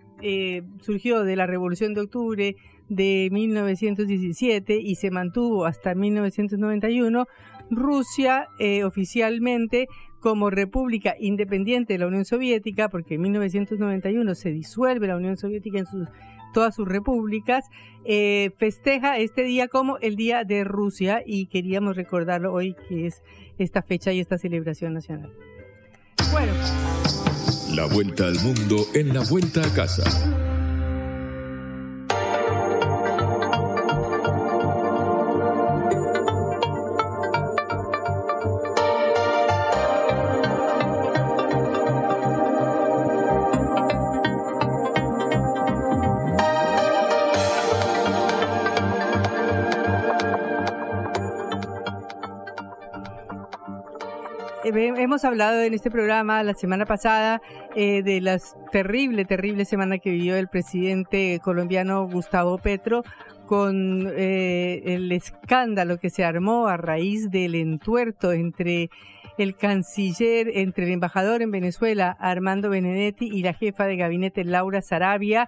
surgió 0.79 1.23
de 1.23 1.35
la 1.35 1.45
Revolución 1.45 1.93
de 1.93 2.01
Octubre, 2.01 2.55
de 2.89 3.29
1917 3.31 4.79
y 4.79 4.95
se 4.95 5.11
mantuvo 5.11 5.65
hasta 5.65 5.93
1991, 5.95 7.25
Rusia 7.69 8.47
eh, 8.59 8.83
oficialmente 8.83 9.87
como 10.19 10.49
república 10.49 11.15
independiente 11.19 11.93
de 11.93 11.99
la 11.99 12.07
Unión 12.07 12.25
Soviética, 12.25 12.89
porque 12.89 13.15
en 13.15 13.21
1991 13.21 14.35
se 14.35 14.51
disuelve 14.51 15.07
la 15.07 15.17
Unión 15.17 15.37
Soviética 15.37 15.79
en 15.79 15.85
sus, 15.85 16.07
todas 16.57 16.73
sus 16.73 16.87
repúblicas, 16.87 17.65
eh, 18.03 18.49
festeja 18.57 19.19
este 19.19 19.43
día 19.43 19.67
como 19.67 19.99
el 19.99 20.15
Día 20.15 20.43
de 20.43 20.63
Rusia 20.63 21.21
y 21.23 21.45
queríamos 21.45 21.95
recordarlo 21.95 22.51
hoy 22.51 22.75
que 22.89 23.05
es 23.05 23.21
esta 23.59 23.83
fecha 23.83 24.11
y 24.11 24.19
esta 24.19 24.39
celebración 24.39 24.95
nacional. 24.95 25.31
Bueno. 26.31 26.51
La 27.75 27.85
vuelta 27.85 28.25
al 28.25 28.39
mundo 28.39 28.87
en 28.95 29.13
la 29.13 29.21
vuelta 29.29 29.61
a 29.61 29.71
casa. 29.71 30.46
Hemos 54.75 55.23
hablado 55.23 55.61
en 55.61 55.73
este 55.73 55.89
programa 55.89 56.43
la 56.43 56.53
semana 56.53 56.85
pasada 56.85 57.41
eh, 57.75 58.03
de 58.03 58.21
la 58.21 58.39
terrible, 58.71 59.25
terrible 59.25 59.65
semana 59.65 59.97
que 59.97 60.11
vivió 60.11 60.35
el 60.35 60.47
presidente 60.47 61.39
colombiano 61.43 62.07
Gustavo 62.07 62.57
Petro 62.57 63.03
con 63.45 64.07
eh, 64.17 64.81
el 64.85 65.11
escándalo 65.11 65.97
que 65.97 66.09
se 66.09 66.25
armó 66.25 66.67
a 66.67 66.77
raíz 66.77 67.31
del 67.31 67.55
entuerto 67.55 68.33
entre 68.33 68.89
el 69.37 69.55
canciller, 69.55 70.49
entre 70.53 70.85
el 70.85 70.91
embajador 70.91 71.41
en 71.41 71.51
Venezuela, 71.51 72.15
Armando 72.19 72.69
Benedetti, 72.69 73.29
y 73.31 73.43
la 73.43 73.53
jefa 73.53 73.85
de 73.85 73.97
gabinete, 73.97 74.43
Laura 74.43 74.81
Sarabia, 74.81 75.47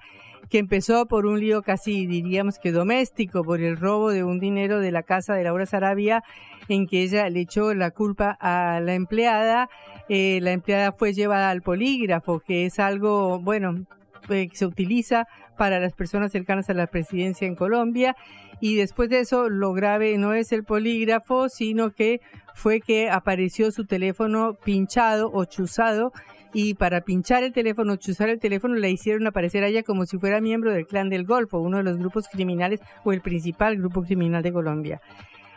que 0.50 0.58
empezó 0.58 1.06
por 1.06 1.26
un 1.26 1.40
lío 1.40 1.62
casi 1.62 2.08
diríamos 2.08 2.58
que 2.60 2.72
doméstico, 2.72 3.44
por 3.44 3.62
el 3.62 3.78
robo 3.78 4.12
de 4.12 4.24
un 4.24 4.40
dinero 4.40 4.80
de 4.80 4.92
la 4.92 5.04
casa 5.04 5.34
de 5.36 5.44
Laura 5.44 5.66
Sarabia, 5.66 6.24
en 6.68 6.88
que 6.88 7.04
ella 7.04 7.30
le 7.30 7.42
echó 7.42 7.74
la 7.74 7.92
culpa 7.92 8.38
a 8.40 8.80
la 8.80 8.94
empleada. 8.94 9.70
Eh, 10.08 10.40
la 10.42 10.52
empleada 10.52 10.92
fue 10.92 11.14
llevada 11.14 11.50
al 11.50 11.62
polígrafo, 11.62 12.40
que 12.40 12.66
es 12.66 12.80
algo, 12.80 13.40
bueno, 13.40 13.86
eh, 14.30 14.48
que 14.50 14.56
se 14.56 14.66
utiliza 14.66 15.28
para 15.58 15.80
las 15.80 15.94
personas 15.94 16.32
cercanas 16.32 16.70
a 16.70 16.74
la 16.74 16.88
presidencia 16.88 17.48
en 17.48 17.56
Colombia. 17.56 18.16
Y 18.62 18.76
después 18.76 19.10
de 19.10 19.20
eso, 19.20 19.50
lo 19.50 19.74
grave 19.74 20.18
no 20.18 20.34
es 20.34 20.52
el 20.52 20.64
polígrafo, 20.64 21.50
sino 21.50 21.92
que 21.92 22.22
fue 22.60 22.82
que 22.82 23.10
apareció 23.10 23.72
su 23.72 23.86
teléfono 23.86 24.56
pinchado 24.66 25.32
o 25.32 25.46
chuzado 25.46 26.12
y 26.54 26.74
para 26.74 27.02
pinchar 27.02 27.44
el 27.44 27.54
teléfono, 27.54 27.96
chuzar 27.96 28.28
el 28.28 28.40
teléfono, 28.40 28.76
le 28.76 28.90
hicieron 28.90 29.26
aparecer 29.28 29.64
a 29.64 29.68
ella 29.68 29.84
como 29.84 30.06
si 30.06 30.18
fuera 30.18 30.42
miembro 30.42 30.74
del 30.74 30.86
Clan 30.86 31.10
del 31.10 31.26
Golfo, 31.26 31.60
uno 31.60 31.78
de 31.78 31.84
los 31.84 31.98
grupos 31.98 32.28
criminales 32.28 32.82
o 33.06 33.14
el 33.14 33.22
principal 33.22 33.78
grupo 33.78 34.04
criminal 34.04 34.44
de 34.44 34.52
Colombia. 34.52 35.02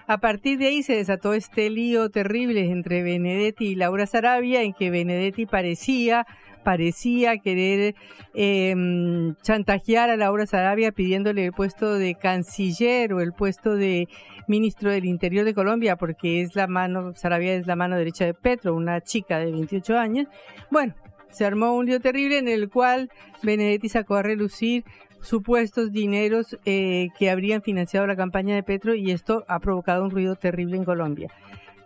A 0.06 0.18
partir 0.18 0.58
de 0.58 0.66
ahí 0.66 0.82
se 0.82 0.94
desató 0.94 1.32
este 1.32 1.70
lío 1.70 2.08
terrible 2.10 2.70
entre 2.70 3.02
Benedetti 3.02 3.68
y 3.68 3.74
Laura 3.74 4.06
Sarabia, 4.06 4.62
en 4.62 4.72
que 4.72 4.90
Benedetti 4.90 5.46
parecía 5.46 6.26
parecía 6.62 7.38
querer 7.38 7.94
em, 8.34 9.34
chantajear 9.42 10.10
a 10.10 10.16
Laura 10.16 10.46
Sarabia 10.46 10.92
pidiéndole 10.92 11.44
el 11.44 11.52
puesto 11.52 11.94
de 11.94 12.14
canciller 12.14 13.12
o 13.12 13.20
el 13.20 13.32
puesto 13.32 13.74
de 13.74 14.08
ministro 14.48 14.90
del 14.90 15.04
Interior 15.04 15.44
de 15.44 15.54
Colombia, 15.54 15.96
porque 15.96 16.42
es 16.42 16.54
la 16.54 16.66
mano, 16.66 17.14
Sarabia 17.14 17.54
es 17.54 17.66
la 17.66 17.76
mano 17.76 17.96
derecha 17.96 18.24
de 18.24 18.34
Petro, 18.34 18.74
una 18.74 19.00
chica 19.00 19.38
de 19.38 19.52
28 19.52 19.98
años. 19.98 20.26
Bueno, 20.70 20.94
se 21.30 21.44
armó 21.44 21.74
un 21.74 21.86
lío 21.86 22.00
terrible 22.00 22.38
en 22.38 22.48
el 22.48 22.68
cual 22.68 23.10
Benedetti 23.42 23.88
sacó 23.88 24.16
a 24.16 24.22
relucir 24.22 24.84
supuestos 25.22 25.92
dineros 25.92 26.58
eh, 26.64 27.08
que 27.18 27.30
habrían 27.30 27.62
financiado 27.62 28.06
la 28.06 28.16
campaña 28.16 28.54
de 28.54 28.62
Petro 28.62 28.94
y 28.94 29.10
esto 29.10 29.44
ha 29.48 29.60
provocado 29.60 30.04
un 30.04 30.10
ruido 30.10 30.36
terrible 30.36 30.76
en 30.76 30.84
Colombia. 30.84 31.30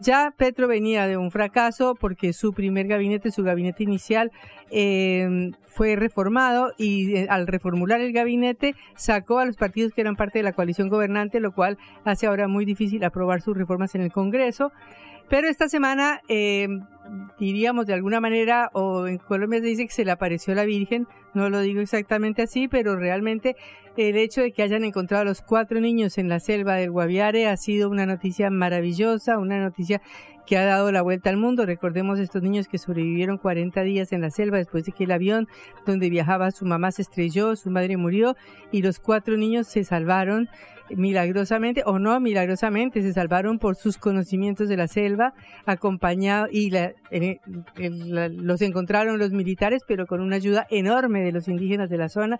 Ya 0.00 0.32
Petro 0.36 0.68
venía 0.68 1.06
de 1.06 1.16
un 1.16 1.30
fracaso 1.30 1.94
porque 1.98 2.32
su 2.32 2.52
primer 2.52 2.86
gabinete, 2.86 3.30
su 3.30 3.42
gabinete 3.42 3.82
inicial, 3.82 4.30
eh, 4.70 5.50
fue 5.66 5.96
reformado 5.96 6.72
y 6.78 7.16
eh, 7.16 7.26
al 7.28 7.46
reformular 7.46 8.00
el 8.00 8.12
gabinete 8.12 8.74
sacó 8.96 9.38
a 9.38 9.44
los 9.44 9.56
partidos 9.56 9.92
que 9.92 10.00
eran 10.00 10.16
parte 10.16 10.38
de 10.38 10.42
la 10.42 10.52
coalición 10.52 10.88
gobernante, 10.88 11.40
lo 11.40 11.52
cual 11.52 11.78
hace 12.04 12.26
ahora 12.26 12.48
muy 12.48 12.64
difícil 12.64 13.04
aprobar 13.04 13.42
sus 13.42 13.56
reformas 13.56 13.94
en 13.94 14.00
el 14.00 14.12
Congreso. 14.12 14.72
Pero 15.28 15.48
esta 15.48 15.68
semana, 15.68 16.20
eh, 16.28 16.68
diríamos 17.38 17.86
de 17.86 17.94
alguna 17.94 18.20
manera, 18.20 18.70
o 18.72 19.06
en 19.06 19.18
Colombia 19.18 19.60
se 19.60 19.66
dice 19.66 19.86
que 19.86 19.92
se 19.92 20.04
le 20.04 20.12
apareció 20.12 20.54
la 20.54 20.64
Virgen, 20.64 21.06
no 21.34 21.50
lo 21.50 21.60
digo 21.60 21.80
exactamente 21.80 22.42
así, 22.42 22.68
pero 22.68 22.96
realmente 22.96 23.56
el 23.96 24.16
hecho 24.16 24.42
de 24.42 24.52
que 24.52 24.62
hayan 24.62 24.84
encontrado 24.84 25.22
a 25.22 25.24
los 25.24 25.42
cuatro 25.42 25.80
niños 25.80 26.18
en 26.18 26.28
la 26.28 26.38
selva 26.38 26.74
del 26.74 26.90
Guaviare 26.90 27.48
ha 27.48 27.56
sido 27.56 27.90
una 27.90 28.06
noticia 28.06 28.50
maravillosa, 28.50 29.38
una 29.38 29.58
noticia 29.58 30.00
que 30.46 30.56
ha 30.56 30.64
dado 30.64 30.92
la 30.92 31.02
vuelta 31.02 31.28
al 31.28 31.36
mundo. 31.36 31.66
Recordemos 31.66 32.18
estos 32.18 32.42
niños 32.42 32.68
que 32.68 32.78
sobrevivieron 32.78 33.38
40 33.38 33.82
días 33.82 34.12
en 34.12 34.20
la 34.20 34.30
selva 34.30 34.58
después 34.58 34.84
de 34.84 34.92
que 34.92 35.04
el 35.04 35.12
avión 35.12 35.48
donde 35.84 36.08
viajaba 36.08 36.52
su 36.52 36.64
mamá 36.64 36.92
se 36.92 37.02
estrelló, 37.02 37.56
su 37.56 37.70
madre 37.70 37.96
murió 37.96 38.36
y 38.70 38.82
los 38.82 39.00
cuatro 39.00 39.36
niños 39.36 39.66
se 39.66 39.82
salvaron 39.82 40.48
milagrosamente 40.90 41.82
o 41.84 41.98
no 41.98 42.18
milagrosamente, 42.20 43.02
se 43.02 43.12
salvaron 43.12 43.58
por 43.58 43.76
sus 43.76 43.98
conocimientos 43.98 44.68
de 44.68 44.76
la 44.76 44.88
selva, 44.88 45.34
acompañado 45.64 46.46
y 46.50 46.70
los 47.76 48.62
encontraron 48.62 49.18
los 49.18 49.30
militares, 49.32 49.82
pero 49.86 50.06
con 50.06 50.20
una 50.20 50.36
ayuda 50.36 50.66
enorme 50.70 51.22
de 51.22 51.32
los 51.32 51.48
indígenas 51.48 51.90
de 51.90 51.98
la 51.98 52.08
zona, 52.08 52.38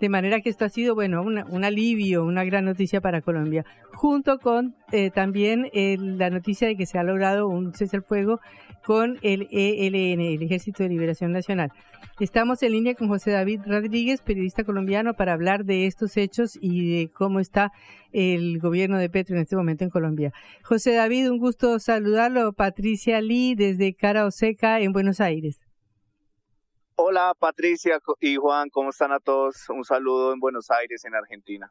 de 0.00 0.08
manera 0.08 0.40
que 0.40 0.50
esto 0.50 0.64
ha 0.64 0.68
sido, 0.68 0.94
bueno, 0.94 1.22
un 1.22 1.64
alivio, 1.64 2.24
una 2.24 2.44
gran 2.44 2.64
noticia 2.64 3.00
para 3.00 3.20
Colombia, 3.20 3.64
junto 3.92 4.38
con 4.38 4.74
eh, 4.92 5.10
también 5.10 5.68
la 5.72 6.30
noticia 6.30 6.68
de 6.68 6.76
que 6.76 6.86
se 6.86 6.98
ha 6.98 7.02
logrado 7.02 7.48
un 7.48 7.74
cese 7.74 7.96
al 7.96 8.02
fuego 8.02 8.40
con 8.88 9.18
el 9.20 9.48
ELN, 9.50 10.18
el 10.18 10.42
Ejército 10.42 10.82
de 10.82 10.88
Liberación 10.88 11.30
Nacional. 11.30 11.70
Estamos 12.20 12.62
en 12.62 12.72
línea 12.72 12.94
con 12.94 13.08
José 13.08 13.32
David 13.32 13.60
Rodríguez, 13.66 14.22
periodista 14.22 14.64
colombiano, 14.64 15.12
para 15.12 15.34
hablar 15.34 15.66
de 15.66 15.84
estos 15.84 16.16
hechos 16.16 16.58
y 16.58 16.96
de 16.96 17.12
cómo 17.12 17.38
está 17.38 17.70
el 18.12 18.58
gobierno 18.58 18.96
de 18.96 19.10
Petro 19.10 19.36
en 19.36 19.42
este 19.42 19.56
momento 19.56 19.84
en 19.84 19.90
Colombia. 19.90 20.32
José 20.64 20.94
David, 20.94 21.30
un 21.30 21.36
gusto 21.36 21.78
saludarlo. 21.78 22.54
Patricia 22.54 23.20
Lee 23.20 23.54
desde 23.54 23.92
Cara 23.92 24.24
Oseca 24.24 24.80
en 24.80 24.94
Buenos 24.94 25.20
Aires. 25.20 25.60
Hola 26.94 27.34
Patricia 27.38 28.00
y 28.20 28.36
Juan, 28.36 28.70
¿cómo 28.70 28.88
están 28.88 29.12
a 29.12 29.20
todos? 29.20 29.68
Un 29.68 29.84
saludo 29.84 30.32
en 30.32 30.40
Buenos 30.40 30.70
Aires, 30.70 31.04
en 31.04 31.14
Argentina. 31.14 31.70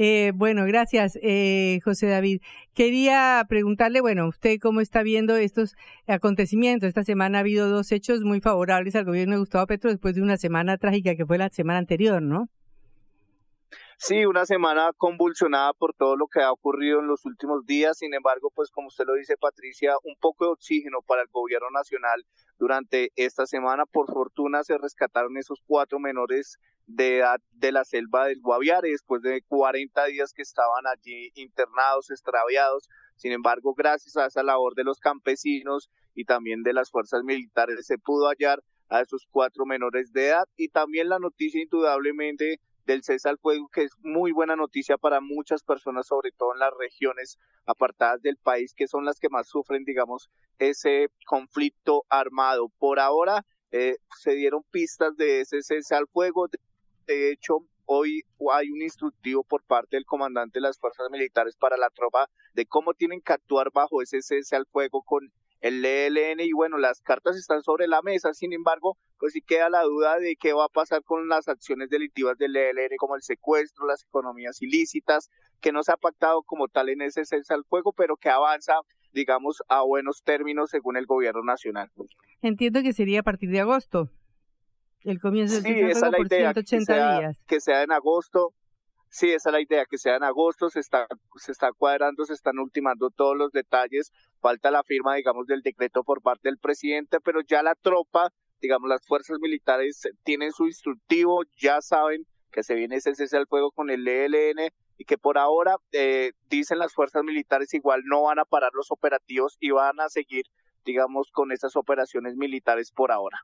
Eh, 0.00 0.30
bueno, 0.32 0.64
gracias, 0.64 1.18
eh, 1.22 1.80
José 1.82 2.06
David. 2.06 2.40
Quería 2.72 3.44
preguntarle, 3.48 4.00
bueno, 4.00 4.28
usted 4.28 4.60
cómo 4.60 4.80
está 4.80 5.02
viendo 5.02 5.34
estos 5.36 5.74
acontecimientos. 6.06 6.86
Esta 6.86 7.02
semana 7.02 7.38
ha 7.38 7.40
habido 7.40 7.68
dos 7.68 7.90
hechos 7.90 8.20
muy 8.20 8.40
favorables 8.40 8.94
al 8.94 9.06
gobierno 9.06 9.34
de 9.34 9.40
Gustavo 9.40 9.66
Petro 9.66 9.90
después 9.90 10.14
de 10.14 10.22
una 10.22 10.36
semana 10.36 10.78
trágica 10.78 11.16
que 11.16 11.26
fue 11.26 11.36
la 11.36 11.48
semana 11.48 11.80
anterior, 11.80 12.22
¿no? 12.22 12.48
Sí, 14.00 14.26
una 14.26 14.46
semana 14.46 14.92
convulsionada 14.96 15.72
por 15.72 15.92
todo 15.92 16.16
lo 16.16 16.28
que 16.28 16.40
ha 16.40 16.52
ocurrido 16.52 17.00
en 17.00 17.08
los 17.08 17.24
últimos 17.24 17.66
días. 17.66 17.98
Sin 17.98 18.14
embargo, 18.14 18.52
pues 18.54 18.70
como 18.70 18.86
usted 18.86 19.04
lo 19.04 19.14
dice, 19.14 19.36
Patricia, 19.36 19.96
un 20.04 20.14
poco 20.20 20.44
de 20.44 20.52
oxígeno 20.52 21.02
para 21.02 21.22
el 21.22 21.28
gobierno 21.32 21.68
nacional 21.72 22.24
durante 22.60 23.10
esta 23.16 23.44
semana. 23.44 23.86
Por 23.86 24.06
fortuna 24.06 24.62
se 24.62 24.78
rescataron 24.78 25.36
esos 25.36 25.60
cuatro 25.66 25.98
menores 25.98 26.58
de 26.86 27.18
edad 27.18 27.40
de 27.50 27.72
la 27.72 27.84
selva 27.84 28.26
del 28.26 28.40
Guaviare 28.40 28.90
después 28.90 29.20
de 29.20 29.42
40 29.48 30.04
días 30.04 30.32
que 30.32 30.42
estaban 30.42 30.86
allí 30.86 31.32
internados, 31.34 32.12
extraviados. 32.12 32.88
Sin 33.16 33.32
embargo, 33.32 33.74
gracias 33.74 34.16
a 34.16 34.26
esa 34.26 34.44
labor 34.44 34.76
de 34.76 34.84
los 34.84 35.00
campesinos 35.00 35.90
y 36.14 36.24
también 36.24 36.62
de 36.62 36.72
las 36.72 36.92
fuerzas 36.92 37.24
militares 37.24 37.84
se 37.84 37.98
pudo 37.98 38.28
hallar 38.28 38.62
a 38.90 39.00
esos 39.00 39.26
cuatro 39.28 39.66
menores 39.66 40.12
de 40.12 40.28
edad 40.28 40.44
y 40.56 40.68
también 40.68 41.08
la 41.08 41.18
noticia 41.18 41.60
indudablemente 41.60 42.60
del 42.88 43.04
cese 43.04 43.28
al 43.28 43.38
fuego, 43.38 43.68
que 43.68 43.82
es 43.82 43.92
muy 44.00 44.32
buena 44.32 44.56
noticia 44.56 44.96
para 44.96 45.20
muchas 45.20 45.62
personas, 45.62 46.06
sobre 46.06 46.32
todo 46.32 46.54
en 46.54 46.58
las 46.58 46.72
regiones 46.78 47.38
apartadas 47.66 48.22
del 48.22 48.38
país, 48.38 48.72
que 48.74 48.88
son 48.88 49.04
las 49.04 49.20
que 49.20 49.28
más 49.28 49.46
sufren, 49.46 49.84
digamos, 49.84 50.30
ese 50.58 51.10
conflicto 51.26 52.04
armado. 52.08 52.70
Por 52.78 52.98
ahora 52.98 53.44
eh, 53.72 53.96
se 54.18 54.32
dieron 54.32 54.62
pistas 54.70 55.14
de 55.16 55.42
ese 55.42 55.60
cese 55.60 55.94
al 55.94 56.08
fuego. 56.08 56.48
De 57.06 57.30
hecho, 57.30 57.58
hoy 57.84 58.22
hay 58.52 58.70
un 58.70 58.80
instructivo 58.80 59.44
por 59.44 59.62
parte 59.64 59.96
del 59.96 60.06
comandante 60.06 60.58
de 60.58 60.62
las 60.62 60.78
fuerzas 60.78 61.08
militares 61.10 61.56
para 61.56 61.76
la 61.76 61.90
tropa 61.90 62.30
de 62.54 62.64
cómo 62.64 62.94
tienen 62.94 63.20
que 63.20 63.34
actuar 63.34 63.70
bajo 63.70 64.00
ese 64.00 64.22
cese 64.22 64.56
al 64.56 64.64
fuego 64.64 65.02
con 65.02 65.30
el 65.60 65.84
ELN 65.84 66.40
y 66.40 66.52
bueno, 66.52 66.78
las 66.78 67.00
cartas 67.00 67.36
están 67.36 67.62
sobre 67.62 67.88
la 67.88 68.02
mesa, 68.02 68.32
sin 68.32 68.52
embargo, 68.52 68.96
pues 69.18 69.32
sí 69.32 69.42
queda 69.42 69.68
la 69.68 69.82
duda 69.82 70.18
de 70.18 70.36
qué 70.36 70.52
va 70.52 70.66
a 70.66 70.68
pasar 70.68 71.02
con 71.02 71.28
las 71.28 71.48
acciones 71.48 71.88
delictivas 71.90 72.38
del 72.38 72.56
ELN 72.56 72.96
como 72.98 73.16
el 73.16 73.22
secuestro, 73.22 73.86
las 73.86 74.04
economías 74.04 74.62
ilícitas, 74.62 75.30
que 75.60 75.72
no 75.72 75.82
se 75.82 75.92
ha 75.92 75.96
pactado 75.96 76.42
como 76.42 76.68
tal 76.68 76.88
en 76.88 77.02
ese 77.02 77.24
cese 77.24 77.54
al 77.54 77.64
fuego, 77.64 77.92
pero 77.92 78.16
que 78.16 78.30
avanza, 78.30 78.74
digamos, 79.12 79.62
a 79.68 79.82
buenos 79.82 80.22
términos 80.22 80.70
según 80.70 80.96
el 80.96 81.06
gobierno 81.06 81.42
nacional. 81.42 81.90
Entiendo 82.40 82.82
que 82.82 82.92
sería 82.92 83.20
a 83.20 83.24
partir 83.24 83.50
de 83.50 83.60
agosto. 83.60 84.10
El 85.02 85.20
comienzo 85.20 85.60
del 85.60 85.62
cese 85.62 85.84
al 85.84 86.12
fuego 86.12 86.16
por 86.16 86.28
180 86.28 87.18
días. 87.18 87.42
Que 87.46 87.60
sea 87.60 87.82
en 87.82 87.92
agosto, 87.92 88.52
Sí, 89.10 89.32
esa 89.32 89.48
es 89.48 89.52
la 89.52 89.60
idea, 89.60 89.86
que 89.86 89.96
sea 89.96 90.16
en 90.16 90.22
agosto, 90.22 90.68
se 90.68 90.80
está, 90.80 91.06
se 91.36 91.52
está 91.52 91.72
cuadrando, 91.72 92.24
se 92.26 92.34
están 92.34 92.58
ultimando 92.58 93.10
todos 93.10 93.36
los 93.36 93.52
detalles, 93.52 94.12
falta 94.40 94.70
la 94.70 94.82
firma, 94.82 95.14
digamos, 95.14 95.46
del 95.46 95.62
decreto 95.62 96.04
por 96.04 96.20
parte 96.20 96.48
del 96.48 96.58
presidente, 96.58 97.18
pero 97.20 97.40
ya 97.40 97.62
la 97.62 97.74
tropa, 97.74 98.30
digamos, 98.60 98.88
las 98.88 99.06
fuerzas 99.06 99.38
militares 99.40 100.02
tienen 100.24 100.52
su 100.52 100.66
instructivo, 100.66 101.42
ya 101.56 101.80
saben 101.80 102.26
que 102.52 102.62
se 102.62 102.74
viene 102.74 102.96
ese 102.96 103.14
cese 103.14 103.36
al 103.36 103.46
fuego 103.46 103.70
con 103.70 103.90
el 103.90 104.06
ELN 104.06 104.70
y 104.98 105.04
que 105.04 105.16
por 105.16 105.38
ahora, 105.38 105.76
eh, 105.92 106.32
dicen 106.50 106.78
las 106.78 106.92
fuerzas 106.92 107.22
militares, 107.24 107.72
igual 107.72 108.02
no 108.04 108.24
van 108.24 108.38
a 108.38 108.44
parar 108.44 108.70
los 108.74 108.90
operativos 108.90 109.56
y 109.60 109.70
van 109.70 110.00
a 110.00 110.08
seguir, 110.08 110.44
digamos, 110.84 111.30
con 111.32 111.52
esas 111.52 111.76
operaciones 111.76 112.36
militares 112.36 112.92
por 112.92 113.12
ahora. 113.12 113.38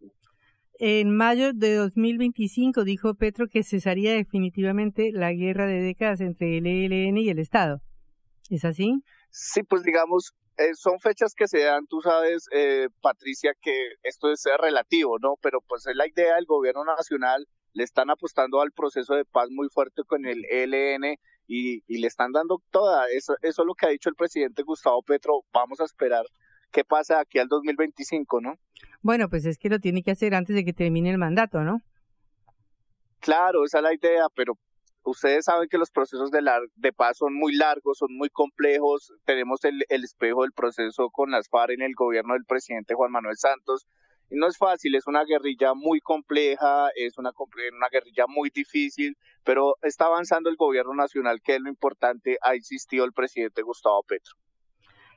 En 0.81 1.15
mayo 1.17 1.53
de 1.53 1.77
2025 1.77 2.83
dijo 2.83 3.15
Petro 3.15 3.47
que 3.49 3.63
cesaría 3.63 4.13
definitivamente 4.13 5.11
la 5.13 5.33
guerra 5.33 5.67
de 5.67 5.81
décadas 5.81 6.21
entre 6.21 6.59
el 6.59 6.67
ELN 6.67 7.17
y 7.19 7.29
el 7.29 7.39
Estado. 7.39 7.81
¿Es 8.51 8.65
así? 8.65 9.03
Sí, 9.31 9.63
pues 9.63 9.85
digamos, 9.85 10.35
eh, 10.57 10.75
son 10.75 10.99
fechas 10.99 11.35
que 11.35 11.47
se 11.47 11.61
dan, 11.61 11.87
tú 11.87 12.01
sabes, 12.01 12.49
eh, 12.53 12.89
Patricia, 13.01 13.53
que 13.61 13.73
esto 14.03 14.33
es 14.33 14.45
relativo, 14.61 15.19
¿no? 15.21 15.35
Pero 15.41 15.61
pues 15.61 15.87
es 15.87 15.95
la 15.95 16.09
idea 16.09 16.35
del 16.35 16.45
gobierno 16.45 16.85
nacional, 16.85 17.47
le 17.73 17.85
están 17.85 18.11
apostando 18.11 18.61
al 18.61 18.73
proceso 18.73 19.15
de 19.15 19.25
paz 19.25 19.49
muy 19.51 19.69
fuerte 19.69 20.03
con 20.05 20.27
el 20.27 20.45
ELN 20.45 21.17
y, 21.47 21.83
y 21.87 21.99
le 21.99 22.07
están 22.09 22.33
dando 22.33 22.61
toda, 22.71 23.07
eso, 23.11 23.35
eso 23.43 23.63
es 23.63 23.67
lo 23.67 23.75
que 23.75 23.87
ha 23.87 23.91
dicho 23.91 24.09
el 24.09 24.17
presidente 24.17 24.63
Gustavo 24.63 25.03
Petro, 25.03 25.43
vamos 25.53 25.81
a 25.81 25.85
esperar 25.85 26.25
qué 26.75 26.85
pasa 26.85 27.21
aquí 27.21 27.39
al 27.39 27.47
2025, 27.47 28.41
¿no? 28.41 28.59
Bueno, 29.01 29.31
pues 29.31 29.47
es 29.47 29.57
que 29.59 29.69
lo 29.69 29.79
tiene 29.79 30.03
que 30.03 30.11
hacer 30.11 30.35
antes 30.35 30.57
de 30.57 30.65
que 30.65 30.73
termine 30.73 31.11
el 31.11 31.19
mandato, 31.19 31.63
¿no? 31.63 31.81
Claro, 33.21 33.65
esa 33.65 33.79
es 33.79 33.85
la 33.85 33.95
idea, 33.95 34.27
pero 34.35 34.59
ustedes 35.05 35.45
saben 35.45 35.69
que 35.69 35.79
los 35.79 35.91
procesos 35.91 36.31
de, 36.33 36.41
de 36.75 36.93
paz 36.93 37.19
son 37.19 37.33
muy 37.33 37.55
largos, 37.55 37.99
son 37.99 38.15
muy 38.15 38.29
complejos. 38.29 39.13
Tenemos 39.25 39.65
el, 39.65 39.85
el 39.89 40.03
espejo 40.03 40.43
del 40.43 40.53
proceso 40.53 41.11
con 41.11 41.31
las 41.31 41.49
FARC 41.49 41.71
en 41.71 41.83
el 41.83 41.95
gobierno 41.95 42.35
del 42.35 42.45
presidente 42.45 42.95
Juan 42.95 43.13
Manuel 43.13 43.37
Santos. 43.39 43.87
Y 44.31 44.37
no 44.37 44.49
es 44.49 44.57
fácil, 44.57 44.97
es 44.97 45.07
una 45.07 45.25
guerrilla 45.25 45.75
muy 45.75 46.01
compleja, 46.01 46.89
es 46.97 47.19
una, 47.19 47.31
una 47.77 47.89
guerrilla 47.89 48.25
muy 48.27 48.51
difícil, 48.51 49.17
pero 49.45 49.77
está 49.83 50.07
avanzando 50.07 50.51
el 50.51 50.57
gobierno 50.57 50.95
nacional, 50.95 51.41
que 51.41 51.55
es 51.55 51.61
lo 51.61 51.69
importante, 51.69 52.39
ha 52.43 52.57
insistido 52.57 53.05
el 53.05 53.13
presidente 53.13 53.63
Gustavo 53.63 54.03
Petro. 54.03 54.35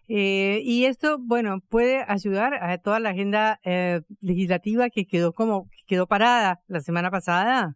Eh, 0.07 0.61
y 0.63 0.85
esto, 0.85 1.17
bueno, 1.19 1.59
puede 1.69 2.03
ayudar 2.07 2.53
a 2.63 2.77
toda 2.77 2.99
la 2.99 3.09
agenda 3.09 3.59
eh, 3.63 4.01
legislativa 4.21 4.89
que 4.89 5.05
quedó 5.05 5.33
como 5.33 5.69
quedó 5.85 6.07
parada 6.07 6.61
la 6.67 6.79
semana 6.79 7.11
pasada. 7.11 7.75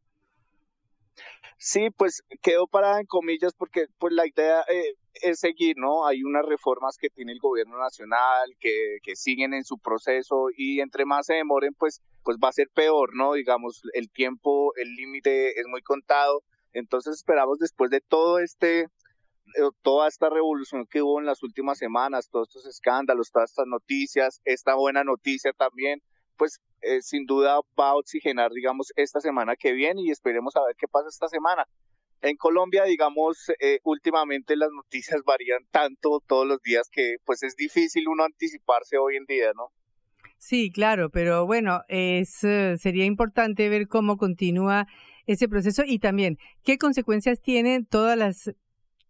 Sí, 1.57 1.89
pues 1.95 2.23
quedó 2.41 2.65
parada 2.67 2.99
en 2.99 3.05
comillas 3.05 3.53
porque 3.55 3.85
pues 3.99 4.13
la 4.13 4.25
idea 4.25 4.61
eh, 4.61 4.95
es 5.21 5.39
seguir, 5.39 5.75
¿no? 5.77 6.07
Hay 6.07 6.23
unas 6.23 6.43
reformas 6.45 6.97
que 6.97 7.09
tiene 7.09 7.33
el 7.33 7.39
gobierno 7.39 7.77
nacional 7.77 8.55
que, 8.59 8.97
que 9.03 9.15
siguen 9.15 9.53
en 9.53 9.63
su 9.63 9.77
proceso 9.77 10.47
y 10.55 10.79
entre 10.79 11.05
más 11.05 11.27
se 11.27 11.35
demoren, 11.35 11.73
pues, 11.77 12.01
pues 12.23 12.37
va 12.43 12.49
a 12.49 12.53
ser 12.53 12.67
peor, 12.73 13.15
¿no? 13.15 13.33
Digamos, 13.33 13.81
el 13.93 14.09
tiempo, 14.09 14.73
el 14.75 14.95
límite 14.95 15.59
es 15.59 15.67
muy 15.67 15.81
contado. 15.81 16.41
Entonces 16.73 17.17
esperamos 17.17 17.59
después 17.59 17.91
de 17.91 18.01
todo 18.01 18.39
este 18.39 18.87
toda 19.81 20.07
esta 20.07 20.29
revolución 20.29 20.85
que 20.89 21.01
hubo 21.01 21.19
en 21.19 21.25
las 21.25 21.43
últimas 21.43 21.77
semanas, 21.77 22.29
todos 22.29 22.49
estos 22.49 22.65
escándalos, 22.67 23.31
todas 23.31 23.51
estas 23.51 23.67
noticias, 23.67 24.41
esta 24.45 24.75
buena 24.75 25.03
noticia 25.03 25.53
también, 25.53 26.01
pues 26.37 26.59
eh, 26.81 27.01
sin 27.01 27.25
duda 27.25 27.59
va 27.79 27.91
a 27.91 27.95
oxigenar, 27.95 28.51
digamos, 28.51 28.91
esta 28.95 29.21
semana 29.21 29.55
que 29.55 29.73
viene 29.73 30.01
y 30.01 30.09
esperemos 30.09 30.55
a 30.55 30.65
ver 30.65 30.75
qué 30.75 30.87
pasa 30.87 31.09
esta 31.09 31.27
semana. 31.27 31.65
En 32.21 32.35
Colombia, 32.35 32.83
digamos, 32.85 33.49
eh, 33.59 33.79
últimamente 33.83 34.55
las 34.55 34.69
noticias 34.71 35.21
varían 35.25 35.65
tanto 35.71 36.19
todos 36.25 36.47
los 36.47 36.61
días 36.61 36.89
que 36.91 37.17
pues 37.25 37.43
es 37.43 37.55
difícil 37.55 38.07
uno 38.07 38.23
anticiparse 38.23 38.97
hoy 38.97 39.17
en 39.17 39.25
día, 39.25 39.51
¿no? 39.55 39.71
Sí, 40.37 40.71
claro, 40.71 41.11
pero 41.11 41.45
bueno, 41.45 41.81
es, 41.87 42.29
sería 42.39 43.05
importante 43.05 43.69
ver 43.69 43.87
cómo 43.87 44.17
continúa 44.17 44.87
ese 45.27 45.47
proceso 45.47 45.83
y 45.85 45.99
también 45.99 46.37
qué 46.63 46.79
consecuencias 46.79 47.39
tienen 47.41 47.85
todas 47.85 48.17
las 48.17 48.51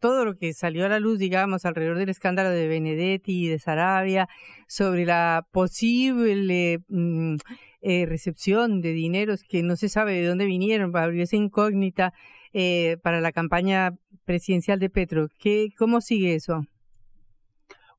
todo 0.02 0.26
lo 0.26 0.36
que 0.36 0.54
salió 0.54 0.86
a 0.86 0.90
la 0.90 1.00
luz, 1.00 1.20
digamos, 1.20 1.64
alrededor 1.64 1.98
del 1.98 2.10
escándalo 2.10 2.50
de 2.50 2.68
Benedetti 2.68 3.46
y 3.46 3.48
de 3.48 3.60
Sarabia, 3.60 4.28
sobre 4.68 5.06
la 5.06 5.48
posible 5.52 6.80
mm, 6.90 7.36
eh, 7.82 8.06
recepción 8.08 8.82
de 8.82 8.94
dineros 8.94 9.44
que 9.44 9.62
no 9.62 9.76
se 9.76 9.90
sabe 9.90 10.14
de 10.14 10.28
dónde 10.28 10.46
vinieron, 10.46 10.96
abrir 10.98 11.22
esa 11.22 11.36
incógnita 11.36 12.14
eh, 12.52 12.98
para 13.04 13.22
la 13.22 13.32
campaña 13.32 13.92
presidencial 14.26 14.80
de 14.80 14.90
Petro. 14.90 15.28
¿Qué, 15.38 15.70
¿Cómo 15.78 16.02
sigue 16.02 16.34
eso? 16.34 16.66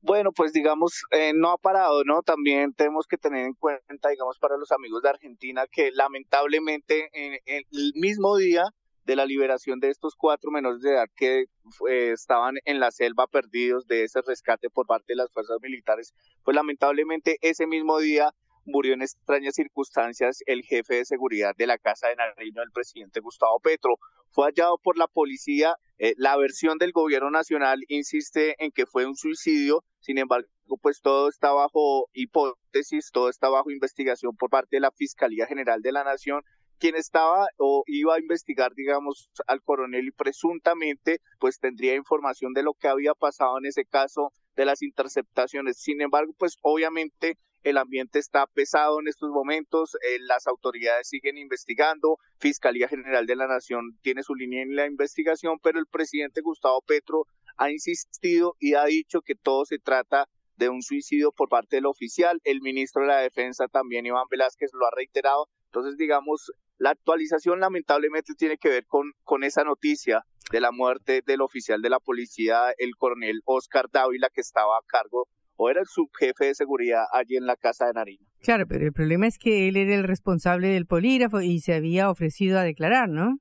Bueno, 0.01 0.33
pues 0.33 0.51
digamos, 0.51 1.05
eh, 1.11 1.31
no 1.33 1.51
ha 1.51 1.57
parado, 1.57 2.03
¿no? 2.03 2.21
También 2.21 2.73
tenemos 2.73 3.07
que 3.07 3.17
tener 3.17 3.45
en 3.45 3.53
cuenta, 3.53 4.09
digamos, 4.09 4.37
para 4.37 4.57
los 4.57 4.73
amigos 4.73 5.01
de 5.01 5.09
Argentina, 5.09 5.63
que 5.71 5.91
lamentablemente 5.93 7.09
en 7.13 7.39
el 7.45 7.93
mismo 7.95 8.35
día 8.35 8.65
de 9.05 9.15
la 9.15 9.25
liberación 9.25 9.79
de 9.79 9.89
estos 9.89 10.15
cuatro 10.15 10.51
menores 10.51 10.81
de 10.81 10.91
edad 10.91 11.07
que 11.15 11.45
eh, 11.89 12.11
estaban 12.11 12.55
en 12.65 12.79
la 12.79 12.91
selva 12.91 13.27
perdidos 13.27 13.85
de 13.87 14.03
ese 14.03 14.21
rescate 14.21 14.69
por 14.69 14.87
parte 14.87 15.13
de 15.13 15.17
las 15.17 15.31
fuerzas 15.31 15.57
militares, 15.61 16.13
pues 16.43 16.55
lamentablemente 16.55 17.37
ese 17.41 17.67
mismo 17.67 17.99
día 17.99 18.31
murió 18.65 18.93
en 18.93 19.01
extrañas 19.01 19.55
circunstancias 19.55 20.39
el 20.45 20.63
jefe 20.63 20.95
de 20.95 21.05
seguridad 21.05 21.53
de 21.57 21.67
la 21.67 21.77
Casa 21.77 22.07
de 22.07 22.15
Nariño 22.15 22.61
del 22.61 22.71
presidente 22.71 23.19
Gustavo 23.19 23.59
Petro. 23.59 23.97
Fue 24.31 24.45
hallado 24.45 24.77
por 24.77 24.97
la 24.97 25.07
policía. 25.07 25.75
Eh, 25.97 26.13
la 26.17 26.37
versión 26.37 26.77
del 26.77 26.91
gobierno 26.91 27.29
nacional 27.29 27.83
insiste 27.87 28.55
en 28.63 28.71
que 28.71 28.85
fue 28.85 29.05
un 29.05 29.15
suicidio. 29.15 29.83
Sin 29.99 30.17
embargo, 30.17 30.47
pues 30.81 31.01
todo 31.01 31.29
está 31.29 31.51
bajo 31.51 32.09
hipótesis, 32.13 33.11
todo 33.11 33.29
está 33.29 33.49
bajo 33.49 33.69
investigación 33.69 34.35
por 34.35 34.49
parte 34.49 34.77
de 34.77 34.81
la 34.81 34.91
Fiscalía 34.91 35.45
General 35.45 35.81
de 35.81 35.91
la 35.91 36.03
Nación 36.03 36.41
quien 36.83 36.95
estaba 36.97 37.47
o 37.59 37.85
iba 37.87 38.15
a 38.15 38.19
investigar, 38.19 38.73
digamos, 38.75 39.29
al 39.47 39.61
coronel 39.61 40.05
y 40.05 40.11
presuntamente, 40.11 41.21
pues 41.39 41.57
tendría 41.57 41.95
información 41.95 42.51
de 42.51 42.61
lo 42.61 42.73
que 42.73 42.89
había 42.89 43.13
pasado 43.13 43.57
en 43.57 43.67
ese 43.67 43.85
caso 43.85 44.33
de 44.57 44.65
las 44.65 44.81
interceptaciones. 44.81 45.77
Sin 45.77 46.01
embargo, 46.01 46.33
pues 46.37 46.57
obviamente 46.61 47.37
el 47.63 47.77
ambiente 47.77 48.19
está 48.19 48.47
pesado 48.47 48.99
en 48.99 49.07
estos 49.07 49.29
momentos, 49.29 49.95
eh, 49.95 50.17
las 50.19 50.45
autoridades 50.45 51.07
siguen 51.07 51.37
investigando, 51.37 52.17
Fiscalía 52.37 52.89
General 52.89 53.25
de 53.25 53.37
la 53.37 53.47
Nación 53.47 53.97
tiene 54.01 54.21
su 54.21 54.35
línea 54.35 54.61
en 54.61 54.75
la 54.75 54.85
investigación, 54.85 55.59
pero 55.63 55.79
el 55.79 55.87
presidente 55.87 56.41
Gustavo 56.41 56.81
Petro 56.85 57.27
ha 57.55 57.71
insistido 57.71 58.57
y 58.59 58.73
ha 58.73 58.83
dicho 58.83 59.21
que 59.21 59.35
todo 59.35 59.63
se 59.63 59.79
trata 59.79 60.27
de 60.57 60.67
un 60.67 60.81
suicidio 60.81 61.31
por 61.31 61.47
parte 61.47 61.77
del 61.77 61.85
oficial. 61.85 62.41
El 62.43 62.59
ministro 62.59 63.03
de 63.03 63.07
la 63.07 63.19
Defensa 63.19 63.69
también, 63.69 64.05
Iván 64.05 64.27
Velázquez, 64.29 64.71
lo 64.73 64.85
ha 64.85 64.91
reiterado. 64.93 65.47
Entonces, 65.67 65.97
digamos, 65.97 66.51
la 66.77 66.91
actualización 66.91 67.59
lamentablemente 67.59 68.33
tiene 68.35 68.57
que 68.57 68.69
ver 68.69 68.85
con, 68.85 69.13
con 69.23 69.43
esa 69.43 69.63
noticia 69.63 70.25
de 70.51 70.59
la 70.59 70.71
muerte 70.71 71.21
del 71.25 71.41
oficial 71.41 71.81
de 71.81 71.89
la 71.89 71.99
policía, 71.99 72.73
el 72.77 72.95
coronel 72.95 73.41
Oscar 73.45 73.89
Dávila, 73.91 74.29
que 74.33 74.41
estaba 74.41 74.77
a 74.77 74.81
cargo 74.85 75.27
o 75.55 75.69
era 75.69 75.81
el 75.81 75.87
subjefe 75.87 76.45
de 76.45 76.55
seguridad 76.55 77.05
allí 77.11 77.37
en 77.37 77.45
la 77.45 77.55
casa 77.55 77.85
de 77.85 77.93
Nariño. 77.93 78.25
Claro, 78.41 78.65
pero 78.67 78.85
el 78.85 78.93
problema 78.93 79.27
es 79.27 79.37
que 79.37 79.67
él 79.67 79.77
era 79.77 79.95
el 79.95 80.03
responsable 80.03 80.69
del 80.69 80.85
polígrafo 80.85 81.41
y 81.41 81.59
se 81.59 81.73
había 81.73 82.09
ofrecido 82.09 82.59
a 82.59 82.63
declarar, 82.63 83.07
¿no? 83.07 83.37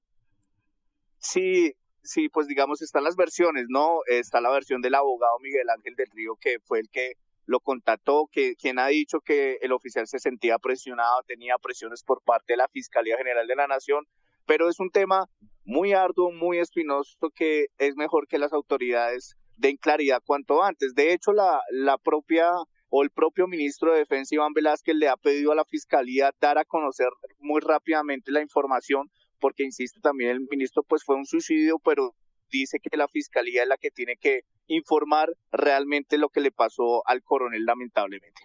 Sí, 1.19 1.75
sí, 2.03 2.29
pues 2.29 2.47
digamos, 2.47 2.83
están 2.83 3.05
las 3.05 3.17
versiones, 3.17 3.67
¿no? 3.69 4.01
Está 4.07 4.41
la 4.41 4.51
versión 4.51 4.81
del 4.83 4.95
abogado 4.95 5.39
Miguel 5.41 5.71
Ángel 5.71 5.95
del 5.97 6.11
Río, 6.13 6.37
que 6.41 6.59
fue 6.61 6.81
el 6.81 6.89
que 6.91 7.15
lo 7.47 7.61
contactó, 7.61 8.29
que 8.31 8.55
quien 8.57 8.79
ha 8.79 8.89
dicho 8.89 9.21
que 9.21 9.59
el 9.63 9.73
oficial 9.73 10.07
se 10.07 10.19
sentía 10.19 10.59
presionado, 10.59 11.23
tenía 11.27 11.57
presiones 11.63 12.03
por 12.03 12.23
parte 12.23 12.55
de 12.55 12.59
la 12.59 12.69
Fiscalía 12.69 13.17
General 13.17 13.47
de 13.47 13.57
la 13.57 13.67
Nación, 13.67 14.07
pero 14.47 14.69
es 14.69 14.81
un 14.81 14.91
tema 14.91 15.27
muy 15.65 15.93
arduo, 15.93 16.33
muy 16.33 16.59
espinoso, 16.59 17.31
que 17.35 17.67
es 17.79 17.97
mejor 17.97 18.27
que 18.27 18.39
las 18.39 18.53
autoridades 18.53 19.37
den 19.57 19.77
claridad 19.77 20.23
cuanto 20.25 20.63
antes. 20.63 20.95
De 20.95 21.13
hecho, 21.13 21.33
la, 21.33 21.61
la 21.71 21.99
propia 21.99 22.51
o 22.89 23.03
el 23.03 23.11
propio 23.11 23.47
ministro 23.47 23.93
de 23.93 24.01
Defensa, 24.01 24.35
Iván 24.35 24.53
Velázquez, 24.53 24.95
le 24.95 25.09
ha 25.09 25.17
pedido 25.17 25.53
a 25.53 25.55
la 25.55 25.65
Fiscalía 25.65 26.31
dar 26.41 26.59
a 26.59 26.65
conocer 26.65 27.09
muy 27.39 27.61
rápidamente 27.61 28.31
la 28.33 28.43
información 28.43 29.11
porque 29.43 29.65
insiste 29.65 30.01
también 30.01 30.31
el 30.31 30.47
ministro, 30.49 30.85
pues 30.85 31.03
fue 31.05 31.17
un 31.17 31.27
suicidio, 31.27 31.81
pero 31.85 32.15
dice 32.59 32.79
que 32.79 32.97
la 32.97 33.09
fiscalía 33.09 33.63
es 33.63 33.69
la 33.69 33.77
que 33.77 33.91
tiene 33.91 34.17
que 34.17 34.43
informar 34.67 35.31
realmente 35.51 36.19
lo 36.19 36.29
que 36.29 36.41
le 36.41 36.51
pasó 36.51 37.03
al 37.07 37.23
coronel, 37.23 37.65
lamentablemente. 37.65 38.43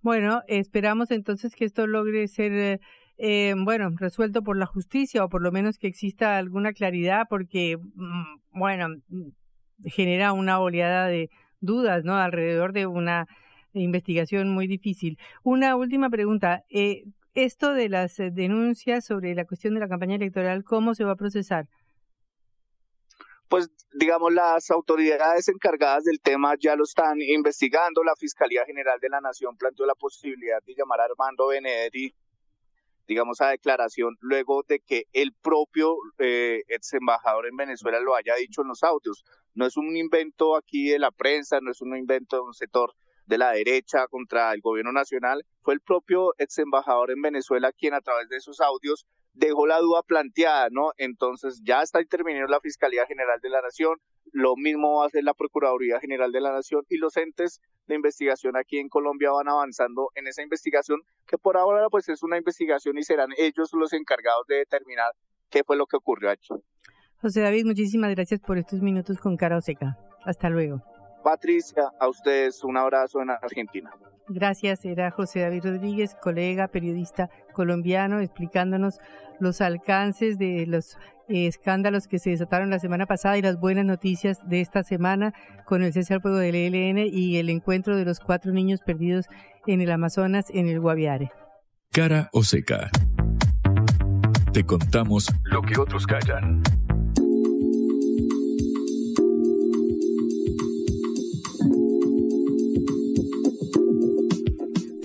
Bueno, 0.00 0.42
esperamos 0.48 1.10
entonces 1.10 1.54
que 1.54 1.64
esto 1.64 1.86
logre 1.86 2.26
ser, 2.28 2.80
eh, 3.18 3.54
bueno, 3.56 3.90
resuelto 3.96 4.42
por 4.42 4.58
la 4.58 4.66
justicia 4.66 5.24
o 5.24 5.28
por 5.28 5.42
lo 5.42 5.52
menos 5.52 5.78
que 5.78 5.86
exista 5.86 6.36
alguna 6.36 6.72
claridad, 6.72 7.26
porque, 7.30 7.76
mm, 7.78 8.58
bueno, 8.58 8.88
genera 9.84 10.32
una 10.32 10.58
oleada 10.60 11.06
de 11.06 11.30
dudas, 11.60 12.04
¿no? 12.04 12.16
Alrededor 12.16 12.72
de 12.72 12.86
una 12.86 13.26
investigación 13.72 14.50
muy 14.50 14.66
difícil. 14.66 15.18
Una 15.44 15.76
última 15.76 16.10
pregunta. 16.10 16.64
Eh, 16.68 17.04
esto 17.34 17.72
de 17.72 17.88
las 17.88 18.16
denuncias 18.16 19.06
sobre 19.06 19.34
la 19.34 19.46
cuestión 19.46 19.74
de 19.74 19.80
la 19.80 19.88
campaña 19.88 20.16
electoral, 20.16 20.64
¿cómo 20.64 20.94
se 20.94 21.04
va 21.04 21.12
a 21.12 21.16
procesar? 21.16 21.66
Pues 23.52 23.68
digamos, 23.92 24.32
las 24.32 24.70
autoridades 24.70 25.46
encargadas 25.48 26.04
del 26.04 26.22
tema 26.22 26.54
ya 26.58 26.74
lo 26.74 26.84
están 26.84 27.20
investigando. 27.20 28.02
La 28.02 28.16
Fiscalía 28.16 28.64
General 28.64 28.98
de 28.98 29.10
la 29.10 29.20
Nación 29.20 29.58
planteó 29.58 29.84
la 29.84 29.94
posibilidad 29.94 30.62
de 30.62 30.74
llamar 30.74 31.02
a 31.02 31.04
Armando 31.04 31.48
Benedetti, 31.48 32.14
digamos, 33.06 33.42
a 33.42 33.50
declaración 33.50 34.16
luego 34.20 34.62
de 34.66 34.80
que 34.80 35.04
el 35.12 35.34
propio 35.34 35.96
eh, 36.16 36.62
ex 36.66 36.94
embajador 36.94 37.46
en 37.46 37.54
Venezuela 37.54 38.00
lo 38.00 38.16
haya 38.16 38.36
dicho 38.36 38.62
en 38.62 38.68
los 38.68 38.82
audios. 38.82 39.22
No 39.52 39.66
es 39.66 39.76
un 39.76 39.98
invento 39.98 40.56
aquí 40.56 40.88
de 40.88 40.98
la 40.98 41.10
prensa, 41.10 41.60
no 41.60 41.72
es 41.72 41.82
un 41.82 41.94
invento 41.94 42.36
de 42.36 42.42
un 42.44 42.54
sector 42.54 42.94
de 43.26 43.36
la 43.36 43.52
derecha 43.52 44.06
contra 44.08 44.54
el 44.54 44.62
gobierno 44.62 44.92
nacional, 44.92 45.44
fue 45.60 45.74
el 45.74 45.80
propio 45.82 46.32
ex 46.38 46.56
embajador 46.56 47.10
en 47.10 47.20
Venezuela 47.20 47.70
quien 47.70 47.92
a 47.92 48.00
través 48.00 48.30
de 48.30 48.38
esos 48.38 48.62
audios 48.62 49.06
dejó 49.34 49.66
la 49.66 49.78
duda 49.78 50.02
planteada, 50.02 50.68
¿no? 50.70 50.92
Entonces 50.96 51.60
ya 51.64 51.82
está 51.82 52.00
interviniendo 52.00 52.50
la 52.50 52.60
Fiscalía 52.60 53.06
General 53.06 53.40
de 53.40 53.50
la 53.50 53.62
Nación, 53.62 53.98
lo 54.32 54.56
mismo 54.56 54.98
va 54.98 55.04
a 55.04 55.06
hacer 55.06 55.24
la 55.24 55.34
Procuraduría 55.34 56.00
General 56.00 56.32
de 56.32 56.40
la 56.40 56.52
Nación 56.52 56.84
y 56.88 56.98
los 56.98 57.16
entes 57.16 57.60
de 57.86 57.94
investigación 57.94 58.56
aquí 58.56 58.78
en 58.78 58.88
Colombia 58.88 59.30
van 59.30 59.48
avanzando 59.48 60.10
en 60.14 60.26
esa 60.26 60.42
investigación 60.42 61.00
que 61.26 61.38
por 61.38 61.56
ahora 61.56 61.88
pues 61.90 62.08
es 62.08 62.22
una 62.22 62.38
investigación 62.38 62.96
y 62.98 63.02
serán 63.02 63.30
ellos 63.36 63.70
los 63.72 63.92
encargados 63.92 64.46
de 64.48 64.56
determinar 64.56 65.12
qué 65.50 65.64
fue 65.64 65.76
lo 65.76 65.86
que 65.86 65.96
ocurrió 65.96 66.30
aquí. 66.30 66.48
José 67.20 67.40
David, 67.40 67.66
muchísimas 67.66 68.14
gracias 68.14 68.40
por 68.40 68.58
estos 68.58 68.80
minutos 68.80 69.18
con 69.18 69.36
Cara 69.36 69.56
Oseca. 69.56 69.96
Hasta 70.24 70.48
luego. 70.48 70.82
Patricia, 71.22 71.92
a 72.00 72.08
ustedes 72.08 72.64
un 72.64 72.76
abrazo 72.76 73.20
en 73.20 73.30
Argentina. 73.30 73.92
Gracias, 74.28 74.84
era 74.84 75.10
José 75.10 75.40
David 75.40 75.64
Rodríguez, 75.64 76.16
colega, 76.20 76.68
periodista 76.68 77.28
colombiano, 77.52 78.20
explicándonos 78.20 78.98
los 79.40 79.60
alcances 79.60 80.38
de 80.38 80.66
los 80.66 80.96
eh, 81.28 81.46
escándalos 81.46 82.06
que 82.06 82.18
se 82.18 82.30
desataron 82.30 82.70
la 82.70 82.78
semana 82.78 83.06
pasada 83.06 83.36
y 83.38 83.42
las 83.42 83.58
buenas 83.58 83.84
noticias 83.84 84.38
de 84.48 84.60
esta 84.60 84.82
semana 84.82 85.34
con 85.64 85.82
el 85.82 85.92
cese 85.92 86.14
al 86.14 86.20
fuego 86.20 86.36
del 86.38 86.54
ELN 86.54 86.98
y 86.98 87.36
el 87.38 87.50
encuentro 87.50 87.96
de 87.96 88.04
los 88.04 88.20
cuatro 88.20 88.52
niños 88.52 88.80
perdidos 88.80 89.26
en 89.66 89.80
el 89.80 89.90
Amazonas, 89.90 90.46
en 90.50 90.68
el 90.68 90.80
Guaviare. 90.80 91.30
Cara 91.90 92.28
o 92.32 92.42
seca. 92.42 92.90
Te 94.52 94.64
contamos 94.64 95.28
lo 95.44 95.62
que 95.62 95.80
otros 95.80 96.06
callan. 96.06 96.62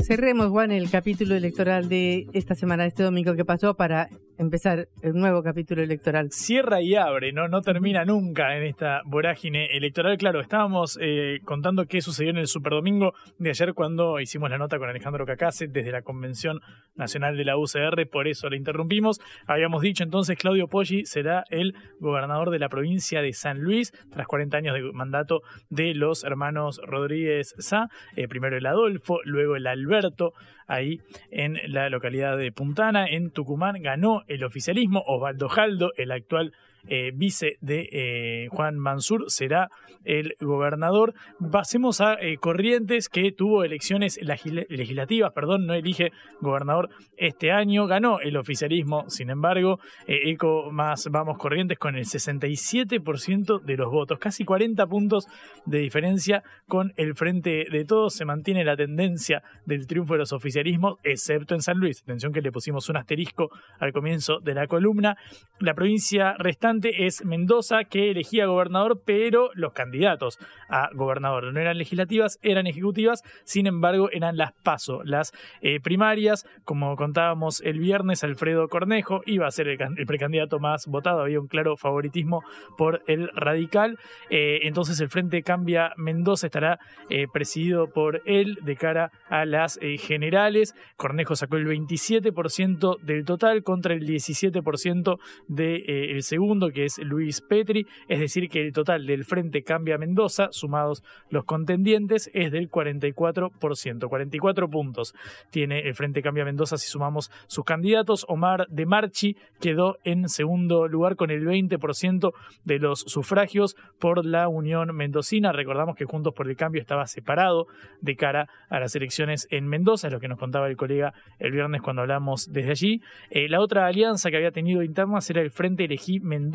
Cerremos, 0.07 0.47
Juan, 0.47 0.71
el 0.71 0.89
capítulo 0.89 1.35
electoral 1.35 1.89
de 1.89 2.27
esta 2.31 2.55
semana, 2.55 2.85
este 2.85 3.03
domingo 3.03 3.35
que 3.35 3.43
pasó, 3.43 3.75
para 3.75 4.09
empezar 4.37 4.87
el 5.01 5.13
nuevo 5.13 5.41
capítulo 5.43 5.81
electoral. 5.81 6.31
Cierra 6.31 6.81
y 6.81 6.95
abre, 6.95 7.31
¿no? 7.31 7.47
No 7.47 7.61
termina 7.61 8.05
nunca 8.05 8.55
en 8.55 8.63
esta 8.63 9.01
vorágine 9.05 9.77
electoral. 9.77 10.17
Claro, 10.17 10.39
estábamos 10.39 10.97
eh, 11.01 11.39
contando 11.43 11.85
qué 11.85 12.01
sucedió 12.01 12.31
en 12.31 12.37
el 12.37 12.47
Superdomingo 12.47 13.13
de 13.39 13.49
ayer 13.49 13.73
cuando 13.73 14.19
hicimos 14.19 14.49
la 14.49 14.57
nota 14.57 14.77
con 14.77 14.89
Alejandro 14.89 15.25
Cacase 15.25 15.67
desde 15.67 15.91
la 15.91 16.01
Convención 16.01 16.59
Nacional 16.95 17.37
de 17.37 17.45
la 17.45 17.57
UCR, 17.57 18.07
por 18.09 18.27
eso 18.27 18.49
le 18.49 18.57
interrumpimos. 18.57 19.19
Habíamos 19.45 19.81
dicho 19.81 20.03
entonces 20.03 20.37
Claudio 20.37 20.67
Poggi 20.67 21.05
será 21.05 21.43
el 21.49 21.75
gobernador 21.99 22.49
de 22.49 22.59
la 22.59 22.69
provincia 22.69 23.21
de 23.21 23.33
San 23.33 23.59
Luis 23.59 23.91
tras 24.11 24.27
40 24.27 24.57
años 24.57 24.73
de 24.75 24.81
mandato 24.93 25.41
de 25.69 25.93
los 25.93 26.23
hermanos 26.23 26.79
Rodríguez 26.85 27.55
Sá, 27.59 27.89
eh, 28.15 28.27
primero 28.27 28.57
el 28.57 28.65
Adolfo, 28.65 29.19
luego 29.23 29.55
el 29.55 29.67
Alberto, 29.67 30.33
ahí 30.67 30.99
en 31.31 31.57
la 31.67 31.89
localidad 31.89 32.37
de 32.37 32.51
Puntana, 32.51 33.07
en 33.07 33.31
Tucumán, 33.31 33.81
ganó 33.81 34.23
el 34.27 34.43
oficialismo. 34.43 35.03
Osvaldo 35.05 35.49
Jaldo, 35.49 35.91
el 35.97 36.11
actual 36.11 36.53
eh, 36.87 37.11
vice 37.13 37.57
de 37.61 37.89
eh, 37.91 38.47
Juan 38.49 38.77
Mansur, 38.77 39.25
será 39.27 39.69
el 40.05 40.35
gobernador. 40.39 41.13
Pasemos 41.51 41.99
a 41.99 42.13
eh, 42.13 42.37
Corrientes, 42.37 43.09
que 43.09 43.31
tuvo 43.31 43.63
elecciones 43.63 44.19
legislativas, 44.21 45.33
perdón, 45.33 45.65
no 45.65 45.73
elige 45.73 46.11
gobernador 46.39 46.89
este 47.17 47.51
año. 47.51 47.87
Ganó 47.87 48.19
el 48.19 48.37
oficialismo, 48.37 49.09
sin 49.09 49.29
embargo, 49.29 49.79
Eco 50.07 50.71
más 50.71 51.07
Vamos 51.11 51.37
Corrientes 51.37 51.77
con 51.77 51.95
el 51.95 52.05
67% 52.05 53.61
de 53.61 53.77
los 53.77 53.91
votos, 53.91 54.19
casi 54.19 54.45
40 54.45 54.85
puntos 54.87 55.27
de 55.65 55.79
diferencia 55.79 56.43
con 56.67 56.93
el 56.95 57.15
Frente 57.15 57.65
de 57.69 57.85
Todos. 57.85 58.13
Se 58.13 58.25
mantiene 58.25 58.63
la 58.63 58.77
tendencia 58.77 59.43
del 59.65 59.87
triunfo 59.87 60.13
de 60.13 60.19
los 60.19 60.31
oficialismos, 60.31 60.99
excepto 61.03 61.53
en 61.53 61.61
San 61.61 61.79
Luis. 61.79 62.01
Atención 62.03 62.31
que 62.31 62.41
le 62.41 62.51
pusimos 62.51 62.87
un 62.89 62.97
asterisco 62.97 63.49
al 63.79 63.91
comienzo 63.91 64.39
de 64.39 64.53
la 64.53 64.67
columna. 64.67 65.17
La 65.59 65.73
provincia 65.73 66.33
restante 66.37 66.76
es 66.83 67.25
Mendoza, 67.25 67.83
que 67.85 68.11
elegía 68.11 68.45
gobernador, 68.45 69.01
pero 69.05 69.49
los 69.53 69.73
candidatos 69.73 70.37
a 70.69 70.89
gobernador 70.93 71.53
no 71.53 71.59
eran 71.59 71.77
legislativas, 71.77 72.39
eran 72.41 72.67
ejecutivas, 72.67 73.23
sin 73.43 73.67
embargo 73.67 74.09
eran 74.11 74.37
las 74.37 74.53
PASO, 74.63 75.03
las 75.03 75.33
eh, 75.61 75.79
primarias, 75.79 76.45
como 76.63 76.95
contábamos 76.95 77.61
el 77.61 77.79
viernes, 77.79 78.23
Alfredo 78.23 78.67
Cornejo 78.67 79.21
iba 79.25 79.47
a 79.47 79.51
ser 79.51 79.67
el, 79.67 79.77
precandidato 80.05 80.59
más 80.59 80.87
votado, 80.87 81.21
había 81.21 81.39
un 81.39 81.47
claro 81.47 81.77
favoritismo 81.77 82.43
por 82.77 83.03
el 83.07 83.29
radical, 83.29 83.97
eh, 84.29 84.59
entonces 84.63 84.99
el 84.99 85.09
Frente 85.09 85.43
Cambia 85.43 85.93
Mendoza 85.97 86.47
estará 86.47 86.79
eh, 87.09 87.27
presidido 87.31 87.87
por 87.89 88.21
él 88.25 88.57
de 88.63 88.75
cara 88.75 89.11
a 89.29 89.45
las 89.45 89.79
generales, 89.99 90.75
Cornejo 90.95 91.35
sacó 91.35 91.57
el 91.57 91.67
27% 91.67 92.99
del 93.01 93.25
total 93.25 93.63
contra 93.63 93.93
el 93.93 94.05
17% 94.07 95.19
del 95.47 96.23
segundo 96.23 96.66
que 96.71 96.85
es 96.85 96.97
Luis 96.99 97.41
Petri, 97.41 97.85
es 98.07 98.19
decir, 98.19 98.49
que 98.49 98.61
el 98.61 98.73
total 98.73 99.05
del 99.05 99.25
Frente 99.25 99.63
Cambia 99.63 99.97
Mendoza, 99.97 100.49
sumados 100.51 101.03
los 101.29 101.45
contendientes, 101.45 102.29
es 102.33 102.51
del 102.51 102.69
44%. 102.69 104.09
44 104.09 104.69
puntos 104.69 105.13
tiene 105.49 105.79
el 105.81 105.95
Frente 105.95 106.21
Cambia 106.21 106.45
Mendoza 106.45 106.77
si 106.77 106.87
sumamos 106.87 107.31
sus 107.47 107.65
candidatos. 107.65 108.25
Omar 108.27 108.67
de 108.69 108.85
Marchi 108.85 109.35
quedó 109.59 109.97
en 110.03 110.29
segundo 110.29 110.87
lugar 110.87 111.15
con 111.15 111.31
el 111.31 111.45
20% 111.45 112.33
de 112.63 112.79
los 112.79 113.01
sufragios 113.01 113.75
por 113.99 114.25
la 114.25 114.47
Unión 114.47 114.95
Mendocina. 114.95 115.51
Recordamos 115.51 115.95
que 115.95 116.05
Juntos 116.05 116.33
por 116.33 116.49
el 116.49 116.55
Cambio 116.55 116.81
estaba 116.81 117.05
separado 117.07 117.67
de 118.01 118.15
cara 118.15 118.49
a 118.69 118.79
las 118.79 118.95
elecciones 118.95 119.47
en 119.51 119.67
Mendoza, 119.67 120.07
es 120.07 120.13
lo 120.13 120.19
que 120.19 120.27
nos 120.27 120.39
contaba 120.39 120.67
el 120.67 120.77
colega 120.77 121.13
el 121.39 121.51
viernes 121.51 121.81
cuando 121.81 122.01
hablamos 122.01 122.51
desde 122.51 122.71
allí. 122.71 123.01
Eh, 123.29 123.49
la 123.49 123.59
otra 123.59 123.85
alianza 123.87 124.29
que 124.29 124.37
había 124.37 124.51
tenido 124.51 124.83
internas 124.83 125.29
era 125.29 125.41
el 125.41 125.51
Frente 125.51 125.85
Elegí 125.85 126.19
Mendoza. 126.19 126.46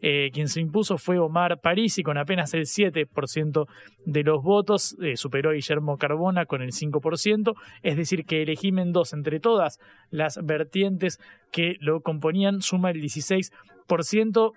Eh, 0.00 0.30
quien 0.32 0.48
se 0.48 0.60
impuso 0.60 0.98
fue 0.98 1.18
Omar 1.18 1.60
Parisi 1.60 2.02
con 2.02 2.18
apenas 2.18 2.54
el 2.54 2.64
7% 2.64 3.66
de 4.04 4.22
los 4.22 4.42
votos. 4.42 4.96
Eh, 5.02 5.16
superó 5.16 5.50
a 5.50 5.54
Guillermo 5.54 5.96
Carbona 5.96 6.46
con 6.46 6.62
el 6.62 6.72
5%. 6.72 7.54
Es 7.82 7.96
decir, 7.96 8.24
que 8.24 8.42
Elegí 8.42 8.72
Mendoza, 8.72 9.16
entre 9.16 9.40
todas 9.40 9.78
las 10.10 10.38
vertientes 10.44 11.18
que 11.50 11.76
lo 11.80 12.00
componían, 12.00 12.60
suma 12.60 12.90
el 12.90 13.00
16%. 13.00 14.52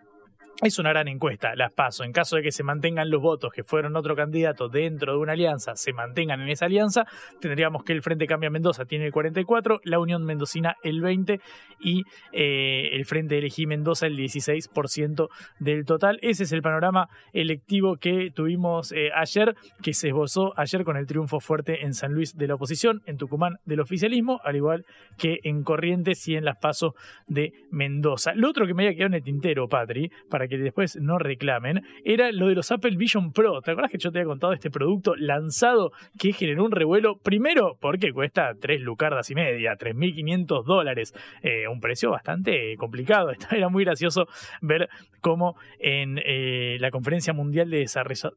Es 0.63 0.77
una 0.77 0.89
gran 0.89 1.07
encuesta, 1.07 1.55
las 1.55 1.73
paso. 1.73 2.03
En 2.03 2.11
caso 2.11 2.35
de 2.35 2.43
que 2.43 2.51
se 2.51 2.63
mantengan 2.63 3.09
los 3.09 3.19
votos 3.19 3.51
que 3.51 3.63
fueron 3.63 3.95
otro 3.95 4.15
candidato 4.15 4.69
dentro 4.69 5.13
de 5.13 5.17
una 5.17 5.31
alianza, 5.33 5.75
se 5.75 5.91
mantengan 5.91 6.39
en 6.41 6.49
esa 6.49 6.65
alianza, 6.65 7.05
tendríamos 7.39 7.83
que 7.83 7.93
el 7.93 8.03
Frente 8.03 8.27
Cambia 8.27 8.51
Mendoza 8.51 8.85
tiene 8.85 9.07
el 9.07 9.11
44, 9.11 9.79
la 9.83 9.97
Unión 9.97 10.23
Mendocina 10.23 10.75
el 10.83 11.01
20 11.01 11.39
y 11.79 12.03
eh, 12.31 12.89
el 12.93 13.05
Frente 13.05 13.39
Elegí 13.39 13.65
Mendoza 13.65 14.05
el 14.05 14.15
16% 14.15 15.29
del 15.59 15.85
total. 15.85 16.19
Ese 16.21 16.43
es 16.43 16.51
el 16.51 16.61
panorama 16.61 17.09
electivo 17.33 17.97
que 17.97 18.29
tuvimos 18.31 18.91
eh, 18.91 19.09
ayer, 19.15 19.55
que 19.81 19.95
se 19.95 20.09
esbozó 20.09 20.53
ayer 20.57 20.83
con 20.83 20.95
el 20.95 21.07
triunfo 21.07 21.39
fuerte 21.39 21.85
en 21.85 21.95
San 21.95 22.13
Luis 22.13 22.37
de 22.37 22.47
la 22.47 22.53
oposición, 22.55 23.01
en 23.07 23.17
Tucumán 23.17 23.57
del 23.65 23.79
oficialismo, 23.79 24.39
al 24.43 24.57
igual 24.57 24.85
que 25.17 25.39
en 25.43 25.63
Corrientes 25.63 26.27
y 26.27 26.35
en 26.35 26.45
las 26.45 26.57
pasos 26.57 26.93
de 27.25 27.51
Mendoza. 27.71 28.33
Lo 28.35 28.47
otro 28.47 28.67
que 28.67 28.75
me 28.75 28.83
había 28.85 28.95
quedado 28.95 29.07
en 29.07 29.13
el 29.15 29.23
tintero, 29.23 29.67
Patri, 29.67 30.11
que 30.47 30.57
después 30.57 30.97
no 30.97 31.17
reclamen, 31.17 31.83
era 32.03 32.31
lo 32.31 32.47
de 32.47 32.55
los 32.55 32.71
Apple 32.71 32.95
Vision 32.97 33.31
Pro. 33.33 33.61
¿Te 33.61 33.71
acuerdas 33.71 33.91
que 33.91 33.97
yo 33.97 34.11
te 34.11 34.19
había 34.19 34.27
contado 34.27 34.53
este 34.53 34.69
producto 34.69 35.15
lanzado 35.15 35.91
que 36.19 36.33
generó 36.33 36.65
un 36.65 36.71
revuelo? 36.71 37.17
Primero, 37.17 37.77
porque 37.79 38.11
cuesta 38.11 38.53
3 38.59 38.81
lucardas 38.81 39.29
y 39.31 39.35
media, 39.35 39.77
3.500 39.77 40.63
dólares, 40.63 41.13
eh, 41.41 41.67
un 41.67 41.79
precio 41.79 42.11
bastante 42.11 42.75
complicado. 42.77 43.31
Era 43.51 43.69
muy 43.69 43.83
gracioso 43.83 44.27
ver 44.61 44.89
cómo 45.21 45.55
en 45.79 46.19
eh, 46.25 46.77
la 46.79 46.91
Conferencia 46.91 47.33
Mundial 47.33 47.69
de, 47.69 47.87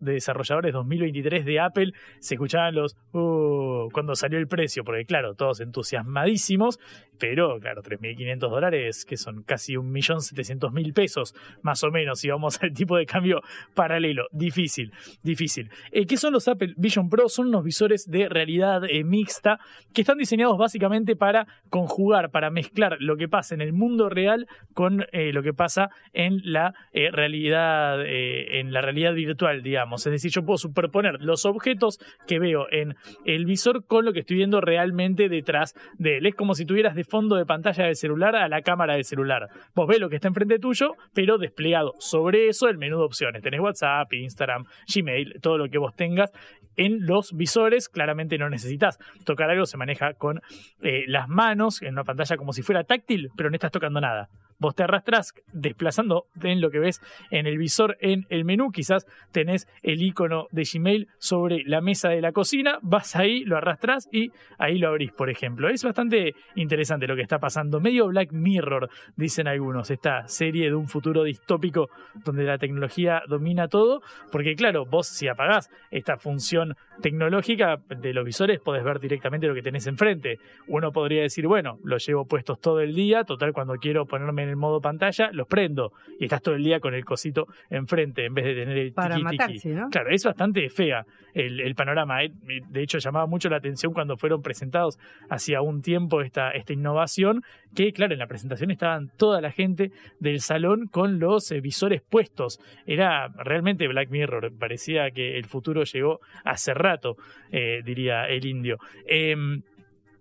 Desarrolladores 0.00 0.72
2023 0.72 1.44
de 1.44 1.60
Apple 1.60 1.92
se 2.20 2.34
escuchaban 2.34 2.74
los 2.74 2.96
uh, 3.12 3.88
cuando 3.92 4.14
salió 4.14 4.38
el 4.38 4.48
precio, 4.48 4.84
porque 4.84 5.04
claro, 5.04 5.34
todos 5.34 5.60
entusiasmadísimos, 5.60 6.78
pero 7.18 7.58
claro, 7.60 7.82
3.500 7.82 8.38
dólares, 8.38 9.04
que 9.04 9.16
son 9.16 9.42
casi 9.42 9.74
1.700.000 9.74 10.92
pesos, 10.92 11.34
más 11.62 11.82
o 11.84 11.90
menos, 11.90 11.93
si 12.14 12.28
vamos 12.28 12.58
al 12.62 12.72
tipo 12.72 12.96
de 12.96 13.06
cambio 13.06 13.40
paralelo. 13.74 14.26
Difícil, 14.32 14.92
difícil. 15.22 15.70
Eh, 15.92 16.06
¿Qué 16.06 16.16
son 16.16 16.32
los 16.32 16.48
Apple 16.48 16.74
Vision 16.76 17.08
Pro? 17.08 17.28
Son 17.28 17.48
unos 17.48 17.64
visores 17.64 18.10
de 18.10 18.28
realidad 18.28 18.82
eh, 18.84 19.04
mixta 19.04 19.58
que 19.92 20.02
están 20.02 20.18
diseñados 20.18 20.58
básicamente 20.58 21.16
para 21.16 21.46
conjugar, 21.70 22.30
para 22.30 22.50
mezclar 22.50 22.96
lo 23.00 23.16
que 23.16 23.28
pasa 23.28 23.54
en 23.54 23.60
el 23.60 23.72
mundo 23.72 24.08
real 24.08 24.46
con 24.74 25.06
eh, 25.12 25.32
lo 25.32 25.42
que 25.42 25.52
pasa 25.52 25.90
en 26.12 26.40
la 26.44 26.74
realidad, 26.92 28.00
en 28.04 28.72
la 28.72 28.80
realidad 28.80 29.14
virtual, 29.14 29.62
digamos. 29.62 30.06
Es 30.06 30.12
decir, 30.12 30.30
yo 30.30 30.44
puedo 30.44 30.58
superponer 30.58 31.20
los 31.20 31.44
objetos 31.44 31.98
que 32.26 32.38
veo 32.38 32.66
en 32.70 32.94
el 33.24 33.44
visor 33.44 33.86
con 33.86 34.04
lo 34.04 34.12
que 34.12 34.20
estoy 34.20 34.36
viendo 34.36 34.60
realmente 34.60 35.28
detrás 35.28 35.74
de 35.98 36.18
él. 36.18 36.26
Es 36.26 36.34
como 36.34 36.54
si 36.54 36.64
tuvieras 36.64 36.94
de 36.94 37.04
fondo 37.04 37.36
de 37.36 37.46
pantalla 37.46 37.84
del 37.84 37.96
celular 37.96 38.36
a 38.36 38.48
la 38.48 38.62
cámara 38.62 38.94
del 38.94 39.04
celular. 39.04 39.48
Vos 39.74 39.86
ves 39.86 40.00
lo 40.00 40.08
que 40.08 40.16
está 40.16 40.28
enfrente 40.28 40.58
tuyo, 40.58 40.94
pero 41.12 41.38
desplegado 41.38 41.83
sobre 41.98 42.48
eso 42.48 42.68
el 42.68 42.78
menú 42.78 42.98
de 42.98 43.04
opciones. 43.04 43.42
Tenés 43.42 43.60
WhatsApp, 43.60 44.12
Instagram, 44.12 44.64
Gmail, 44.92 45.40
todo 45.40 45.58
lo 45.58 45.68
que 45.68 45.78
vos 45.78 45.94
tengas. 45.94 46.32
En 46.76 47.06
los 47.06 47.32
visores 47.32 47.88
claramente 47.88 48.36
no 48.38 48.50
necesitas 48.50 48.98
tocar 49.24 49.50
algo, 49.50 49.66
se 49.66 49.76
maneja 49.76 50.14
con 50.14 50.40
eh, 50.82 51.04
las 51.06 51.28
manos 51.28 51.82
en 51.82 51.92
una 51.92 52.04
pantalla 52.04 52.36
como 52.36 52.52
si 52.52 52.62
fuera 52.62 52.84
táctil, 52.84 53.30
pero 53.36 53.50
no 53.50 53.54
estás 53.54 53.70
tocando 53.70 54.00
nada. 54.00 54.28
Vos 54.64 54.74
te 54.74 54.82
arrastras 54.82 55.34
desplazando 55.52 56.24
en 56.42 56.62
lo 56.62 56.70
que 56.70 56.78
ves 56.78 57.02
en 57.30 57.46
el 57.46 57.58
visor 57.58 57.98
en 58.00 58.24
el 58.30 58.46
menú. 58.46 58.70
Quizás 58.72 59.04
tenés 59.30 59.68
el 59.82 60.00
icono 60.00 60.46
de 60.52 60.62
Gmail 60.64 61.08
sobre 61.18 61.64
la 61.66 61.82
mesa 61.82 62.08
de 62.08 62.22
la 62.22 62.32
cocina. 62.32 62.78
Vas 62.80 63.14
ahí, 63.14 63.44
lo 63.44 63.58
arrastras 63.58 64.08
y 64.10 64.30
ahí 64.56 64.78
lo 64.78 64.88
abrís, 64.88 65.12
por 65.12 65.28
ejemplo. 65.28 65.68
Es 65.68 65.84
bastante 65.84 66.32
interesante 66.54 67.06
lo 67.06 67.14
que 67.14 67.20
está 67.20 67.38
pasando. 67.38 67.78
Medio 67.78 68.08
Black 68.08 68.32
Mirror, 68.32 68.88
dicen 69.16 69.48
algunos. 69.48 69.90
Esta 69.90 70.26
serie 70.28 70.70
de 70.70 70.74
un 70.74 70.88
futuro 70.88 71.24
distópico 71.24 71.90
donde 72.24 72.44
la 72.44 72.56
tecnología 72.56 73.20
domina 73.28 73.68
todo. 73.68 74.00
Porque, 74.32 74.54
claro, 74.54 74.86
vos 74.86 75.08
si 75.08 75.28
apagás 75.28 75.68
esta 75.90 76.16
función 76.16 76.74
tecnológica 77.00 77.76
de 77.88 78.12
los 78.12 78.24
visores, 78.24 78.60
podés 78.60 78.84
ver 78.84 79.00
directamente 79.00 79.46
lo 79.46 79.54
que 79.54 79.62
tenés 79.62 79.86
enfrente. 79.86 80.38
Uno 80.68 80.92
podría 80.92 81.22
decir, 81.22 81.46
bueno, 81.46 81.78
los 81.84 82.06
llevo 82.06 82.26
puestos 82.26 82.60
todo 82.60 82.80
el 82.80 82.94
día. 82.94 83.24
Total, 83.24 83.52
cuando 83.52 83.74
quiero 83.74 84.06
ponerme 84.06 84.42
en 84.42 84.50
el 84.50 84.56
modo 84.56 84.80
pantalla, 84.80 85.30
los 85.32 85.46
prendo 85.46 85.92
y 86.18 86.24
estás 86.24 86.42
todo 86.42 86.54
el 86.54 86.64
día 86.64 86.80
con 86.80 86.94
el 86.94 87.04
cosito 87.04 87.46
enfrente 87.70 88.24
en 88.24 88.34
vez 88.34 88.44
de 88.44 88.54
tener 88.54 88.78
el 88.78 88.92
Para 88.92 89.16
tiki, 89.16 89.24
matarse, 89.24 89.68
¿no? 89.70 89.88
Claro, 89.90 90.10
es 90.10 90.24
bastante 90.24 90.68
fea 90.68 91.04
el, 91.32 91.60
el 91.60 91.74
panorama. 91.74 92.22
¿eh? 92.22 92.30
De 92.68 92.82
hecho, 92.82 92.98
llamaba 92.98 93.26
mucho 93.26 93.48
la 93.48 93.56
atención 93.56 93.92
cuando 93.92 94.16
fueron 94.16 94.42
presentados 94.42 94.98
hacía 95.28 95.60
un 95.60 95.82
tiempo 95.82 96.20
esta, 96.20 96.50
esta 96.50 96.72
innovación, 96.72 97.42
que 97.74 97.92
claro, 97.92 98.12
en 98.12 98.18
la 98.18 98.26
presentación 98.26 98.70
estaban 98.70 99.10
toda 99.16 99.40
la 99.40 99.50
gente 99.50 99.90
del 100.20 100.40
salón 100.40 100.86
con 100.86 101.18
los 101.18 101.50
eh, 101.50 101.60
visores 101.60 102.02
puestos. 102.02 102.60
Era 102.86 103.28
realmente 103.28 103.88
Black 103.88 104.10
Mirror, 104.10 104.52
parecía 104.58 105.10
que 105.10 105.36
el 105.38 105.46
futuro 105.46 105.84
llegó 105.84 106.20
hace 106.44 106.74
rato, 106.84 107.16
eh, 107.50 107.80
diría 107.84 108.26
el 108.26 108.46
indio. 108.46 108.78
Em, 109.06 109.62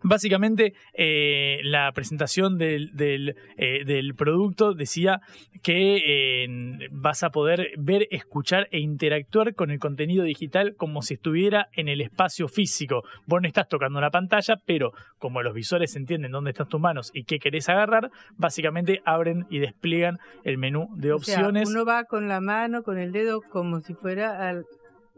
Básicamente, 0.03 0.73
eh, 0.93 1.59
la 1.63 1.89
presentación 1.93 2.57
del, 2.57 2.91
del, 2.93 3.37
eh, 3.57 3.85
del, 3.85 4.13
producto 4.15 4.73
decía 4.73 5.21
que 5.61 6.43
eh, 6.43 6.47
vas 6.91 7.23
a 7.23 7.29
poder 7.29 7.69
ver, 7.77 8.07
escuchar 8.11 8.67
e 8.71 8.79
interactuar 8.79 9.55
con 9.55 9.71
el 9.71 9.79
contenido 9.79 10.25
digital 10.25 10.75
como 10.75 11.01
si 11.01 11.13
estuviera 11.13 11.69
en 11.71 11.87
el 11.87 12.01
espacio 12.01 12.49
físico. 12.49 13.03
Vos 13.25 13.41
no 13.41 13.47
estás 13.47 13.69
tocando 13.69 13.97
una 13.97 14.11
pantalla, 14.11 14.57
pero 14.65 14.91
como 15.19 15.41
los 15.41 15.53
visores 15.53 15.95
entienden 15.95 16.31
dónde 16.31 16.51
están 16.51 16.67
tus 16.67 16.81
manos 16.81 17.09
y 17.13 17.23
qué 17.23 17.39
querés 17.39 17.69
agarrar, 17.69 18.11
básicamente 18.35 19.01
abren 19.05 19.45
y 19.49 19.59
despliegan 19.59 20.17
el 20.43 20.57
menú 20.57 20.89
de 20.97 21.13
opciones. 21.13 21.69
O 21.69 21.71
sea, 21.71 21.81
uno 21.81 21.85
va 21.85 22.03
con 22.03 22.27
la 22.27 22.41
mano, 22.41 22.83
con 22.83 22.97
el 22.97 23.13
dedo, 23.13 23.41
como 23.41 23.79
si 23.79 23.93
fuera 23.93 24.49
al, 24.49 24.65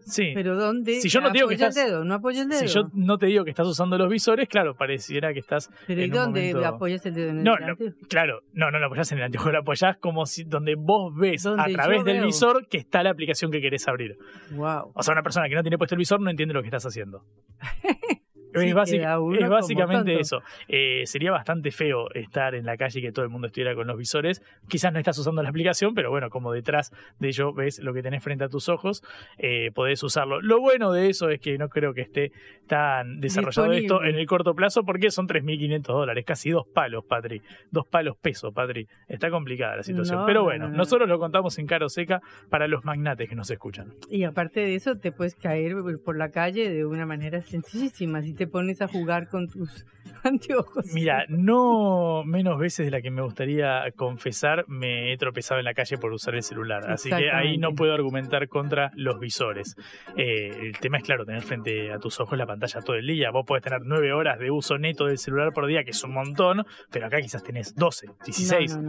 Sí. 0.06 0.32
Pero 0.34 0.56
¿dónde? 0.56 1.01
Si 1.01 1.10
yo 1.10 1.20
no 1.20 1.28
te 1.32 1.39
digo 1.39 1.47
que 1.47 1.56
apoya 1.56 1.68
estás, 1.68 1.84
el 1.84 1.89
dedo, 1.91 2.06
no 2.06 2.14
apoya 2.14 2.41
el 2.43 2.47
dedo. 2.49 2.60
Si 2.60 2.68
yo 2.68 2.89
no 2.93 3.18
te 3.18 3.26
digo 3.26 3.43
que 3.43 3.49
estás 3.49 3.68
usando 3.68 3.97
los 3.97 4.08
visores, 4.10 4.47
claro, 4.47 4.76
pareciera 4.76 5.34
que 5.34 5.39
estás. 5.39 5.70
Pero 5.88 6.03
¿y 6.03 6.10
dónde 6.10 6.53
momento- 6.53 6.68
apoyas 6.76 7.06
el 7.06 7.14
dedo 7.16 7.30
en 7.32 7.38
el 7.39 7.43
No, 7.43 7.58
no, 7.58 7.76
claro, 8.08 8.41
no, 8.53 8.70
no 8.72 8.80
lo 8.80 8.86
apoyás 8.86 9.12
en 9.12 9.18
el 9.18 9.24
anteojo, 9.26 9.51
lo 9.51 9.60
apoyás 9.60 9.97
como 9.97 10.26
si 10.26 10.43
donde 10.43 10.76
vos 10.76 11.14
ves 11.16 11.45
a 11.45 11.66
través 11.66 12.03
del 12.06 12.18
veo. 12.18 12.26
visor 12.28 12.68
que 12.70 12.78
está 12.78 13.03
la 13.03 13.10
aplicación 13.10 13.51
que 13.51 13.62
querés 13.62 13.88
abrir. 13.88 14.16
Wow. 14.51 14.91
O 14.93 15.03
sea, 15.03 15.12
una 15.14 15.24
persona 15.24 15.49
que 15.49 15.56
no 15.56 15.62
tiene 15.64 15.78
puesto 15.78 15.95
el 15.95 15.99
visor 15.99 16.22
no 16.22 16.30
entiende 16.30 16.53
lo 16.53 16.62
que 16.62 16.68
estás 16.68 16.86
haciendo. 16.86 17.24
Es, 18.62 19.49
básicamente 19.49 20.20
eso. 20.20 20.41
Eh, 20.68 21.03
sería 21.06 21.32
bastante 21.32 21.72
feo 21.72 22.12
estar 22.14 22.56
en 22.56 22.66
la 22.66 22.78
calle 22.78 22.99
y 22.99 23.03
que 23.03 23.12
todo 23.12 23.26
el 23.26 23.32
mundo 23.32 23.47
estuviera 23.47 23.76
con 23.76 23.88
los 23.88 23.97
visores. 23.97 24.41
Quizás 24.68 24.91
no 24.93 24.99
estás 24.99 25.18
usando 25.18 25.43
la 25.43 25.49
aplicación, 25.49 25.93
pero 25.93 26.10
bueno, 26.10 26.30
como 26.30 26.51
detrás 26.51 26.91
de 27.20 27.30
ello 27.30 27.53
ves 27.53 27.80
lo 27.80 27.93
que 27.93 28.01
tenés 28.01 28.24
frente 28.24 28.43
a 28.43 28.49
tus 28.49 28.70
ojos, 28.70 29.03
eh, 29.38 29.72
podés 29.74 30.01
usarlo. 30.03 30.41
Lo 30.41 30.60
bueno 30.60 30.91
de 30.91 31.10
eso 31.10 31.30
es 31.30 31.39
que 31.39 31.58
no 31.58 31.70
creo 31.70 31.93
que 31.93 32.01
esté 32.01 32.32
tan 32.68 33.20
desarrollado 33.20 33.72
esto 33.74 34.03
en 34.03 34.16
el 34.16 34.26
corto 34.26 34.56
plazo 34.56 34.84
porque 34.84 35.12
son 35.12 35.28
3.500 35.28 35.82
dólares, 35.82 36.26
casi 36.26 36.49
dos 36.49 36.66
palos, 36.68 37.06
Patri. 37.06 37.41
Dos 37.72 37.86
palos 37.88 38.18
peso, 38.18 38.51
Patri. 38.51 38.88
Está 39.08 39.30
complicada 39.30 39.78
la 39.78 39.84
situación. 39.84 40.20
No, 40.20 40.26
pero 40.26 40.39
no, 40.41 40.45
bueno, 40.45 40.66
no, 40.66 40.72
no. 40.72 40.78
nosotros 40.78 41.08
lo 41.08 41.20
contamos 41.20 41.58
en 41.60 41.68
caro 41.68 41.89
seca 41.89 42.22
para 42.49 42.68
los 42.68 42.86
magnates 42.86 43.30
que 43.30 43.36
nos 43.36 43.49
escuchan. 43.49 43.93
Y 44.10 44.24
aparte 44.24 44.62
de 44.62 44.76
eso, 44.76 44.97
te 44.97 45.12
puedes 45.12 45.36
caer 45.36 45.76
por 46.03 46.18
la 46.18 46.30
calle 46.30 46.70
de 46.70 46.86
una 46.86 47.06
manera 47.06 47.41
sencillísima. 47.41 48.22
Si 48.22 48.34
te 48.34 48.45
te 48.46 48.52
pones 48.52 48.82
a 48.82 48.88
jugar 48.88 49.28
con 49.28 49.48
tus 49.48 49.86
anteojos. 50.24 50.86
Mira, 50.93 51.26
no 51.30 52.24
menos 52.24 52.60
veces 52.60 52.86
de 52.86 52.91
la 52.91 53.02
que 53.02 53.10
me 53.10 53.22
gustaría 53.22 53.84
confesar 53.96 54.66
me 54.68 55.12
he 55.12 55.18
tropezado 55.18 55.60
en 55.60 55.66
la 55.66 55.74
calle 55.74 55.98
por 55.98 56.12
usar 56.14 56.36
el 56.36 56.43
celular. 56.43 56.89
Así 56.89 57.10
que 57.10 57.32
ahí 57.32 57.58
no 57.58 57.74
puedo 57.74 57.93
argumentar 57.93 58.48
contra 58.48 58.91
los 58.96 59.20
visores. 59.20 59.76
Eh, 60.16 60.50
el 60.62 60.78
tema 60.80 60.98
es 60.98 61.04
claro, 61.04 61.26
tener 61.26 61.41
frente 61.41 61.91
a 61.91 62.00
tus 62.00 62.20
ojos 62.20 62.38
la 62.38 62.46
pantalla 62.46 62.82
todo 62.82 62.96
el 62.96 63.08
día. 63.08 63.32
Vos 63.32 63.46
podés 63.46 63.64
tener 63.64 63.82
nueve 63.84 64.14
horas 64.14 64.39
de 64.39 64.52
uso 64.52 64.78
neto 64.78 65.06
del 65.06 65.18
celular 65.18 65.52
por 65.54 65.68
día, 65.68 65.84
que 65.84 65.91
es 65.91 66.04
un 66.04 66.14
montón, 66.14 66.66
pero 66.91 67.08
acá 67.08 67.20
quizás 67.22 67.43
tenés 67.43 67.76
12, 67.76 68.08
16. 68.26 68.80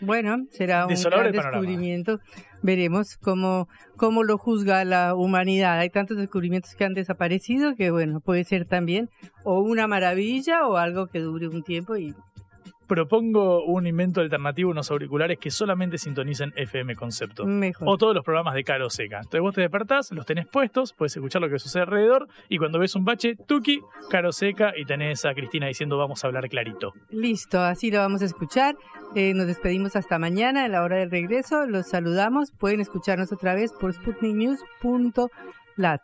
bueno, 0.00 0.46
será 0.50 0.86
un 0.86 0.94
gran 0.94 1.32
descubrimiento. 1.32 2.20
Veremos 2.64 3.18
cómo, 3.18 3.68
cómo 3.98 4.24
lo 4.24 4.38
juzga 4.38 4.86
la 4.86 5.14
humanidad. 5.14 5.78
Hay 5.78 5.90
tantos 5.90 6.16
descubrimientos 6.16 6.74
que 6.74 6.86
han 6.86 6.94
desaparecido 6.94 7.74
que, 7.74 7.90
bueno, 7.90 8.20
puede 8.20 8.42
ser 8.44 8.64
también 8.64 9.10
o 9.42 9.60
una 9.60 9.86
maravilla 9.86 10.66
o 10.66 10.78
algo 10.78 11.08
que 11.08 11.20
dure 11.20 11.46
un 11.46 11.62
tiempo 11.62 11.94
y 11.96 12.14
propongo 12.86 13.64
un 13.64 13.86
invento 13.86 14.20
alternativo, 14.20 14.70
unos 14.70 14.90
auriculares 14.90 15.38
que 15.38 15.50
solamente 15.50 15.98
sintonicen 15.98 16.52
FM 16.56 16.96
Concepto. 16.96 17.46
Mejor. 17.46 17.88
O 17.88 17.98
todos 17.98 18.14
los 18.14 18.24
programas 18.24 18.54
de 18.54 18.64
Caro 18.64 18.90
Seca. 18.90 19.18
Entonces 19.18 19.40
vos 19.40 19.54
te 19.54 19.60
despertás, 19.62 20.12
los 20.12 20.26
tenés 20.26 20.46
puestos, 20.46 20.92
puedes 20.92 21.16
escuchar 21.16 21.42
lo 21.42 21.48
que 21.48 21.58
sucede 21.58 21.82
alrededor 21.82 22.28
y 22.48 22.58
cuando 22.58 22.78
ves 22.78 22.94
un 22.94 23.04
bache, 23.04 23.36
tuki, 23.36 23.80
Caro 24.10 24.32
Seca 24.32 24.72
y 24.76 24.84
tenés 24.84 25.24
a 25.24 25.34
Cristina 25.34 25.66
diciendo 25.66 25.98
vamos 25.98 26.24
a 26.24 26.26
hablar 26.26 26.48
clarito. 26.48 26.92
Listo, 27.10 27.60
así 27.60 27.90
lo 27.90 27.98
vamos 27.98 28.22
a 28.22 28.26
escuchar. 28.26 28.76
Eh, 29.14 29.34
nos 29.34 29.46
despedimos 29.46 29.96
hasta 29.96 30.18
mañana, 30.18 30.64
a 30.64 30.68
la 30.68 30.82
hora 30.82 30.96
del 30.96 31.10
regreso. 31.10 31.66
Los 31.66 31.88
saludamos. 31.88 32.52
Pueden 32.52 32.80
escucharnos 32.80 33.32
otra 33.32 33.54
vez 33.54 33.72
por 33.72 33.92
sputniknews.lat. 33.92 36.00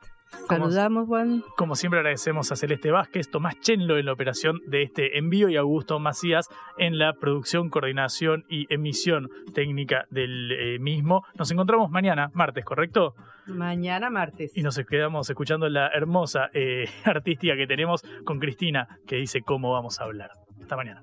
Saludamos, 0.48 1.06
Juan. 1.06 1.44
Como 1.56 1.74
siempre 1.74 2.00
agradecemos 2.00 2.50
a 2.52 2.56
Celeste 2.56 2.90
Vázquez, 2.90 3.30
Tomás 3.30 3.58
Chenlo 3.60 3.98
en 3.98 4.06
la 4.06 4.12
operación 4.12 4.60
de 4.66 4.82
este 4.82 5.18
envío 5.18 5.48
y 5.48 5.56
Augusto 5.56 5.98
Macías 5.98 6.48
en 6.78 6.98
la 6.98 7.14
producción, 7.14 7.70
coordinación 7.70 8.44
y 8.48 8.66
emisión 8.72 9.28
técnica 9.54 10.06
del 10.10 10.52
eh, 10.52 10.78
mismo. 10.78 11.24
Nos 11.34 11.50
encontramos 11.50 11.90
mañana, 11.90 12.30
martes, 12.32 12.64
¿correcto? 12.64 13.14
Mañana 13.46 14.10
martes. 14.10 14.56
Y 14.56 14.62
nos 14.62 14.78
quedamos 14.78 15.28
escuchando 15.28 15.68
la 15.68 15.88
hermosa 15.88 16.50
eh, 16.52 16.88
artística 17.04 17.56
que 17.56 17.66
tenemos 17.66 18.02
con 18.24 18.38
Cristina, 18.38 18.88
que 19.06 19.16
dice 19.16 19.42
cómo 19.42 19.72
vamos 19.72 20.00
a 20.00 20.04
hablar. 20.04 20.30
Hasta 20.60 20.76
mañana. 20.76 21.02